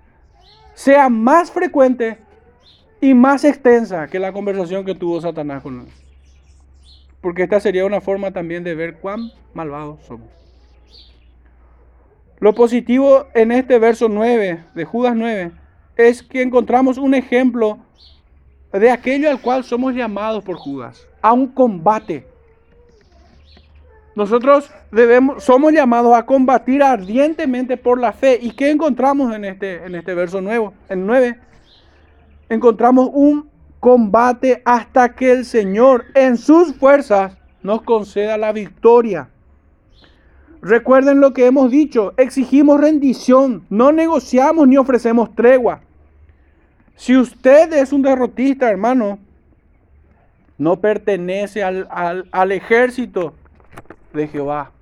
sea 0.74 1.08
más 1.08 1.50
frecuente 1.50 2.18
y 3.00 3.14
más 3.14 3.44
extensa 3.44 4.08
que 4.08 4.18
la 4.18 4.32
conversación 4.32 4.84
que 4.84 4.94
tuvo 4.94 5.20
Satanás 5.22 5.62
con 5.62 5.80
Él. 5.80 5.86
Porque 7.22 7.44
esta 7.44 7.60
sería 7.60 7.86
una 7.86 8.02
forma 8.02 8.30
también 8.32 8.62
de 8.62 8.74
ver 8.74 8.96
cuán 8.96 9.30
malvados 9.54 10.04
somos. 10.04 10.28
Lo 12.40 12.54
positivo 12.54 13.26
en 13.34 13.50
este 13.50 13.78
verso 13.78 14.08
9 14.08 14.64
de 14.74 14.84
Judas 14.84 15.14
9 15.16 15.50
es 15.96 16.22
que 16.22 16.42
encontramos 16.42 16.96
un 16.96 17.14
ejemplo 17.14 17.78
de 18.72 18.90
aquello 18.90 19.28
al 19.28 19.40
cual 19.40 19.64
somos 19.64 19.94
llamados 19.94 20.44
por 20.44 20.56
Judas, 20.56 21.06
a 21.20 21.32
un 21.32 21.48
combate. 21.48 22.26
Nosotros 24.14 24.70
debemos, 24.92 25.42
somos 25.42 25.72
llamados 25.72 26.14
a 26.14 26.26
combatir 26.26 26.82
ardientemente 26.82 27.76
por 27.76 28.00
la 28.00 28.12
fe. 28.12 28.38
¿Y 28.40 28.52
qué 28.52 28.70
encontramos 28.70 29.34
en 29.34 29.44
este, 29.44 29.84
en 29.84 29.94
este 29.94 30.14
verso 30.14 30.40
nuevo, 30.40 30.74
en 30.88 31.06
9? 31.06 31.38
Encontramos 32.48 33.10
un 33.12 33.48
combate 33.80 34.62
hasta 34.64 35.14
que 35.14 35.32
el 35.32 35.44
Señor 35.44 36.06
en 36.14 36.36
sus 36.36 36.74
fuerzas 36.76 37.36
nos 37.62 37.82
conceda 37.82 38.36
la 38.36 38.52
victoria. 38.52 39.28
Recuerden 40.60 41.20
lo 41.20 41.32
que 41.32 41.46
hemos 41.46 41.70
dicho, 41.70 42.14
exigimos 42.16 42.80
rendición, 42.80 43.64
no 43.70 43.92
negociamos 43.92 44.66
ni 44.66 44.76
ofrecemos 44.76 45.34
tregua. 45.34 45.80
Si 46.96 47.16
usted 47.16 47.72
es 47.72 47.92
un 47.92 48.02
derrotista, 48.02 48.68
hermano, 48.68 49.20
no 50.56 50.80
pertenece 50.80 51.62
al, 51.62 51.86
al, 52.32 52.50
ejército 52.50 53.34
de 54.12 54.26
Jehová. 54.26 54.72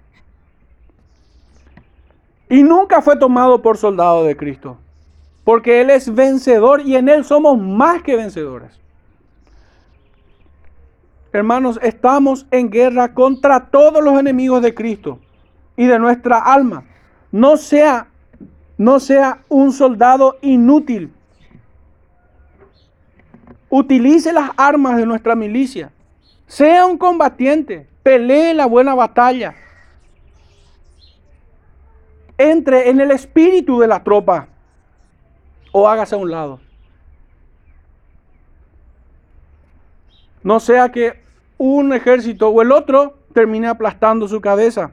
Y 2.49 2.63
nunca 2.63 3.03
fue 3.03 3.19
tomado 3.19 3.61
por 3.61 3.77
soldado 3.77 4.25
de 4.25 4.35
Cristo. 4.35 4.79
Porque 5.45 5.83
Él 5.83 5.91
es 5.91 6.13
vencedor 6.15 6.81
y 6.81 6.97
en 6.97 7.11
Él 7.11 7.23
somos 7.23 7.59
más 7.61 8.03
que 8.03 8.17
vencedores. 8.17 8.73
Hermanos, 11.35 11.79
estamos 11.83 12.47
en 12.51 12.71
guerra 12.71 13.13
contra 13.13 13.67
todos 13.67 14.03
los 14.03 14.19
enemigos 14.19 14.63
de 14.63 14.75
Cristo 14.75 15.19
y 15.77 15.87
de 15.87 15.99
nuestra 15.99 16.39
alma. 16.39 16.85
No 17.31 17.57
sea, 17.57 18.09
no 18.79 19.01
sea 19.01 19.41
un 19.49 19.73
soldado 19.73 20.39
inútil. 20.41 21.13
Utilice 23.69 24.33
las 24.33 24.51
armas 24.57 24.97
de 24.97 25.07
nuestra 25.07 25.35
milicia. 25.35 25.93
Sea 26.47 26.87
un 26.87 26.97
combatiente. 26.97 27.89
Pelee 28.03 28.55
la 28.55 28.67
buena 28.67 28.95
batalla. 28.95 29.55
Entre 32.39 32.91
en 32.91 33.01
el 33.01 33.11
espíritu 33.11 33.79
de 33.79 33.89
la 33.89 34.03
tropa 34.05 34.49
o 35.73 35.89
hágase 35.89 36.15
a 36.15 36.19
un 36.19 36.31
lado. 36.31 36.61
No 40.43 40.61
sea 40.61 40.91
que 40.91 41.21
un 41.59 41.93
ejército 41.93 42.49
o 42.49 42.63
el 42.63 42.71
otro 42.71 43.19
termine 43.35 43.67
aplastando 43.67 44.29
su 44.29 44.41
cabeza. 44.41 44.93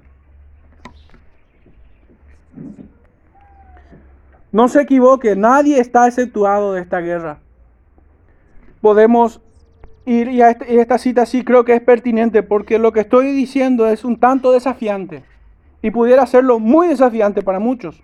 No 4.52 4.68
se 4.68 4.82
equivoque, 4.82 5.36
nadie 5.36 5.80
está 5.80 6.08
exceptuado 6.08 6.74
de 6.74 6.82
esta 6.82 7.00
guerra. 7.00 7.40
Podemos 8.82 9.42
ir, 10.06 10.28
y, 10.28 10.42
este, 10.42 10.74
y 10.74 10.78
esta 10.78 10.98
cita 10.98 11.26
sí 11.26 11.44
creo 11.44 11.66
que 11.66 11.74
es 11.74 11.82
pertinente, 11.82 12.44
porque 12.44 12.78
lo 12.78 12.92
que 12.92 13.00
estoy 13.00 13.32
diciendo 13.32 13.88
es 13.88 14.06
un 14.06 14.18
tanto 14.20 14.52
desafiante, 14.52 15.24
y 15.82 15.92
pudiera 15.92 16.26
serlo 16.28 16.60
muy 16.60 16.88
desafiante 16.88 17.42
para 17.42 17.60
muchos. 17.60 18.04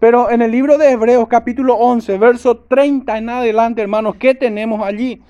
Pero 0.00 0.30
en 0.30 0.40
el 0.40 0.50
libro 0.50 0.78
de 0.78 0.90
Hebreos 0.90 1.28
capítulo 1.28 1.74
11, 1.74 2.16
verso 2.18 2.56
30 2.56 3.18
en 3.18 3.28
adelante, 3.28 3.82
hermanos, 3.82 4.16
¿qué 4.16 4.34
tenemos 4.34 4.82
allí? 4.82 5.22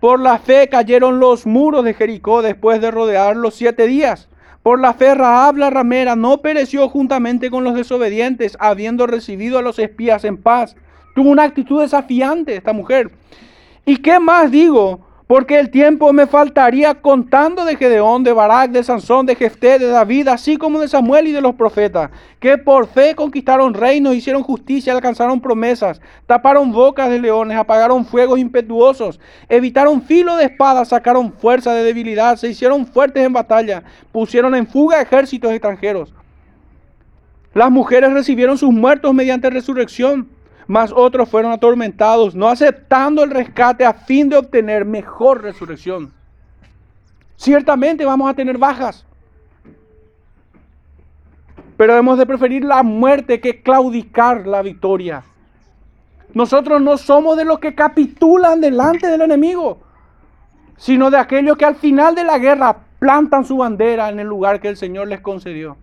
Por 0.00 0.20
la 0.20 0.38
fe 0.38 0.68
cayeron 0.68 1.18
los 1.18 1.46
muros 1.46 1.82
de 1.82 1.94
Jericó 1.94 2.42
después 2.42 2.80
de 2.80 2.90
rodearlos 2.90 3.54
siete 3.54 3.86
días. 3.86 4.28
Por 4.68 4.80
la 4.80 4.92
fe 4.92 5.14
Raab 5.14 5.56
la 5.56 5.70
ramera 5.70 6.14
no 6.14 6.42
pereció 6.42 6.90
juntamente 6.90 7.50
con 7.50 7.64
los 7.64 7.74
desobedientes, 7.74 8.54
habiendo 8.60 9.06
recibido 9.06 9.58
a 9.58 9.62
los 9.62 9.78
espías 9.78 10.24
en 10.24 10.36
paz. 10.36 10.76
Tuvo 11.14 11.30
una 11.30 11.44
actitud 11.44 11.80
desafiante 11.80 12.54
esta 12.54 12.74
mujer. 12.74 13.10
¿Y 13.86 13.96
qué 13.96 14.20
más 14.20 14.50
digo? 14.50 15.07
Porque 15.28 15.58
el 15.58 15.70
tiempo 15.70 16.10
me 16.14 16.26
faltaría 16.26 16.94
contando 16.94 17.66
de 17.66 17.76
Gedeón, 17.76 18.24
de 18.24 18.32
Barak, 18.32 18.70
de 18.70 18.82
Sansón, 18.82 19.26
de 19.26 19.34
Jefté, 19.34 19.78
de 19.78 19.88
David, 19.88 20.26
así 20.28 20.56
como 20.56 20.80
de 20.80 20.88
Samuel 20.88 21.28
y 21.28 21.32
de 21.32 21.42
los 21.42 21.54
profetas, 21.54 22.10
que 22.40 22.56
por 22.56 22.86
fe 22.86 23.14
conquistaron 23.14 23.74
reinos, 23.74 24.14
hicieron 24.14 24.42
justicia, 24.42 24.94
alcanzaron 24.94 25.38
promesas, 25.38 26.00
taparon 26.26 26.72
bocas 26.72 27.10
de 27.10 27.20
leones, 27.20 27.58
apagaron 27.58 28.06
fuegos 28.06 28.38
impetuosos, 28.38 29.20
evitaron 29.50 30.00
filo 30.00 30.34
de 30.36 30.46
espada, 30.46 30.86
sacaron 30.86 31.30
fuerza 31.30 31.74
de 31.74 31.84
debilidad, 31.84 32.36
se 32.36 32.48
hicieron 32.48 32.86
fuertes 32.86 33.22
en 33.22 33.34
batalla, 33.34 33.82
pusieron 34.10 34.54
en 34.54 34.66
fuga 34.66 35.02
ejércitos 35.02 35.52
extranjeros. 35.52 36.14
Las 37.52 37.70
mujeres 37.70 38.14
recibieron 38.14 38.56
sus 38.56 38.70
muertos 38.70 39.12
mediante 39.12 39.50
resurrección 39.50 40.26
mas 40.68 40.92
otros 40.94 41.30
fueron 41.30 41.50
atormentados, 41.50 42.34
no 42.34 42.46
aceptando 42.46 43.24
el 43.24 43.30
rescate 43.30 43.86
a 43.86 43.94
fin 43.94 44.28
de 44.28 44.36
obtener 44.36 44.84
mejor 44.84 45.42
resurrección. 45.42 46.12
Ciertamente 47.36 48.04
vamos 48.04 48.30
a 48.30 48.34
tener 48.34 48.58
bajas, 48.58 49.06
pero 51.78 51.96
hemos 51.96 52.18
de 52.18 52.26
preferir 52.26 52.64
la 52.64 52.82
muerte 52.82 53.40
que 53.40 53.62
claudicar 53.62 54.46
la 54.46 54.60
victoria. 54.60 55.24
Nosotros 56.34 56.82
no 56.82 56.98
somos 56.98 57.38
de 57.38 57.46
los 57.46 57.58
que 57.60 57.74
capitulan 57.74 58.60
delante 58.60 59.06
del 59.06 59.22
enemigo, 59.22 59.78
sino 60.76 61.10
de 61.10 61.16
aquellos 61.16 61.56
que 61.56 61.64
al 61.64 61.76
final 61.76 62.14
de 62.14 62.24
la 62.24 62.38
guerra 62.38 62.76
plantan 62.98 63.46
su 63.46 63.56
bandera 63.56 64.10
en 64.10 64.20
el 64.20 64.26
lugar 64.26 64.60
que 64.60 64.68
el 64.68 64.76
Señor 64.76 65.08
les 65.08 65.22
concedió. 65.22 65.78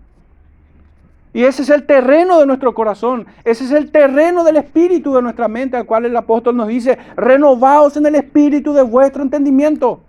Y 1.36 1.44
ese 1.44 1.64
es 1.64 1.70
el 1.70 1.86
terreno 1.86 2.40
de 2.40 2.46
nuestro 2.46 2.74
corazón. 2.74 3.28
Ese 3.44 3.66
es 3.66 3.72
el 3.72 3.92
terreno 3.92 4.46
del 4.46 4.56
espíritu 4.56 5.14
de 5.14 5.22
nuestra 5.22 5.50
mente, 5.50 5.76
al 5.76 5.86
cual 5.86 6.06
el 6.06 6.16
apóstol 6.16 6.56
nos 6.56 6.70
dice, 6.70 6.98
renovaos 7.18 7.98
en 7.98 8.06
el 8.06 8.16
espíritu 8.16 8.72
de 8.72 8.82
vuestro 8.84 9.22
entendimiento. 9.22 10.00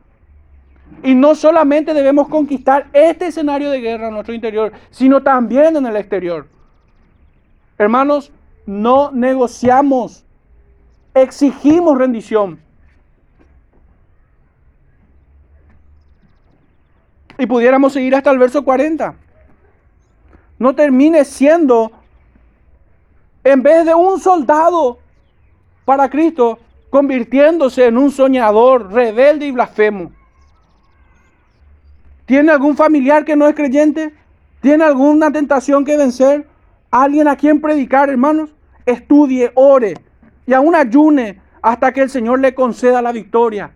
Y 1.02 1.16
no 1.16 1.34
solamente 1.34 1.94
debemos 1.94 2.28
conquistar 2.28 2.86
este 2.92 3.26
escenario 3.26 3.70
de 3.70 3.80
guerra 3.80 4.06
en 4.06 4.14
nuestro 4.14 4.34
interior, 4.34 4.70
sino 4.90 5.20
también 5.20 5.74
en 5.74 5.86
el 5.86 5.96
exterior. 5.96 6.46
Hermanos, 7.76 8.30
no 8.64 9.10
negociamos, 9.10 10.24
exigimos 11.12 11.98
rendición. 11.98 12.60
Y 17.36 17.46
pudiéramos 17.46 17.94
seguir 17.94 18.14
hasta 18.14 18.30
el 18.30 18.38
verso 18.38 18.64
40 18.64 19.25
no 20.58 20.74
termine 20.74 21.24
siendo, 21.24 21.92
en 23.44 23.62
vez 23.62 23.84
de 23.84 23.94
un 23.94 24.20
soldado 24.20 24.98
para 25.84 26.08
Cristo, 26.08 26.58
convirtiéndose 26.90 27.86
en 27.86 27.98
un 27.98 28.10
soñador, 28.10 28.92
rebelde 28.92 29.46
y 29.46 29.50
blasfemo. 29.52 30.12
¿Tiene 32.24 32.52
algún 32.52 32.76
familiar 32.76 33.24
que 33.24 33.36
no 33.36 33.46
es 33.46 33.54
creyente? 33.54 34.12
¿Tiene 34.60 34.84
alguna 34.84 35.30
tentación 35.30 35.84
que 35.84 35.96
vencer? 35.96 36.46
¿Alguien 36.90 37.28
a 37.28 37.36
quien 37.36 37.60
predicar, 37.60 38.08
hermanos? 38.08 38.50
Estudie, 38.84 39.52
ore 39.54 39.94
y 40.46 40.54
aún 40.54 40.74
ayune 40.74 41.40
hasta 41.60 41.92
que 41.92 42.00
el 42.00 42.10
Señor 42.10 42.40
le 42.40 42.54
conceda 42.54 43.02
la 43.02 43.12
victoria. 43.12 43.72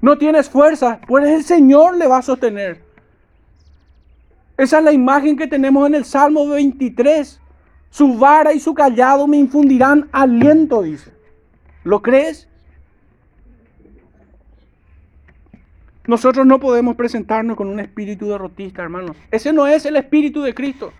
No 0.00 0.18
tienes 0.18 0.48
fuerza, 0.48 1.00
pues 1.06 1.28
el 1.28 1.44
Señor 1.44 1.96
le 1.96 2.06
va 2.06 2.18
a 2.18 2.22
sostener. 2.22 2.85
Esa 4.56 4.78
es 4.78 4.84
la 4.84 4.92
imagen 4.92 5.36
que 5.36 5.46
tenemos 5.46 5.86
en 5.86 5.94
el 5.94 6.04
Salmo 6.04 6.48
23. 6.48 7.40
Su 7.90 8.18
vara 8.18 8.52
y 8.52 8.60
su 8.60 8.74
callado 8.74 9.26
me 9.26 9.36
infundirán 9.36 10.08
aliento, 10.12 10.82
dice. 10.82 11.12
¿Lo 11.84 12.02
crees? 12.02 12.48
Nosotros 16.06 16.46
no 16.46 16.60
podemos 16.60 16.96
presentarnos 16.96 17.56
con 17.56 17.68
un 17.68 17.80
espíritu 17.80 18.28
derrotista, 18.28 18.82
hermanos. 18.82 19.16
Ese 19.30 19.52
no 19.52 19.66
es 19.66 19.84
el 19.86 19.96
espíritu 19.96 20.42
de 20.42 20.54
Cristo. 20.54 20.92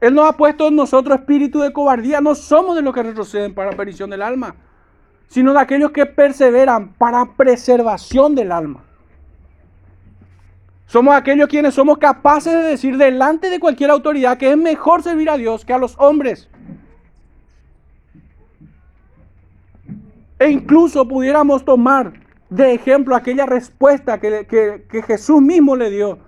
Él 0.00 0.14
nos 0.14 0.28
ha 0.28 0.36
puesto 0.36 0.68
en 0.68 0.76
nosotros 0.76 1.18
espíritu 1.18 1.60
de 1.60 1.72
cobardía. 1.72 2.20
No 2.20 2.34
somos 2.34 2.76
de 2.76 2.82
los 2.82 2.94
que 2.94 3.02
retroceden 3.02 3.54
para 3.54 3.76
perdición 3.76 4.10
del 4.10 4.22
alma, 4.22 4.54
sino 5.28 5.52
de 5.52 5.60
aquellos 5.60 5.90
que 5.90 6.06
perseveran 6.06 6.92
para 6.94 7.24
preservación 7.36 8.34
del 8.34 8.52
alma. 8.52 8.84
Somos 10.86 11.14
aquellos 11.14 11.48
quienes 11.48 11.74
somos 11.74 11.98
capaces 11.98 12.52
de 12.52 12.62
decir 12.62 12.96
delante 12.98 13.48
de 13.48 13.60
cualquier 13.60 13.90
autoridad 13.90 14.36
que 14.36 14.50
es 14.50 14.56
mejor 14.56 15.02
servir 15.02 15.30
a 15.30 15.36
Dios 15.36 15.64
que 15.64 15.72
a 15.72 15.78
los 15.78 15.94
hombres. 15.98 16.48
E 20.38 20.50
incluso 20.50 21.06
pudiéramos 21.06 21.64
tomar 21.64 22.12
de 22.50 22.74
ejemplo 22.74 23.14
aquella 23.14 23.46
respuesta 23.46 24.20
que, 24.20 24.84
Jesús 25.06 25.40
mismo 25.40 25.76
le 25.76 25.88
dio 25.88 26.18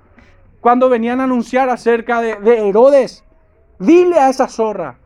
cuando 0.60 0.88
venían 0.88 1.20
a 1.20 1.24
anunciar 1.24 1.68
acerca 1.68 2.20
de, 2.20 2.36
de 2.36 2.68
Herodes. 2.68 3.24
Dile 3.78 4.18
a 4.18 4.30
esa 4.30 4.48
zorra. 4.48 4.98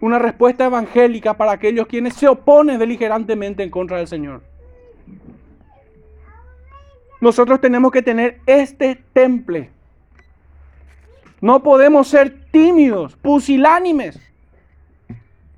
Una 0.00 0.18
respuesta 0.18 0.64
evangélica 0.64 1.34
para 1.34 1.52
aquellos 1.52 1.86
quienes 1.86 2.14
se 2.14 2.26
oponen 2.26 2.78
beligerantemente 2.78 3.62
en 3.62 3.70
contra 3.70 3.98
del 3.98 4.08
Señor. 4.08 4.42
Nosotros 7.20 7.60
tenemos 7.60 7.92
que 7.92 8.02
tener 8.02 8.40
este 8.46 8.96
temple. 9.12 9.70
No 11.40 11.62
podemos 11.62 12.08
ser 12.08 12.46
tímidos, 12.50 13.16
pusilánimes. 13.16 14.18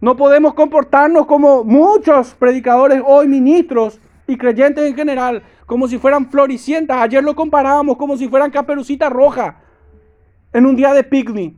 No 0.00 0.16
podemos 0.16 0.54
comportarnos 0.54 1.26
como 1.26 1.62
muchos 1.62 2.34
predicadores 2.34 3.00
hoy, 3.04 3.28
ministros 3.28 4.00
y 4.26 4.36
creyentes 4.36 4.84
en 4.84 4.96
general, 4.96 5.42
como 5.66 5.86
si 5.86 5.98
fueran 5.98 6.28
floricientas. 6.30 6.98
Ayer 6.98 7.22
lo 7.22 7.36
comparábamos 7.36 7.96
como 7.96 8.16
si 8.16 8.28
fueran 8.28 8.50
caperucita 8.50 9.08
roja 9.08 9.60
en 10.52 10.66
un 10.66 10.74
día 10.74 10.92
de 10.92 11.04
picnic. 11.04 11.54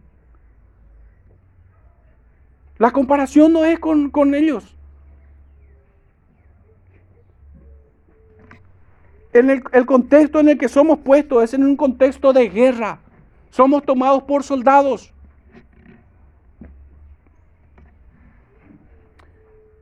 La 2.79 2.91
comparación 2.91 3.53
no 3.53 3.65
es 3.65 3.79
con, 3.79 4.11
con 4.11 4.35
ellos. 4.35 4.77
En 9.35 9.51
el, 9.51 9.87
contexto 9.87 10.39
en 10.39 10.49
el 10.49 10.59
que 10.59 10.68
somos 10.68 11.01
puestos 11.01 11.43
es 11.43 11.55
en 11.55 11.64
un 11.64 11.76
contexto 11.76 12.32
de 12.32 12.49
guerra. 12.49 13.01
Somos 13.51 13.85
tomados 13.85 14.22
por 14.22 14.45
soldados. 14.45 15.12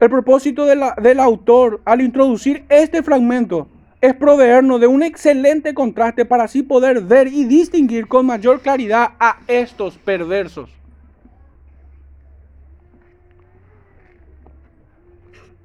El 0.00 0.10
propósito 0.10 0.64
del 0.64 1.20
autor 1.20 1.80
al 1.84 2.00
introducir 2.00 2.64
este 2.68 3.02
fragmento 3.02 3.68
es 4.00 4.14
proveernos 4.14 4.80
de 4.80 4.88
un 4.88 5.02
excelente 5.02 5.74
contraste 5.74 6.24
para 6.24 6.44
así 6.44 6.62
poder 6.62 7.02
ver 7.02 7.28
y 7.28 7.44
distinguir 7.44 8.08
con 8.08 8.26
mayor 8.26 8.60
claridad 8.60 9.10
a 9.20 9.38
estos 9.46 9.96
perversos. 9.98 10.81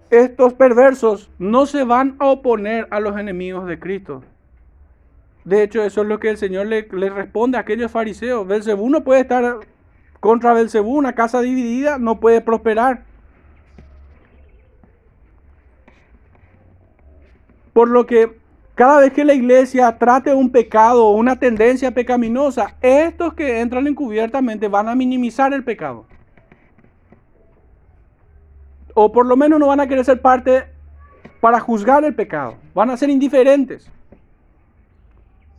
Estos 0.10 0.53
perversos 0.53 1.30
no 1.38 1.66
se 1.66 1.84
van 1.84 2.16
a 2.20 2.28
oponer 2.28 2.88
a 2.91 2.99
los 2.99 3.18
enemigos 3.18 3.68
de 3.68 3.80
Cristo. 3.80 4.24
De 5.43 5.64
hecho, 5.64 5.84
eso 5.84 6.01
es 6.01 6.08
lo 6.08 6.20
que 6.20 6.30
el 6.30 6.38
Señor 6.38 6.68
le, 6.68 6.84
responde 7.10 7.58
a 7.58 7.62
aquellos 7.62 7.91
fariseos. 7.91 8.47
Belcebú 8.47 8.89
no 8.89 9.03
puede 9.03 9.22
estar 9.22 9.60
contra 10.20 10.53
Belcebú, 10.53 10.97
una 10.97 11.14
casa 11.14 11.41
dividida 11.41 11.97
no 11.97 12.20
puede 12.20 12.41
prosperar. 12.41 13.03
Por 17.72 17.89
lo 17.89 18.05
que 18.05 18.38
cada 18.76 18.99
vez 18.99 19.14
que 19.14 19.24
la 19.24 19.34
iglesia 19.34 19.97
trate 19.97 20.34
un 20.34 20.51
pecado 20.51 21.05
o 21.05 21.16
una 21.16 21.39
tendencia 21.39 21.91
pecaminosa, 21.91 22.76
estos 22.82 23.34
que 23.34 23.62
entran 23.62 23.88
encubiertamente 23.88 24.68
van 24.68 24.89
a 24.89 24.95
minimizar 24.95 25.53
el 25.53 25.64
pecado. 25.64 26.05
O 29.00 29.12
por 29.12 29.28
lo 29.28 29.38
menos 29.38 29.60
no 29.60 29.68
van 29.68 29.80
a 29.80 29.86
querer 29.86 30.04
ser 30.04 30.20
parte 30.24 30.64
para 31.39 31.60
juzgar 31.60 32.04
el 32.04 32.16
pecado. 32.16 32.56
Van 32.74 32.89
a 32.89 32.98
ser 32.98 33.12
indiferentes. 33.12 33.91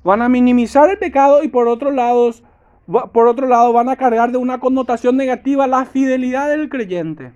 Van 0.02 0.22
a 0.22 0.28
minimizar 0.28 0.90
el 0.90 0.98
pecado 0.98 1.44
y 1.44 1.46
por 1.46 1.68
otro 1.68 1.92
lado, 1.92 2.32
por 3.12 3.28
otro 3.28 3.46
lado 3.46 3.72
van 3.72 3.90
a 3.90 3.94
cargar 3.94 4.32
de 4.32 4.38
una 4.38 4.58
connotación 4.58 5.16
negativa 5.16 5.68
la 5.68 5.84
fidelidad 5.84 6.48
del 6.48 6.68
creyente. 6.68 7.30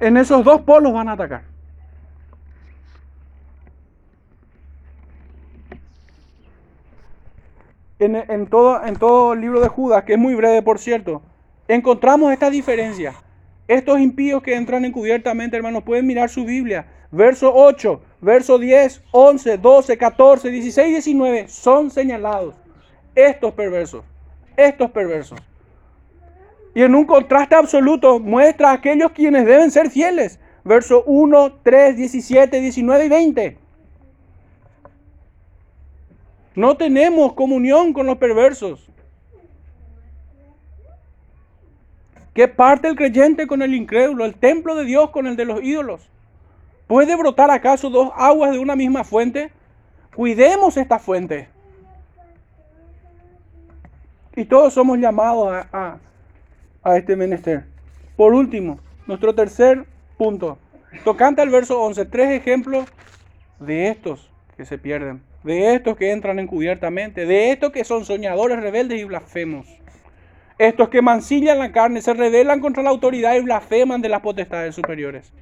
En 0.00 0.16
esos 0.16 0.42
dos 0.42 0.62
polos 0.62 0.92
van 0.92 1.08
a 1.08 1.12
atacar. 1.12 1.44
en, 8.00 8.46
todo, 8.48 8.84
en 8.84 8.96
todo 8.96 9.34
el 9.34 9.40
libro 9.40 9.60
de 9.60 9.68
Judas, 9.68 10.02
que 10.02 10.14
es 10.14 10.18
muy 10.18 10.34
breve 10.34 10.62
por 10.62 10.80
cierto, 10.80 11.22
encontramos 11.68 12.32
esta 12.32 12.50
diferencia. 12.50 13.14
Estos 13.66 13.98
impíos 13.98 14.42
que 14.42 14.54
entran 14.54 14.84
encubiertamente, 14.84 15.56
hermanos, 15.56 15.84
pueden 15.84 16.06
mirar 16.06 16.28
su 16.28 16.44
Biblia. 16.44 16.86
Verso 17.10 17.52
8, 17.54 18.02
verso 18.20 18.58
10, 18.58 19.02
11, 19.12 19.58
12, 19.58 19.96
14, 19.96 20.50
16 20.50 20.88
19 20.88 21.48
son 21.48 21.90
señalados. 21.90 22.56
Estos 23.14 23.54
perversos, 23.54 24.04
estos 24.56 24.90
perversos. 24.90 25.38
Y 26.74 26.82
en 26.82 26.94
un 26.94 27.04
contraste 27.04 27.54
absoluto 27.54 28.18
muestra 28.18 28.70
a 28.70 28.74
aquellos 28.74 29.12
quienes 29.12 29.46
deben 29.46 29.70
ser 29.70 29.90
fieles. 29.90 30.40
Verso 30.64 31.04
1, 31.06 31.60
3, 31.62 31.96
17, 31.96 32.60
19 32.60 33.04
y 33.04 33.08
20. 33.08 33.58
No 36.56 36.76
tenemos 36.76 37.34
comunión 37.34 37.92
con 37.92 38.06
los 38.06 38.16
perversos. 38.16 38.90
¿Qué 42.34 42.48
parte 42.48 42.88
el 42.88 42.96
creyente 42.96 43.46
con 43.46 43.62
el 43.62 43.74
incrédulo? 43.74 44.24
¿El 44.24 44.34
templo 44.34 44.74
de 44.74 44.84
Dios 44.84 45.10
con 45.10 45.26
el 45.26 45.36
de 45.36 45.44
los 45.44 45.62
ídolos? 45.62 46.10
¿Puede 46.88 47.16
brotar 47.16 47.50
acaso 47.50 47.90
dos 47.90 48.10
aguas 48.16 48.52
de 48.52 48.58
una 48.58 48.76
misma 48.76 49.04
fuente? 49.04 49.52
Cuidemos 50.14 50.76
esta 50.76 50.98
fuente. 50.98 51.48
Y 54.36 54.44
todos 54.44 54.74
somos 54.74 54.98
llamados 54.98 55.64
a, 55.72 55.98
a, 56.82 56.96
este 56.96 57.14
menester. 57.14 57.64
Por 58.16 58.34
último, 58.34 58.80
nuestro 59.06 59.34
tercer 59.34 59.86
punto. 60.18 60.58
Tocante 61.04 61.40
al 61.40 61.50
verso 61.50 61.80
11, 61.80 62.04
tres 62.06 62.30
ejemplos 62.30 62.86
de 63.60 63.88
estos 63.88 64.30
que 64.56 64.64
se 64.64 64.76
pierden 64.76 65.22
de 65.44 65.74
estos 65.74 65.96
que 65.96 66.10
entran 66.10 66.38
encubiertamente, 66.38 67.26
de 67.26 67.52
estos 67.52 67.70
que 67.70 67.84
son 67.84 68.04
soñadores, 68.04 68.60
rebeldes 68.60 69.00
y 69.00 69.04
blasfemos. 69.04 69.66
Estos 70.58 70.88
que 70.88 71.02
mancillan 71.02 71.58
la 71.58 71.72
carne, 71.72 72.00
se 72.00 72.14
rebelan 72.14 72.60
contra 72.60 72.82
la 72.82 72.90
autoridad 72.90 73.34
y 73.34 73.40
blasfeman 73.40 74.00
de 74.00 74.08
las 74.08 74.20
potestades 74.20 74.74
superiores. 74.74 75.32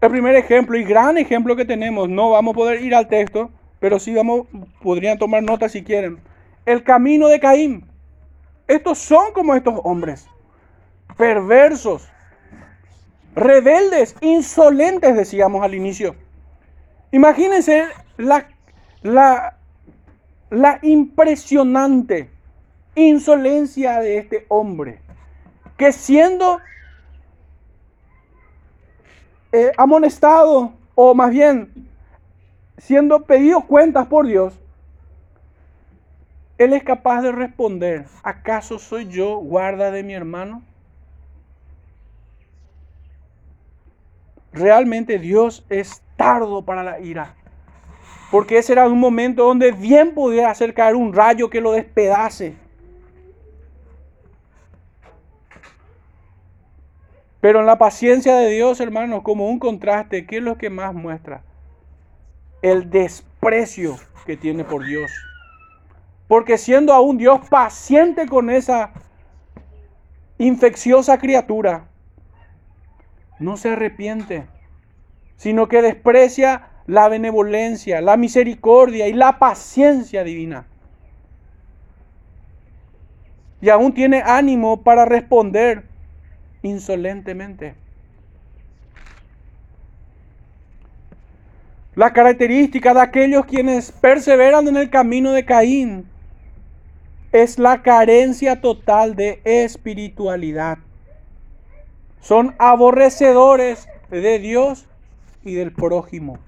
El 0.00 0.10
primer 0.10 0.34
ejemplo 0.34 0.76
y 0.76 0.84
gran 0.84 1.16
ejemplo 1.18 1.54
que 1.54 1.64
tenemos, 1.64 2.08
no 2.08 2.30
vamos 2.30 2.52
a 2.52 2.56
poder 2.56 2.82
ir 2.82 2.94
al 2.94 3.08
texto, 3.08 3.50
pero 3.78 3.98
sí 3.98 4.12
vamos, 4.12 4.46
podrían 4.82 5.18
tomar 5.18 5.42
nota 5.42 5.68
si 5.68 5.84
quieren. 5.84 6.18
El 6.66 6.82
camino 6.82 7.28
de 7.28 7.40
Caín. 7.40 7.86
Estos 8.66 8.98
son 8.98 9.32
como 9.32 9.54
estos 9.54 9.80
hombres, 9.84 10.26
perversos, 11.16 12.08
rebeldes, 13.34 14.16
insolentes, 14.20 15.14
decíamos 15.16 15.62
al 15.62 15.74
inicio. 15.74 16.16
Imagínense 17.12 17.84
la, 18.16 18.48
la, 19.02 19.56
la 20.50 20.78
impresionante 20.82 22.33
insolencia 22.94 24.00
de 24.00 24.18
este 24.18 24.46
hombre, 24.48 25.00
que 25.76 25.92
siendo 25.92 26.60
eh, 29.52 29.72
amonestado, 29.76 30.72
o 30.94 31.14
más 31.14 31.30
bien 31.30 31.88
siendo 32.78 33.24
pedido 33.24 33.62
cuentas 33.62 34.06
por 34.06 34.26
Dios, 34.26 34.58
él 36.58 36.72
es 36.72 36.84
capaz 36.84 37.22
de 37.22 37.32
responder, 37.32 38.06
¿acaso 38.22 38.78
soy 38.78 39.06
yo 39.08 39.38
guarda 39.38 39.90
de 39.90 40.02
mi 40.02 40.14
hermano? 40.14 40.62
Realmente 44.52 45.18
Dios 45.18 45.66
es 45.68 46.00
tardo 46.16 46.64
para 46.64 46.84
la 46.84 47.00
ira. 47.00 47.34
Porque 48.30 48.58
ese 48.58 48.72
era 48.72 48.86
un 48.86 49.00
momento 49.00 49.44
donde 49.44 49.72
bien 49.72 50.14
pudiera 50.14 50.50
hacer 50.50 50.74
caer 50.74 50.94
un 50.94 51.12
rayo 51.12 51.50
que 51.50 51.60
lo 51.60 51.72
despedace. 51.72 52.54
Pero 57.44 57.60
en 57.60 57.66
la 57.66 57.76
paciencia 57.76 58.36
de 58.36 58.48
Dios, 58.48 58.80
hermanos, 58.80 59.20
como 59.20 59.50
un 59.50 59.58
contraste, 59.58 60.24
¿qué 60.24 60.38
es 60.38 60.42
lo 60.42 60.56
que 60.56 60.70
más 60.70 60.94
muestra? 60.94 61.42
El 62.62 62.88
desprecio 62.88 63.98
que 64.24 64.38
tiene 64.38 64.64
por 64.64 64.82
Dios. 64.82 65.10
Porque 66.26 66.56
siendo 66.56 66.94
aún 66.94 67.18
Dios 67.18 67.46
paciente 67.50 68.26
con 68.26 68.48
esa 68.48 68.92
infecciosa 70.38 71.18
criatura, 71.18 71.86
no 73.38 73.58
se 73.58 73.68
arrepiente 73.68 74.46
sino 75.36 75.68
que 75.68 75.82
desprecia 75.82 76.70
la 76.86 77.10
benevolencia, 77.10 78.00
la 78.00 78.16
misericordia 78.16 79.06
y 79.06 79.12
la 79.12 79.38
paciencia 79.38 80.24
divina. 80.24 80.66
Y 83.60 83.68
aún 83.68 83.92
tiene 83.92 84.22
ánimo 84.24 84.82
para 84.82 85.04
responder 85.04 85.92
insolentemente. 86.64 87.74
La 91.94 92.12
característica 92.12 92.92
de 92.92 93.00
aquellos 93.00 93.46
quienes 93.46 93.92
perseveran 93.92 94.66
en 94.66 94.76
el 94.76 94.90
camino 94.90 95.30
de 95.30 95.44
Caín 95.44 96.08
es 97.30 97.58
la 97.58 97.82
carencia 97.82 98.60
total 98.60 99.14
de 99.14 99.40
espiritualidad. 99.44 100.78
Son 102.20 102.54
aborrecedores 102.58 103.86
de 104.10 104.38
Dios 104.38 104.86
y 105.44 105.54
del 105.54 105.72
prójimo. 105.72 106.38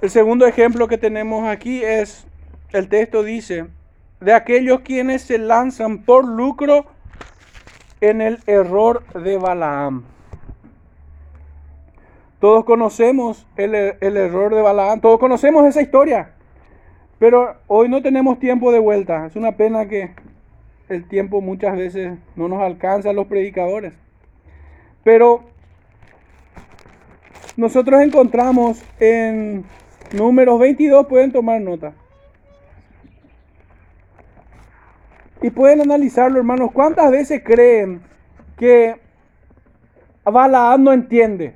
El 0.00 0.10
segundo 0.10 0.46
ejemplo 0.46 0.86
que 0.86 0.98
tenemos 0.98 1.48
aquí 1.48 1.82
es, 1.82 2.26
el 2.72 2.88
texto 2.88 3.22
dice, 3.22 3.66
de 4.20 4.32
aquellos 4.32 4.80
quienes 4.80 5.22
se 5.22 5.38
lanzan 5.38 6.04
por 6.04 6.24
lucro 6.24 6.86
en 8.00 8.20
el 8.20 8.38
error 8.46 9.04
de 9.12 9.38
Balaam. 9.38 10.04
Todos 12.40 12.64
conocemos 12.64 13.46
el, 13.56 13.74
el, 13.74 14.16
error 14.16 14.54
de 14.54 14.60
Balaam, 14.60 15.00
todos 15.00 15.18
conocemos 15.18 15.66
esa 15.66 15.80
historia, 15.80 16.32
pero 17.18 17.56
hoy 17.68 17.88
no 17.88 18.02
tenemos 18.02 18.38
tiempo 18.38 18.70
de 18.70 18.78
vuelta. 18.78 19.26
Es 19.26 19.36
una 19.36 19.52
pena 19.52 19.88
que 19.88 20.10
el 20.88 21.08
tiempo 21.08 21.40
muchas 21.40 21.76
veces 21.76 22.18
no 22.36 22.48
nos 22.48 22.60
alcanza 22.60 23.10
a 23.10 23.14
los 23.14 23.26
predicadores. 23.26 23.94
Pero 25.02 25.44
nosotros 27.56 28.02
encontramos 28.02 28.82
en 28.98 29.64
números 30.12 30.58
22, 30.58 31.06
pueden 31.06 31.32
tomar 31.32 31.60
nota. 31.60 31.94
Y 35.44 35.50
pueden 35.50 35.82
analizarlo, 35.82 36.38
hermanos. 36.38 36.70
¿Cuántas 36.72 37.10
veces 37.10 37.42
creen 37.44 38.00
que 38.56 38.96
Balaam 40.24 40.82
no 40.82 40.90
entiende? 40.90 41.54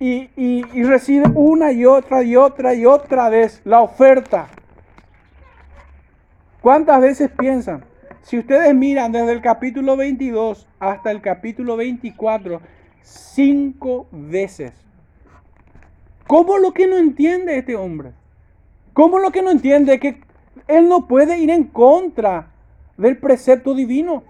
Y, 0.00 0.30
y, 0.34 0.82
recibe 0.82 1.26
una 1.32 1.70
y 1.70 1.84
otra 1.84 2.24
y 2.24 2.34
otra 2.34 2.74
y 2.74 2.84
otra 2.84 3.28
vez 3.28 3.62
la 3.64 3.82
oferta. 3.82 4.48
¿Cuántas 6.60 7.00
veces 7.00 7.30
piensan? 7.38 7.84
Si 8.22 8.36
ustedes 8.36 8.74
miran 8.74 9.12
desde 9.12 9.30
el 9.30 9.42
capítulo 9.42 9.96
22 9.96 10.66
hasta 10.80 11.12
el 11.12 11.20
capítulo 11.20 11.76
24, 11.76 12.60
cinco 13.00 14.08
veces. 14.10 14.72
¿Cómo 16.26 16.58
lo 16.58 16.72
que 16.72 16.88
no 16.88 16.96
entiende 16.96 17.58
este 17.58 17.76
hombre? 17.76 18.10
¿Cómo 18.92 19.20
lo 19.20 19.30
que 19.30 19.42
no 19.42 19.52
entiende 19.52 20.00
que 20.00 20.20
él 20.66 20.88
no 20.88 21.06
puede 21.06 21.38
ir 21.38 21.50
en 21.50 21.62
contra 21.62 22.54
del 22.96 23.18
precepto 23.18 23.74
divino. 23.74 24.24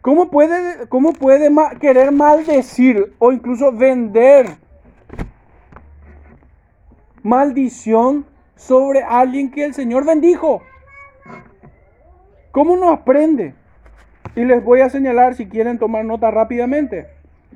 ¿Cómo 0.00 0.30
puede, 0.30 0.88
cómo 0.88 1.12
puede 1.12 1.50
querer 1.78 2.10
maldecir 2.10 3.14
o 3.18 3.32
incluso 3.32 3.70
vender 3.70 4.46
maldición 7.22 8.24
sobre 8.56 9.02
alguien 9.02 9.50
que 9.50 9.64
el 9.64 9.74
Señor 9.74 10.06
bendijo? 10.06 10.62
¿Cómo 12.50 12.76
no 12.76 12.90
aprende? 12.90 13.54
Y 14.34 14.44
les 14.44 14.64
voy 14.64 14.80
a 14.80 14.90
señalar 14.90 15.34
si 15.34 15.48
quieren 15.48 15.78
tomar 15.78 16.04
nota 16.04 16.30
rápidamente. 16.30 17.08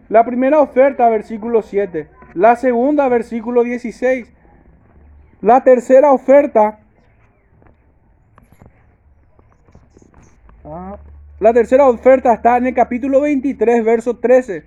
La 0.09 0.24
primera 0.24 0.61
oferta, 0.61 1.09
versículo 1.09 1.62
7. 1.62 2.09
La 2.34 2.57
segunda, 2.57 3.09
versículo 3.09 3.62
16. 3.62 4.30
La 5.40 5.64
tercera 5.64 6.12
oferta. 6.12 6.78
Ah, 6.78 6.78
la 11.40 11.52
tercera 11.52 11.86
oferta 11.86 12.32
está 12.32 12.56
en 12.56 12.68
el 12.68 12.74
capítulo 12.74 13.20
23, 13.20 13.84
verso 13.84 14.16
13. 14.16 14.64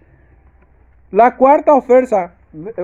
La 1.12 1.36
cuarta 1.36 1.74
oferta, 1.74 2.36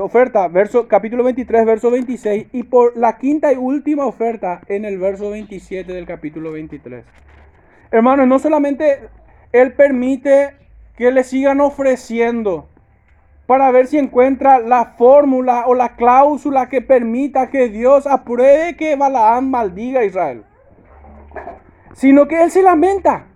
oferta 0.01 0.47
verso, 0.47 0.88
capítulo 0.88 1.24
23, 1.24 1.66
verso 1.66 1.91
26. 1.91 2.47
Y 2.53 2.64
por 2.64 2.97
la 2.97 3.18
quinta 3.18 3.53
y 3.53 3.57
última 3.57 4.05
oferta 4.05 4.61
en 4.68 4.86
el 4.86 4.97
verso 4.97 5.30
27 5.30 5.93
del 5.93 6.07
capítulo 6.07 6.51
23. 6.53 7.05
Hermanos, 7.91 8.28
no 8.28 8.39
solamente 8.39 9.09
Él 9.51 9.74
permite 9.74 10.55
que 10.97 11.11
le 11.11 11.24
sigan 11.24 11.61
ofreciendo 11.61 12.68
para 13.45 13.70
ver 13.70 13.88
si 13.88 13.99
encuentra 13.99 14.57
la 14.57 14.93
fórmula 14.97 15.66
o 15.68 15.76
la 15.76 15.95
cláusula 15.95 16.70
que 16.70 16.82
permita 16.82 17.51
que 17.51 17.70
Dios 17.70 18.07
apruebe 18.07 18.76
que 18.76 18.95
Balaam 18.95 19.51
maldiga 19.51 19.99
a 19.99 20.05
Israel. 20.05 20.45
Sino 21.94 22.28
que 22.28 22.44
él 22.44 22.52
se 22.52 22.62
lamenta. 22.62 23.28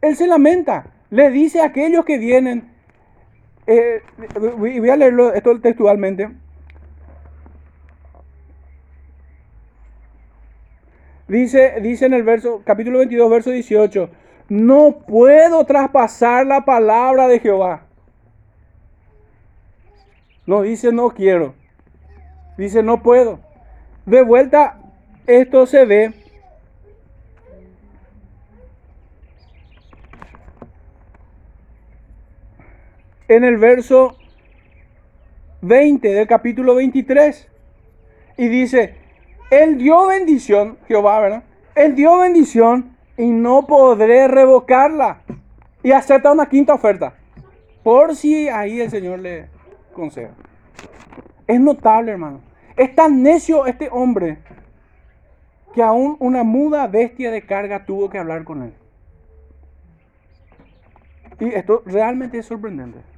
Él 0.00 0.16
se 0.16 0.26
lamenta. 0.26 0.86
Le 1.10 1.30
dice 1.30 1.60
a 1.60 1.66
aquellos 1.66 2.04
que 2.04 2.18
vienen, 2.18 2.72
eh, 3.66 4.02
voy 4.58 4.90
a 4.90 4.96
leerlo 4.96 5.32
esto 5.32 5.60
textualmente. 5.60 6.30
Dice, 11.28 11.80
dice 11.80 12.06
en 12.06 12.14
el 12.14 12.24
verso, 12.24 12.62
capítulo 12.64 12.98
22, 12.98 13.30
verso 13.30 13.50
18, 13.50 14.10
no 14.48 15.04
puedo 15.06 15.64
traspasar 15.64 16.46
la 16.46 16.64
palabra 16.64 17.28
de 17.28 17.38
Jehová 17.38 17.86
no 20.46 20.62
dice 20.62 20.92
no 20.92 21.10
quiero. 21.10 21.54
Dice 22.56 22.82
no 22.82 23.02
puedo. 23.02 23.40
De 24.06 24.22
vuelta, 24.22 24.80
esto 25.26 25.66
se 25.66 25.84
ve 25.84 26.12
en 33.36 33.44
el 33.44 33.56
verso 33.56 34.16
20 35.62 36.06
del 36.08 36.26
capítulo 36.26 36.74
23. 36.74 37.48
Y 38.36 38.48
dice, 38.48 38.94
Él 39.50 39.78
dio 39.78 40.06
bendición, 40.06 40.78
Jehová, 40.86 41.20
¿verdad? 41.20 41.44
Él 41.74 41.94
dio 41.94 42.18
bendición 42.18 42.96
y 43.16 43.30
no 43.30 43.66
podré 43.66 44.28
revocarla. 44.28 45.22
Y 45.82 45.92
acepta 45.92 46.32
una 46.32 46.46
quinta 46.46 46.74
oferta. 46.74 47.14
Por 47.82 48.14
si 48.14 48.48
ahí 48.48 48.80
el 48.80 48.90
Señor 48.90 49.18
le, 49.18 49.48
consejo. 49.92 50.34
Es 51.46 51.58
notable, 51.58 52.12
hermano. 52.12 52.40
Es 52.76 52.94
tan 52.94 53.22
necio 53.22 53.66
este 53.66 53.88
hombre 53.90 54.38
que 55.74 55.82
aún 55.82 56.16
una 56.20 56.44
muda 56.44 56.86
bestia 56.86 57.30
de 57.30 57.42
carga 57.42 57.84
tuvo 57.84 58.08
que 58.10 58.18
hablar 58.18 58.44
con 58.44 58.62
él. 58.62 58.74
Y 61.40 61.48
esto 61.54 61.82
realmente 61.86 62.38
es 62.38 62.46
sorprendente. 62.46 63.11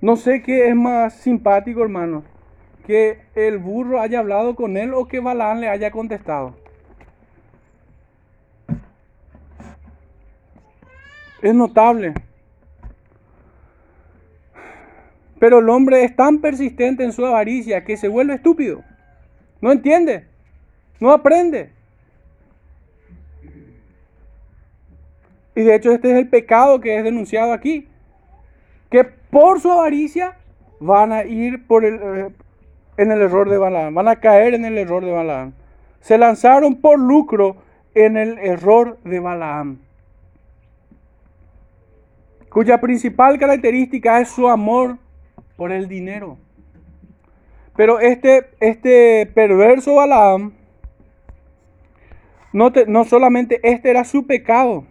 No 0.00 0.16
sé 0.16 0.42
qué 0.42 0.68
es 0.68 0.74
más 0.74 1.14
simpático, 1.14 1.82
hermano. 1.82 2.24
Que 2.86 3.20
el 3.34 3.58
burro 3.58 4.00
haya 4.00 4.18
hablado 4.18 4.56
con 4.56 4.76
él 4.76 4.92
o 4.94 5.06
que 5.06 5.20
Balán 5.20 5.60
le 5.60 5.68
haya 5.68 5.92
contestado. 5.92 6.56
Es 11.40 11.54
notable. 11.54 12.14
Pero 15.38 15.58
el 15.58 15.68
hombre 15.68 16.04
es 16.04 16.14
tan 16.14 16.40
persistente 16.40 17.04
en 17.04 17.12
su 17.12 17.24
avaricia 17.24 17.84
que 17.84 17.96
se 17.96 18.08
vuelve 18.08 18.34
estúpido. 18.34 18.82
No 19.60 19.72
entiende. 19.72 20.26
No 21.00 21.10
aprende. 21.10 21.72
Y 25.54 25.62
de 25.62 25.74
hecho 25.74 25.92
este 25.92 26.10
es 26.12 26.18
el 26.18 26.28
pecado 26.28 26.80
que 26.80 26.96
es 26.96 27.04
denunciado 27.04 27.52
aquí. 27.52 27.88
Que 28.90 29.04
por 29.04 29.60
su 29.60 29.70
avaricia 29.70 30.36
van 30.80 31.12
a 31.12 31.24
ir 31.24 31.66
por 31.66 31.84
el, 31.84 31.94
eh, 31.94 32.28
en 32.96 33.12
el 33.12 33.20
error 33.20 33.48
de 33.48 33.58
Balaam. 33.58 33.94
Van 33.94 34.08
a 34.08 34.16
caer 34.16 34.54
en 34.54 34.64
el 34.64 34.78
error 34.78 35.04
de 35.04 35.12
Balaam. 35.12 35.52
Se 36.00 36.18
lanzaron 36.18 36.80
por 36.80 36.98
lucro 36.98 37.56
en 37.94 38.16
el 38.16 38.38
error 38.38 38.98
de 39.04 39.20
Balaam 39.20 39.78
cuya 42.52 42.80
principal 42.80 43.38
característica 43.38 44.20
es 44.20 44.28
su 44.28 44.46
amor 44.48 44.98
por 45.56 45.72
el 45.72 45.88
dinero. 45.88 46.36
Pero 47.76 47.98
este, 47.98 48.50
este 48.60 49.26
perverso 49.34 49.94
Balaam, 49.94 50.52
no, 52.52 52.70
no 52.86 53.04
solamente 53.04 53.58
este 53.62 53.88
era 53.88 54.04
su 54.04 54.26
pecado, 54.26 54.84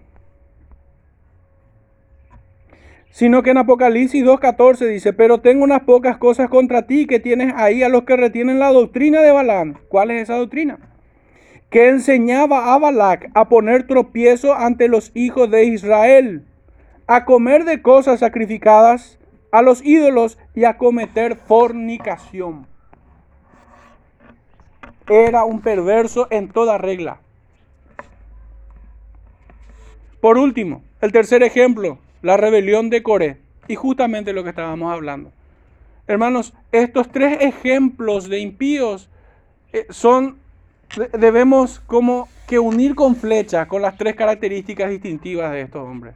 sino 3.11 3.43
que 3.43 3.51
en 3.51 3.57
Apocalipsis 3.57 4.23
2.14 4.23 4.87
dice, 4.87 5.13
pero 5.13 5.41
tengo 5.41 5.63
unas 5.63 5.81
pocas 5.81 6.17
cosas 6.17 6.49
contra 6.49 6.87
ti 6.87 7.05
que 7.05 7.19
tienes 7.19 7.53
ahí 7.55 7.83
a 7.83 7.89
los 7.89 8.03
que 8.03 8.17
retienen 8.17 8.59
la 8.59 8.71
doctrina 8.71 9.21
de 9.21 9.31
Balaam. 9.31 9.75
¿Cuál 9.89 10.11
es 10.11 10.23
esa 10.23 10.37
doctrina? 10.37 10.79
Que 11.69 11.89
enseñaba 11.89 12.73
a 12.73 12.77
Balac 12.77 13.29
a 13.33 13.47
poner 13.47 13.85
tropiezo 13.85 14.53
ante 14.53 14.87
los 14.87 15.11
hijos 15.13 15.51
de 15.51 15.65
Israel 15.65 16.45
a 17.07 17.25
comer 17.25 17.65
de 17.65 17.81
cosas 17.81 18.21
sacrificadas 18.21 19.19
a 19.51 19.61
los 19.61 19.83
ídolos 19.83 20.37
y 20.55 20.63
a 20.63 20.77
cometer 20.77 21.35
fornicación. 21.35 22.67
Era 25.09 25.43
un 25.43 25.59
perverso 25.59 26.27
en 26.29 26.49
toda 26.49 26.77
regla. 26.77 27.19
Por 30.21 30.37
último, 30.37 30.83
el 31.01 31.11
tercer 31.11 31.43
ejemplo, 31.43 31.97
la 32.21 32.37
rebelión 32.37 32.89
de 32.89 33.03
Coré. 33.03 33.37
Y 33.67 33.75
justamente 33.75 34.33
lo 34.33 34.43
que 34.43 34.49
estábamos 34.49 34.91
hablando. 34.91 35.31
Hermanos, 36.07 36.53
estos 36.71 37.09
tres 37.09 37.37
ejemplos 37.41 38.27
de 38.27 38.39
impíos 38.39 39.09
eh, 39.71 39.85
son, 39.89 40.37
debemos 41.17 41.79
como 41.79 42.27
que 42.47 42.59
unir 42.59 42.95
con 42.95 43.15
flecha 43.15 43.67
con 43.67 43.81
las 43.81 43.97
tres 43.97 44.15
características 44.15 44.89
distintivas 44.89 45.51
de 45.51 45.61
estos 45.61 45.87
hombres. 45.87 46.15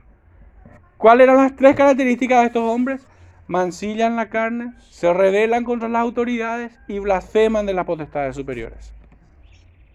¿Cuáles 0.98 1.26
eran 1.26 1.38
las 1.38 1.56
tres 1.56 1.76
características 1.76 2.41
de 2.41 2.48
estos 2.48 2.64
hombres? 2.64 3.07
Mancillan 3.48 4.15
la 4.15 4.30
carne, 4.30 4.73
se 4.90 5.14
rebelan 5.14 5.64
contra 5.64 5.88
las 5.88 6.02
autoridades 6.02 6.77
y 6.88 6.99
blasfeman 6.99 7.65
de 7.65 7.73
las 7.73 7.86
potestades 7.86 8.36
superiores. 8.36 8.91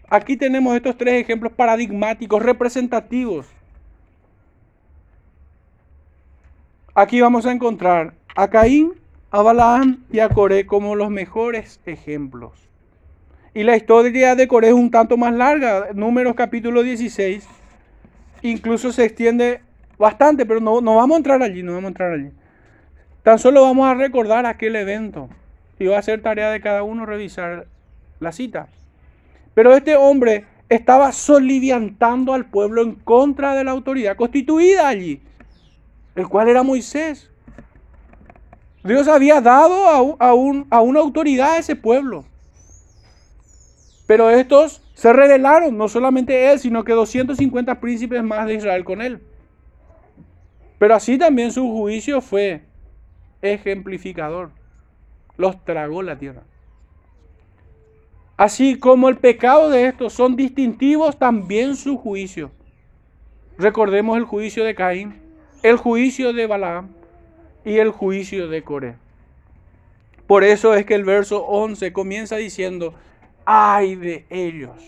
Aquí 0.09 0.37
tenemos 0.37 0.75
estos 0.75 0.97
tres 0.97 1.21
ejemplos 1.21 1.53
paradigmáticos, 1.53 2.41
representativos. 2.41 3.47
Aquí 6.93 7.21
vamos 7.21 7.45
a 7.45 7.53
encontrar 7.53 8.15
a 8.35 8.49
Caín, 8.49 8.91
a 9.29 9.41
Balaam 9.41 10.03
y 10.11 10.19
a 10.19 10.27
Coré 10.27 10.65
como 10.65 10.95
los 10.95 11.09
mejores 11.09 11.79
ejemplos. 11.85 12.51
Y 13.53 13.63
la 13.63 13.77
historia 13.77 14.35
de 14.35 14.45
Coré 14.49 14.67
es 14.67 14.73
un 14.73 14.91
tanto 14.91 15.15
más 15.15 15.33
larga. 15.33 15.87
Números 15.93 16.35
capítulo 16.35 16.83
16 16.83 17.47
incluso 18.41 18.91
se 18.91 19.05
extiende 19.05 19.61
bastante, 19.97 20.45
pero 20.45 20.59
no, 20.59 20.81
no 20.81 20.97
vamos 20.97 21.15
a 21.15 21.17
entrar 21.19 21.41
allí, 21.41 21.63
no 21.63 21.71
vamos 21.71 21.85
a 21.85 21.87
entrar 21.89 22.11
allí. 22.11 22.31
Tan 23.23 23.39
solo 23.39 23.61
vamos 23.61 23.87
a 23.87 23.93
recordar 23.93 24.45
aquel 24.45 24.75
evento 24.75 25.29
y 25.79 25.85
va 25.85 25.97
a 25.97 26.01
ser 26.01 26.21
tarea 26.21 26.51
de 26.51 26.59
cada 26.59 26.83
uno 26.83 27.05
revisar 27.05 27.67
la 28.19 28.33
cita. 28.33 28.67
Pero 29.53 29.73
este 29.73 29.95
hombre 29.95 30.43
estaba 30.67 31.13
soliviantando 31.13 32.33
al 32.33 32.47
pueblo 32.47 32.81
en 32.81 32.95
contra 32.95 33.55
de 33.55 33.63
la 33.63 33.71
autoridad 33.71 34.17
constituida 34.17 34.89
allí, 34.89 35.21
el 36.15 36.27
cual 36.27 36.49
era 36.49 36.63
Moisés. 36.63 37.29
Dios 38.83 39.07
había 39.07 39.41
dado 39.41 40.17
a, 40.19 40.25
a, 40.69 40.81
una 40.81 40.99
autoridad 40.99 41.53
a 41.53 41.57
ese 41.57 41.75
pueblo. 41.75 42.25
Pero 44.07 44.29
estos 44.29 44.81
se 44.93 45.13
rebelaron, 45.13 45.77
no 45.77 45.87
solamente 45.87 46.51
él, 46.51 46.59
sino 46.59 46.83
que 46.83 46.93
250 46.93 47.79
príncipes 47.79 48.23
más 48.23 48.47
de 48.47 48.55
Israel 48.55 48.83
con 48.83 49.01
él. 49.01 49.21
Pero 50.79 50.95
así 50.95 51.17
también 51.17 51.51
su 51.51 51.69
juicio 51.71 52.21
fue 52.21 52.63
ejemplificador. 53.41 54.51
los 55.37 55.63
tragó 55.63 56.01
la 56.01 56.17
tierra. 56.17 56.43
Así 58.35 58.79
como 58.79 59.07
el 59.07 59.17
pecado 59.17 59.69
de 59.69 59.85
estos 59.85 60.13
son 60.13 60.35
distintivos, 60.35 61.19
también 61.19 61.75
su 61.75 61.97
juicio. 61.97 62.51
Recordemos 63.57 64.17
el 64.17 64.23
juicio 64.23 64.63
de 64.63 64.73
Caín, 64.73 65.20
el 65.63 65.77
juicio 65.77 66.33
de 66.33 66.47
Balaam 66.47 66.89
y 67.63 67.77
el 67.77 67.91
juicio 67.91 68.47
de 68.47 68.63
Coré. 68.63 68.95
Por 70.27 70.43
eso 70.43 70.73
es 70.73 70.85
que 70.85 70.95
el 70.95 71.03
verso 71.03 71.45
11 71.45 71.91
comienza 71.93 72.37
diciendo, 72.37 72.93
ay 73.45 73.95
de 73.95 74.25
ellos, 74.29 74.81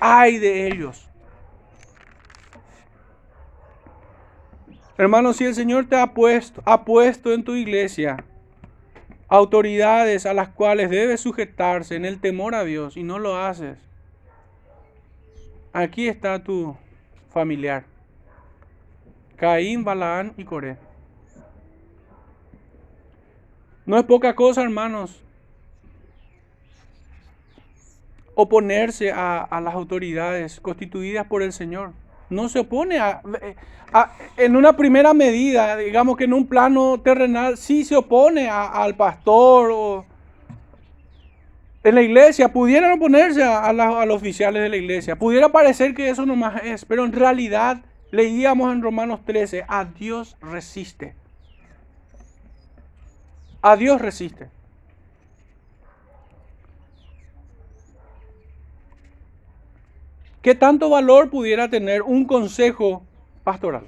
ay 0.00 0.38
de 0.38 0.66
ellos. 0.66 1.08
Hermanos, 4.96 5.36
si 5.36 5.44
el 5.44 5.54
Señor 5.54 5.86
te 5.86 5.96
ha 5.96 6.12
puesto, 6.12 6.60
ha 6.64 6.84
puesto 6.84 7.32
en 7.32 7.44
tu 7.44 7.54
iglesia 7.54 8.24
autoridades 9.28 10.26
a 10.26 10.34
las 10.34 10.48
cuales 10.48 10.90
debes 10.90 11.20
sujetarse 11.20 11.94
en 11.94 12.04
el 12.04 12.20
temor 12.20 12.54
a 12.54 12.64
Dios 12.64 12.96
y 12.96 13.04
no 13.04 13.20
lo 13.20 13.36
haces, 13.36 13.78
aquí 15.72 16.08
está 16.08 16.42
tu 16.42 16.76
familiar. 17.30 17.84
Caín, 19.38 19.84
Balaán 19.84 20.34
y 20.36 20.44
Coré. 20.44 20.76
No 23.86 23.96
es 23.96 24.04
poca 24.04 24.34
cosa, 24.34 24.62
hermanos, 24.62 25.22
oponerse 28.34 29.10
a, 29.10 29.48
las 29.62 29.74
autoridades 29.74 30.60
constituidas 30.60 31.26
por 31.26 31.42
el 31.42 31.52
Señor. 31.52 31.92
No 32.28 32.48
se 32.48 32.58
opone 32.58 32.98
a, 32.98 33.22
en 34.36 34.56
una 34.56 34.76
primera 34.76 35.14
medida, 35.14 35.76
digamos 35.76 36.16
que 36.16 36.24
en 36.24 36.34
un 36.34 36.46
plano 36.46 37.00
terrenal, 37.00 37.56
sí 37.56 37.84
se 37.84 37.96
opone 37.96 38.50
al 38.50 38.94
pastor 38.96 39.70
o 39.72 40.04
en 41.82 41.94
la 41.94 42.02
iglesia, 42.02 42.52
pudieran 42.52 42.92
oponerse 42.92 43.42
a, 43.42 43.72
los 43.72 44.16
oficiales 44.16 44.62
de 44.62 44.68
la 44.68 44.76
iglesia. 44.76 45.16
Pudiera 45.16 45.48
parecer 45.50 45.94
que 45.94 46.10
eso 46.10 46.26
nomás 46.26 46.62
es, 46.64 46.84
pero 46.84 47.04
en 47.04 47.12
realidad 47.12 47.78
leíamos 48.10 48.72
en 48.72 48.82
Romanos 48.82 49.20
13, 49.24 49.64
a 49.68 49.84
Dios 49.84 50.36
resiste. 50.40 51.14
A 53.62 53.76
Dios 53.76 54.00
resiste. 54.00 54.50
¿Qué 60.42 60.54
tanto 60.54 60.88
valor 60.88 61.30
pudiera 61.30 61.68
tener 61.68 62.02
un 62.02 62.24
consejo 62.24 63.02
pastoral? 63.44 63.86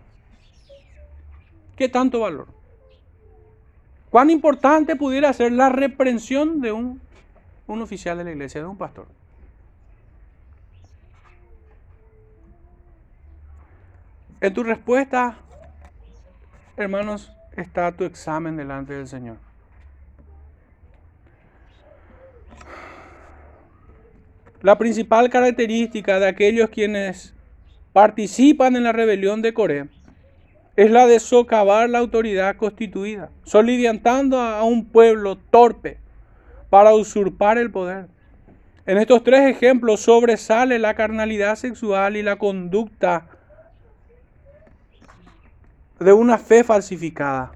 ¿Qué 1.76 1.88
tanto 1.88 2.20
valor? 2.20 2.48
¿Cuán 4.10 4.28
importante 4.28 4.97
pudiera 4.97 5.32
ser 5.32 5.52
la 5.52 5.68
reprensión 5.68 6.60
de 6.60 6.72
un, 6.72 7.01
un 7.68 7.80
oficial 7.80 8.18
de 8.18 8.24
la 8.24 8.32
iglesia, 8.32 8.60
de 8.60 8.66
un 8.66 8.76
pastor? 8.76 9.06
En 14.42 14.54
tu 14.54 14.62
respuesta, 14.62 15.36
hermanos, 16.78 17.30
está 17.56 17.92
tu 17.92 18.04
examen 18.04 18.56
delante 18.56 18.94
del 18.94 19.06
Señor. 19.06 19.36
La 24.62 24.78
principal 24.78 25.28
característica 25.28 26.18
de 26.18 26.28
aquellos 26.28 26.70
quienes 26.70 27.34
participan 27.92 28.76
en 28.76 28.84
la 28.84 28.92
rebelión 28.92 29.42
de 29.42 29.52
Coré 29.52 29.88
es 30.76 30.90
la 30.90 31.06
de 31.06 31.20
socavar 31.20 31.90
la 31.90 31.98
autoridad 31.98 32.56
constituida, 32.56 33.30
soliviantando 33.44 34.40
a 34.40 34.62
un 34.64 34.86
pueblo 34.86 35.36
torpe 35.36 35.98
para 36.70 36.94
usurpar 36.94 37.58
el 37.58 37.70
poder. 37.70 38.06
En 38.86 38.96
estos 38.96 39.22
tres 39.22 39.50
ejemplos 39.50 40.00
sobresale 40.00 40.78
la 40.78 40.94
carnalidad 40.94 41.56
sexual 41.56 42.16
y 42.16 42.22
la 42.22 42.36
conducta 42.36 43.26
de 46.01 46.12
una 46.12 46.39
fe 46.39 46.64
falsificada. 46.64 47.52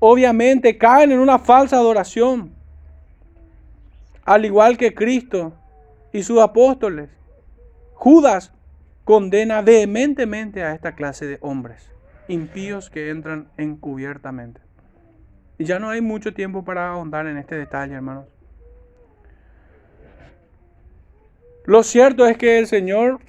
Obviamente 0.00 0.76
caen 0.76 1.12
en 1.12 1.20
una 1.20 1.38
falsa 1.38 1.76
adoración, 1.76 2.52
al 4.24 4.44
igual 4.44 4.76
que 4.76 4.94
Cristo 4.94 5.52
y 6.12 6.22
sus 6.22 6.40
apóstoles. 6.40 7.08
Judas 7.94 8.52
condena 9.04 9.60
vehementemente 9.62 10.62
a 10.62 10.74
esta 10.74 10.94
clase 10.94 11.26
de 11.26 11.38
hombres, 11.40 11.90
impíos 12.28 12.90
que 12.90 13.10
entran 13.10 13.48
encubiertamente. 13.56 14.60
Y 15.58 15.64
ya 15.64 15.78
no 15.78 15.90
hay 15.90 16.00
mucho 16.00 16.32
tiempo 16.32 16.64
para 16.64 16.88
ahondar 16.88 17.26
en 17.26 17.36
este 17.36 17.54
detalle, 17.54 17.94
hermanos. 17.94 18.26
Lo 21.66 21.82
cierto 21.82 22.26
es 22.26 22.38
que 22.38 22.58
el 22.58 22.66
Señor 22.66 23.20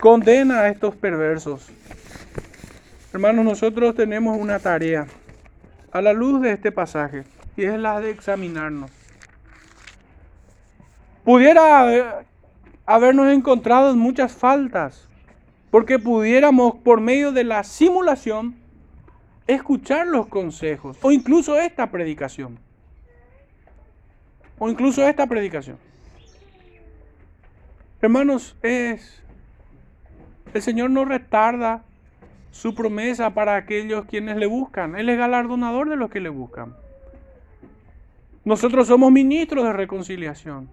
condena 0.00 0.60
a 0.60 0.68
estos 0.68 0.96
perversos. 0.96 1.70
Hermanos, 3.16 3.46
nosotros 3.46 3.94
tenemos 3.94 4.36
una 4.36 4.58
tarea 4.58 5.06
a 5.90 6.02
la 6.02 6.12
luz 6.12 6.42
de 6.42 6.52
este 6.52 6.70
pasaje 6.70 7.24
y 7.56 7.64
es 7.64 7.78
la 7.78 7.98
de 7.98 8.10
examinarnos 8.10 8.90
pudiera 11.24 12.26
habernos 12.84 13.32
encontrado 13.32 13.90
en 13.90 13.98
muchas 13.98 14.32
faltas, 14.32 15.08
porque 15.70 15.98
pudiéramos 15.98 16.74
por 16.84 17.00
medio 17.00 17.32
de 17.32 17.42
la 17.42 17.64
simulación 17.64 18.54
escuchar 19.46 20.06
los 20.06 20.26
consejos, 20.26 20.98
o 21.00 21.10
incluso 21.10 21.58
esta 21.58 21.90
predicación, 21.90 22.58
o 24.58 24.68
incluso 24.68 25.08
esta 25.08 25.26
predicación. 25.26 25.78
Hermanos, 28.02 28.54
es 28.62 29.22
el 30.52 30.60
Señor 30.60 30.90
no 30.90 31.06
retarda 31.06 31.82
su 32.56 32.74
promesa 32.74 33.30
para 33.30 33.56
aquellos 33.56 34.06
quienes 34.06 34.36
le 34.36 34.46
buscan. 34.46 34.96
Él 34.96 35.08
es 35.08 35.18
galardonador 35.18 35.88
de 35.88 35.96
los 35.96 36.10
que 36.10 36.20
le 36.20 36.28
buscan. 36.28 36.74
Nosotros 38.44 38.88
somos 38.88 39.12
ministros 39.12 39.64
de 39.64 39.72
reconciliación 39.72 40.68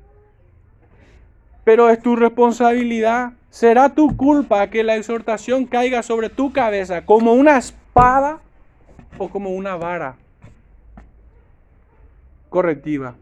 pero 1.63 1.89
es 1.89 2.01
tu 2.01 2.15
responsabilidad. 2.15 3.33
Será 3.49 3.89
tu 3.89 4.15
culpa 4.17 4.69
que 4.69 4.83
la 4.83 4.95
exhortación 4.95 5.65
caiga 5.65 6.03
sobre 6.03 6.29
tu 6.29 6.51
cabeza 6.51 7.05
como 7.05 7.33
una 7.33 7.57
espada 7.57 8.39
o 9.17 9.29
como 9.29 9.51
una 9.51 9.75
vara 9.75 10.15
correctiva. 12.49 13.15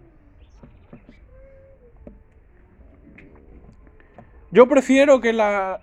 Yo 4.52 4.68
prefiero 4.68 5.22
que 5.22 5.32
la, 5.32 5.82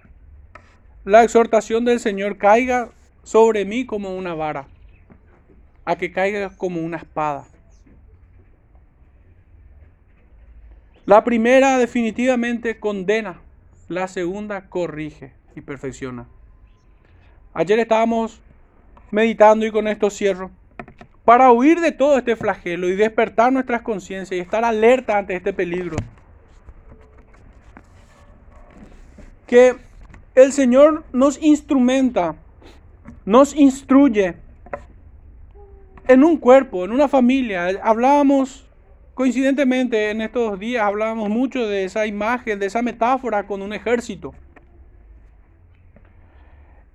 la 1.09 1.25
exhortación 1.25 1.87
del 1.87 2.01
Señor 2.01 2.37
caiga 2.37 2.91
sobre 3.23 3.65
mí 3.65 3.87
como 3.87 4.15
una 4.15 4.35
vara, 4.35 4.67
a 5.87 5.97
que 5.97 6.13
caiga 6.13 6.51
como 6.51 6.83
una 6.83 6.99
espada. 6.99 7.47
La 11.07 11.25
primera 11.25 11.79
definitivamente 11.79 12.79
condena, 12.79 13.41
la 13.89 14.07
segunda 14.07 14.69
corrige 14.69 15.33
y 15.57 15.63
perfecciona. 15.63 16.27
Ayer 17.55 17.79
estábamos 17.79 18.43
meditando 19.11 19.65
y 19.65 19.71
con 19.71 19.89
esto 19.89 20.11
cierro. 20.11 20.51
Para 21.25 21.51
huir 21.53 21.81
de 21.81 21.93
todo 21.93 22.19
este 22.19 22.37
flagelo 22.37 22.87
y 22.87 22.97
despertar 22.97 23.51
nuestras 23.51 23.81
conciencias 23.81 24.37
y 24.37 24.43
estar 24.43 24.63
alerta 24.63 25.17
ante 25.17 25.35
este 25.35 25.55
peligro. 25.55 25.97
Que 29.47 29.88
el 30.43 30.53
Señor 30.53 31.05
nos 31.13 31.41
instrumenta, 31.43 32.37
nos 33.25 33.55
instruye 33.55 34.37
en 36.07 36.25
un 36.25 36.37
cuerpo, 36.37 36.85
en 36.85 36.93
una 36.93 37.09
familia. 37.09 37.69
Hablábamos 37.83 38.69
Coincidentemente, 39.19 40.11
en 40.11 40.21
estos 40.21 40.61
días 40.61 40.85
hablábamos 40.85 41.29
mucho 41.29 41.67
de 41.67 41.83
esa 41.83 42.07
imagen, 42.07 42.61
de 42.61 42.67
esa 42.67 42.83
metáfora 42.83 43.49
con 43.49 43.63
un 43.63 43.73
ejército. 43.73 44.33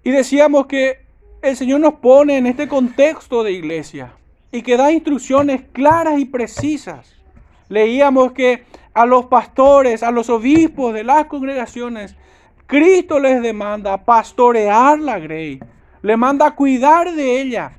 Y 0.05 0.11
decíamos 0.11 0.67
que 0.67 0.99
el 1.41 1.57
Señor 1.57 1.81
nos 1.81 1.95
pone 1.95 2.37
en 2.37 2.47
este 2.47 2.69
contexto 2.69 3.43
de 3.43 3.51
iglesia 3.51 4.13
y 4.53 4.61
que 4.61 4.77
da 4.77 4.93
instrucciones 4.93 5.63
claras 5.73 6.17
y 6.17 6.23
precisas. 6.23 7.13
Leíamos 7.67 8.31
que 8.31 8.63
a 8.93 9.05
los 9.05 9.25
pastores, 9.25 10.01
a 10.01 10.09
los 10.09 10.29
obispos 10.29 10.93
de 10.93 11.03
las 11.03 11.25
congregaciones, 11.25 12.15
Cristo 12.65 13.19
les 13.19 13.41
demanda 13.41 13.98
pastorear 13.98 14.99
la 14.99 15.19
grey, 15.19 15.60
le 16.02 16.18
manda 16.18 16.56
cuidar 16.56 17.14
de 17.14 17.41
ella, 17.41 17.77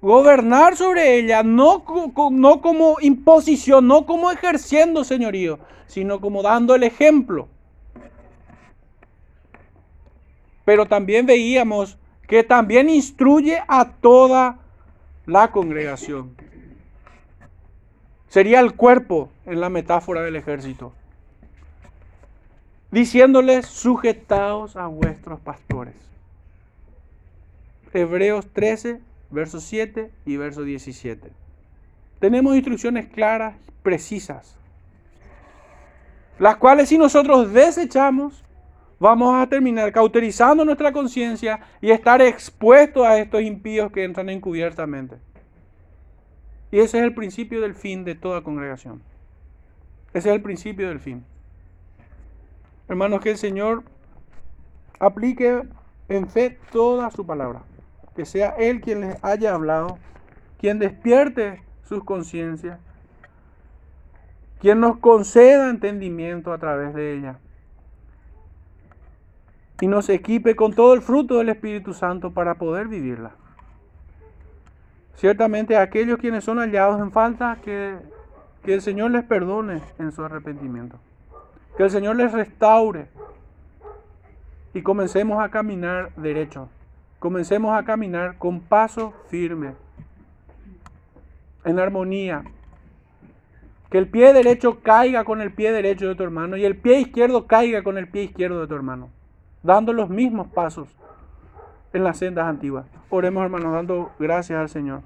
gobernar 0.00 0.76
sobre 0.76 1.16
ella, 1.18 1.42
no, 1.42 1.84
no 2.30 2.60
como 2.60 2.96
imposición, 3.00 3.86
no 3.86 4.06
como 4.06 4.30
ejerciendo 4.30 5.04
señorío, 5.04 5.58
sino 5.86 6.20
como 6.20 6.42
dando 6.42 6.74
el 6.74 6.82
ejemplo. 6.82 7.48
Pero 10.64 10.86
también 10.86 11.26
veíamos 11.26 11.98
que 12.26 12.44
también 12.44 12.88
instruye 12.88 13.62
a 13.68 13.90
toda 13.90 14.58
la 15.26 15.50
congregación. 15.50 16.34
Sería 18.28 18.60
el 18.60 18.74
cuerpo 18.74 19.28
en 19.44 19.60
la 19.60 19.68
metáfora 19.68 20.22
del 20.22 20.36
ejército. 20.36 20.94
Diciéndoles, 22.92 23.64
sujetaos 23.64 24.76
a 24.76 24.86
vuestros 24.86 25.40
pastores. 25.40 25.94
Hebreos 27.94 28.46
13, 28.52 29.00
verso 29.30 29.60
7 29.60 30.10
y 30.26 30.36
verso 30.36 30.62
17. 30.62 31.30
Tenemos 32.20 32.54
instrucciones 32.54 33.06
claras, 33.06 33.56
precisas, 33.82 34.56
las 36.38 36.56
cuales 36.56 36.90
si 36.90 36.98
nosotros 36.98 37.50
desechamos, 37.54 38.44
vamos 39.00 39.40
a 39.40 39.46
terminar 39.46 39.90
cauterizando 39.90 40.62
nuestra 40.62 40.92
conciencia 40.92 41.60
y 41.80 41.90
estar 41.90 42.20
expuestos 42.20 43.06
a 43.06 43.18
estos 43.18 43.40
impíos 43.40 43.90
que 43.90 44.04
entran 44.04 44.28
encubiertamente. 44.28 45.16
Y 46.70 46.78
ese 46.78 46.98
es 46.98 47.04
el 47.04 47.14
principio 47.14 47.62
del 47.62 47.74
fin 47.74 48.04
de 48.04 48.16
toda 48.16 48.42
congregación. 48.42 49.00
Ese 50.12 50.28
es 50.28 50.34
el 50.34 50.42
principio 50.42 50.88
del 50.88 51.00
fin. 51.00 51.24
Hermanos, 52.88 53.20
que 53.20 53.30
el 53.30 53.36
Señor 53.36 53.84
aplique 54.98 55.62
en 56.08 56.28
fe 56.28 56.58
toda 56.70 57.10
su 57.10 57.26
palabra. 57.26 57.62
Que 58.14 58.24
sea 58.24 58.50
Él 58.50 58.80
quien 58.80 59.00
les 59.00 59.24
haya 59.24 59.54
hablado, 59.54 59.98
quien 60.58 60.78
despierte 60.78 61.62
sus 61.82 62.04
conciencias, 62.04 62.78
quien 64.60 64.80
nos 64.80 64.98
conceda 64.98 65.70
entendimiento 65.70 66.52
a 66.52 66.58
través 66.58 66.94
de 66.94 67.14
ella 67.14 67.38
y 69.82 69.88
nos 69.88 70.08
equipe 70.08 70.54
con 70.54 70.72
todo 70.74 70.94
el 70.94 71.02
fruto 71.02 71.38
del 71.38 71.48
Espíritu 71.48 71.92
Santo 71.92 72.30
para 72.30 72.54
poder 72.54 72.86
vivirla. 72.86 73.32
Ciertamente 75.16 75.76
aquellos 75.76 76.18
quienes 76.18 76.44
son 76.44 76.58
hallados 76.58 77.00
en 77.00 77.10
falta, 77.10 77.58
que, 77.64 77.96
que 78.62 78.74
el 78.74 78.80
Señor 78.80 79.10
les 79.10 79.24
perdone 79.24 79.82
en 79.98 80.12
su 80.12 80.24
arrepentimiento. 80.24 81.00
Que 81.76 81.84
el 81.84 81.90
Señor 81.90 82.16
les 82.16 82.32
restaure 82.32 83.06
y 84.74 84.82
comencemos 84.82 85.42
a 85.42 85.50
caminar 85.50 86.14
derecho. 86.16 86.68
Comencemos 87.18 87.76
a 87.76 87.84
caminar 87.84 88.36
con 88.38 88.60
paso 88.60 89.12
firme, 89.28 89.74
en 91.64 91.78
armonía. 91.78 92.44
Que 93.90 93.98
el 93.98 94.08
pie 94.08 94.32
derecho 94.32 94.80
caiga 94.80 95.24
con 95.24 95.40
el 95.40 95.52
pie 95.52 95.72
derecho 95.72 96.08
de 96.08 96.14
tu 96.14 96.22
hermano 96.22 96.56
y 96.56 96.64
el 96.64 96.76
pie 96.76 97.00
izquierdo 97.00 97.46
caiga 97.46 97.82
con 97.82 97.98
el 97.98 98.08
pie 98.08 98.24
izquierdo 98.24 98.60
de 98.60 98.66
tu 98.66 98.74
hermano 98.74 99.10
dando 99.62 99.92
los 99.92 100.10
mismos 100.10 100.48
pasos 100.48 100.88
en 101.92 102.04
las 102.04 102.18
sendas 102.18 102.46
antiguas. 102.46 102.86
Oremos 103.10 103.44
hermanos, 103.44 103.72
dando 103.72 104.10
gracias 104.18 104.58
al 104.58 104.68
Señor. 104.68 105.02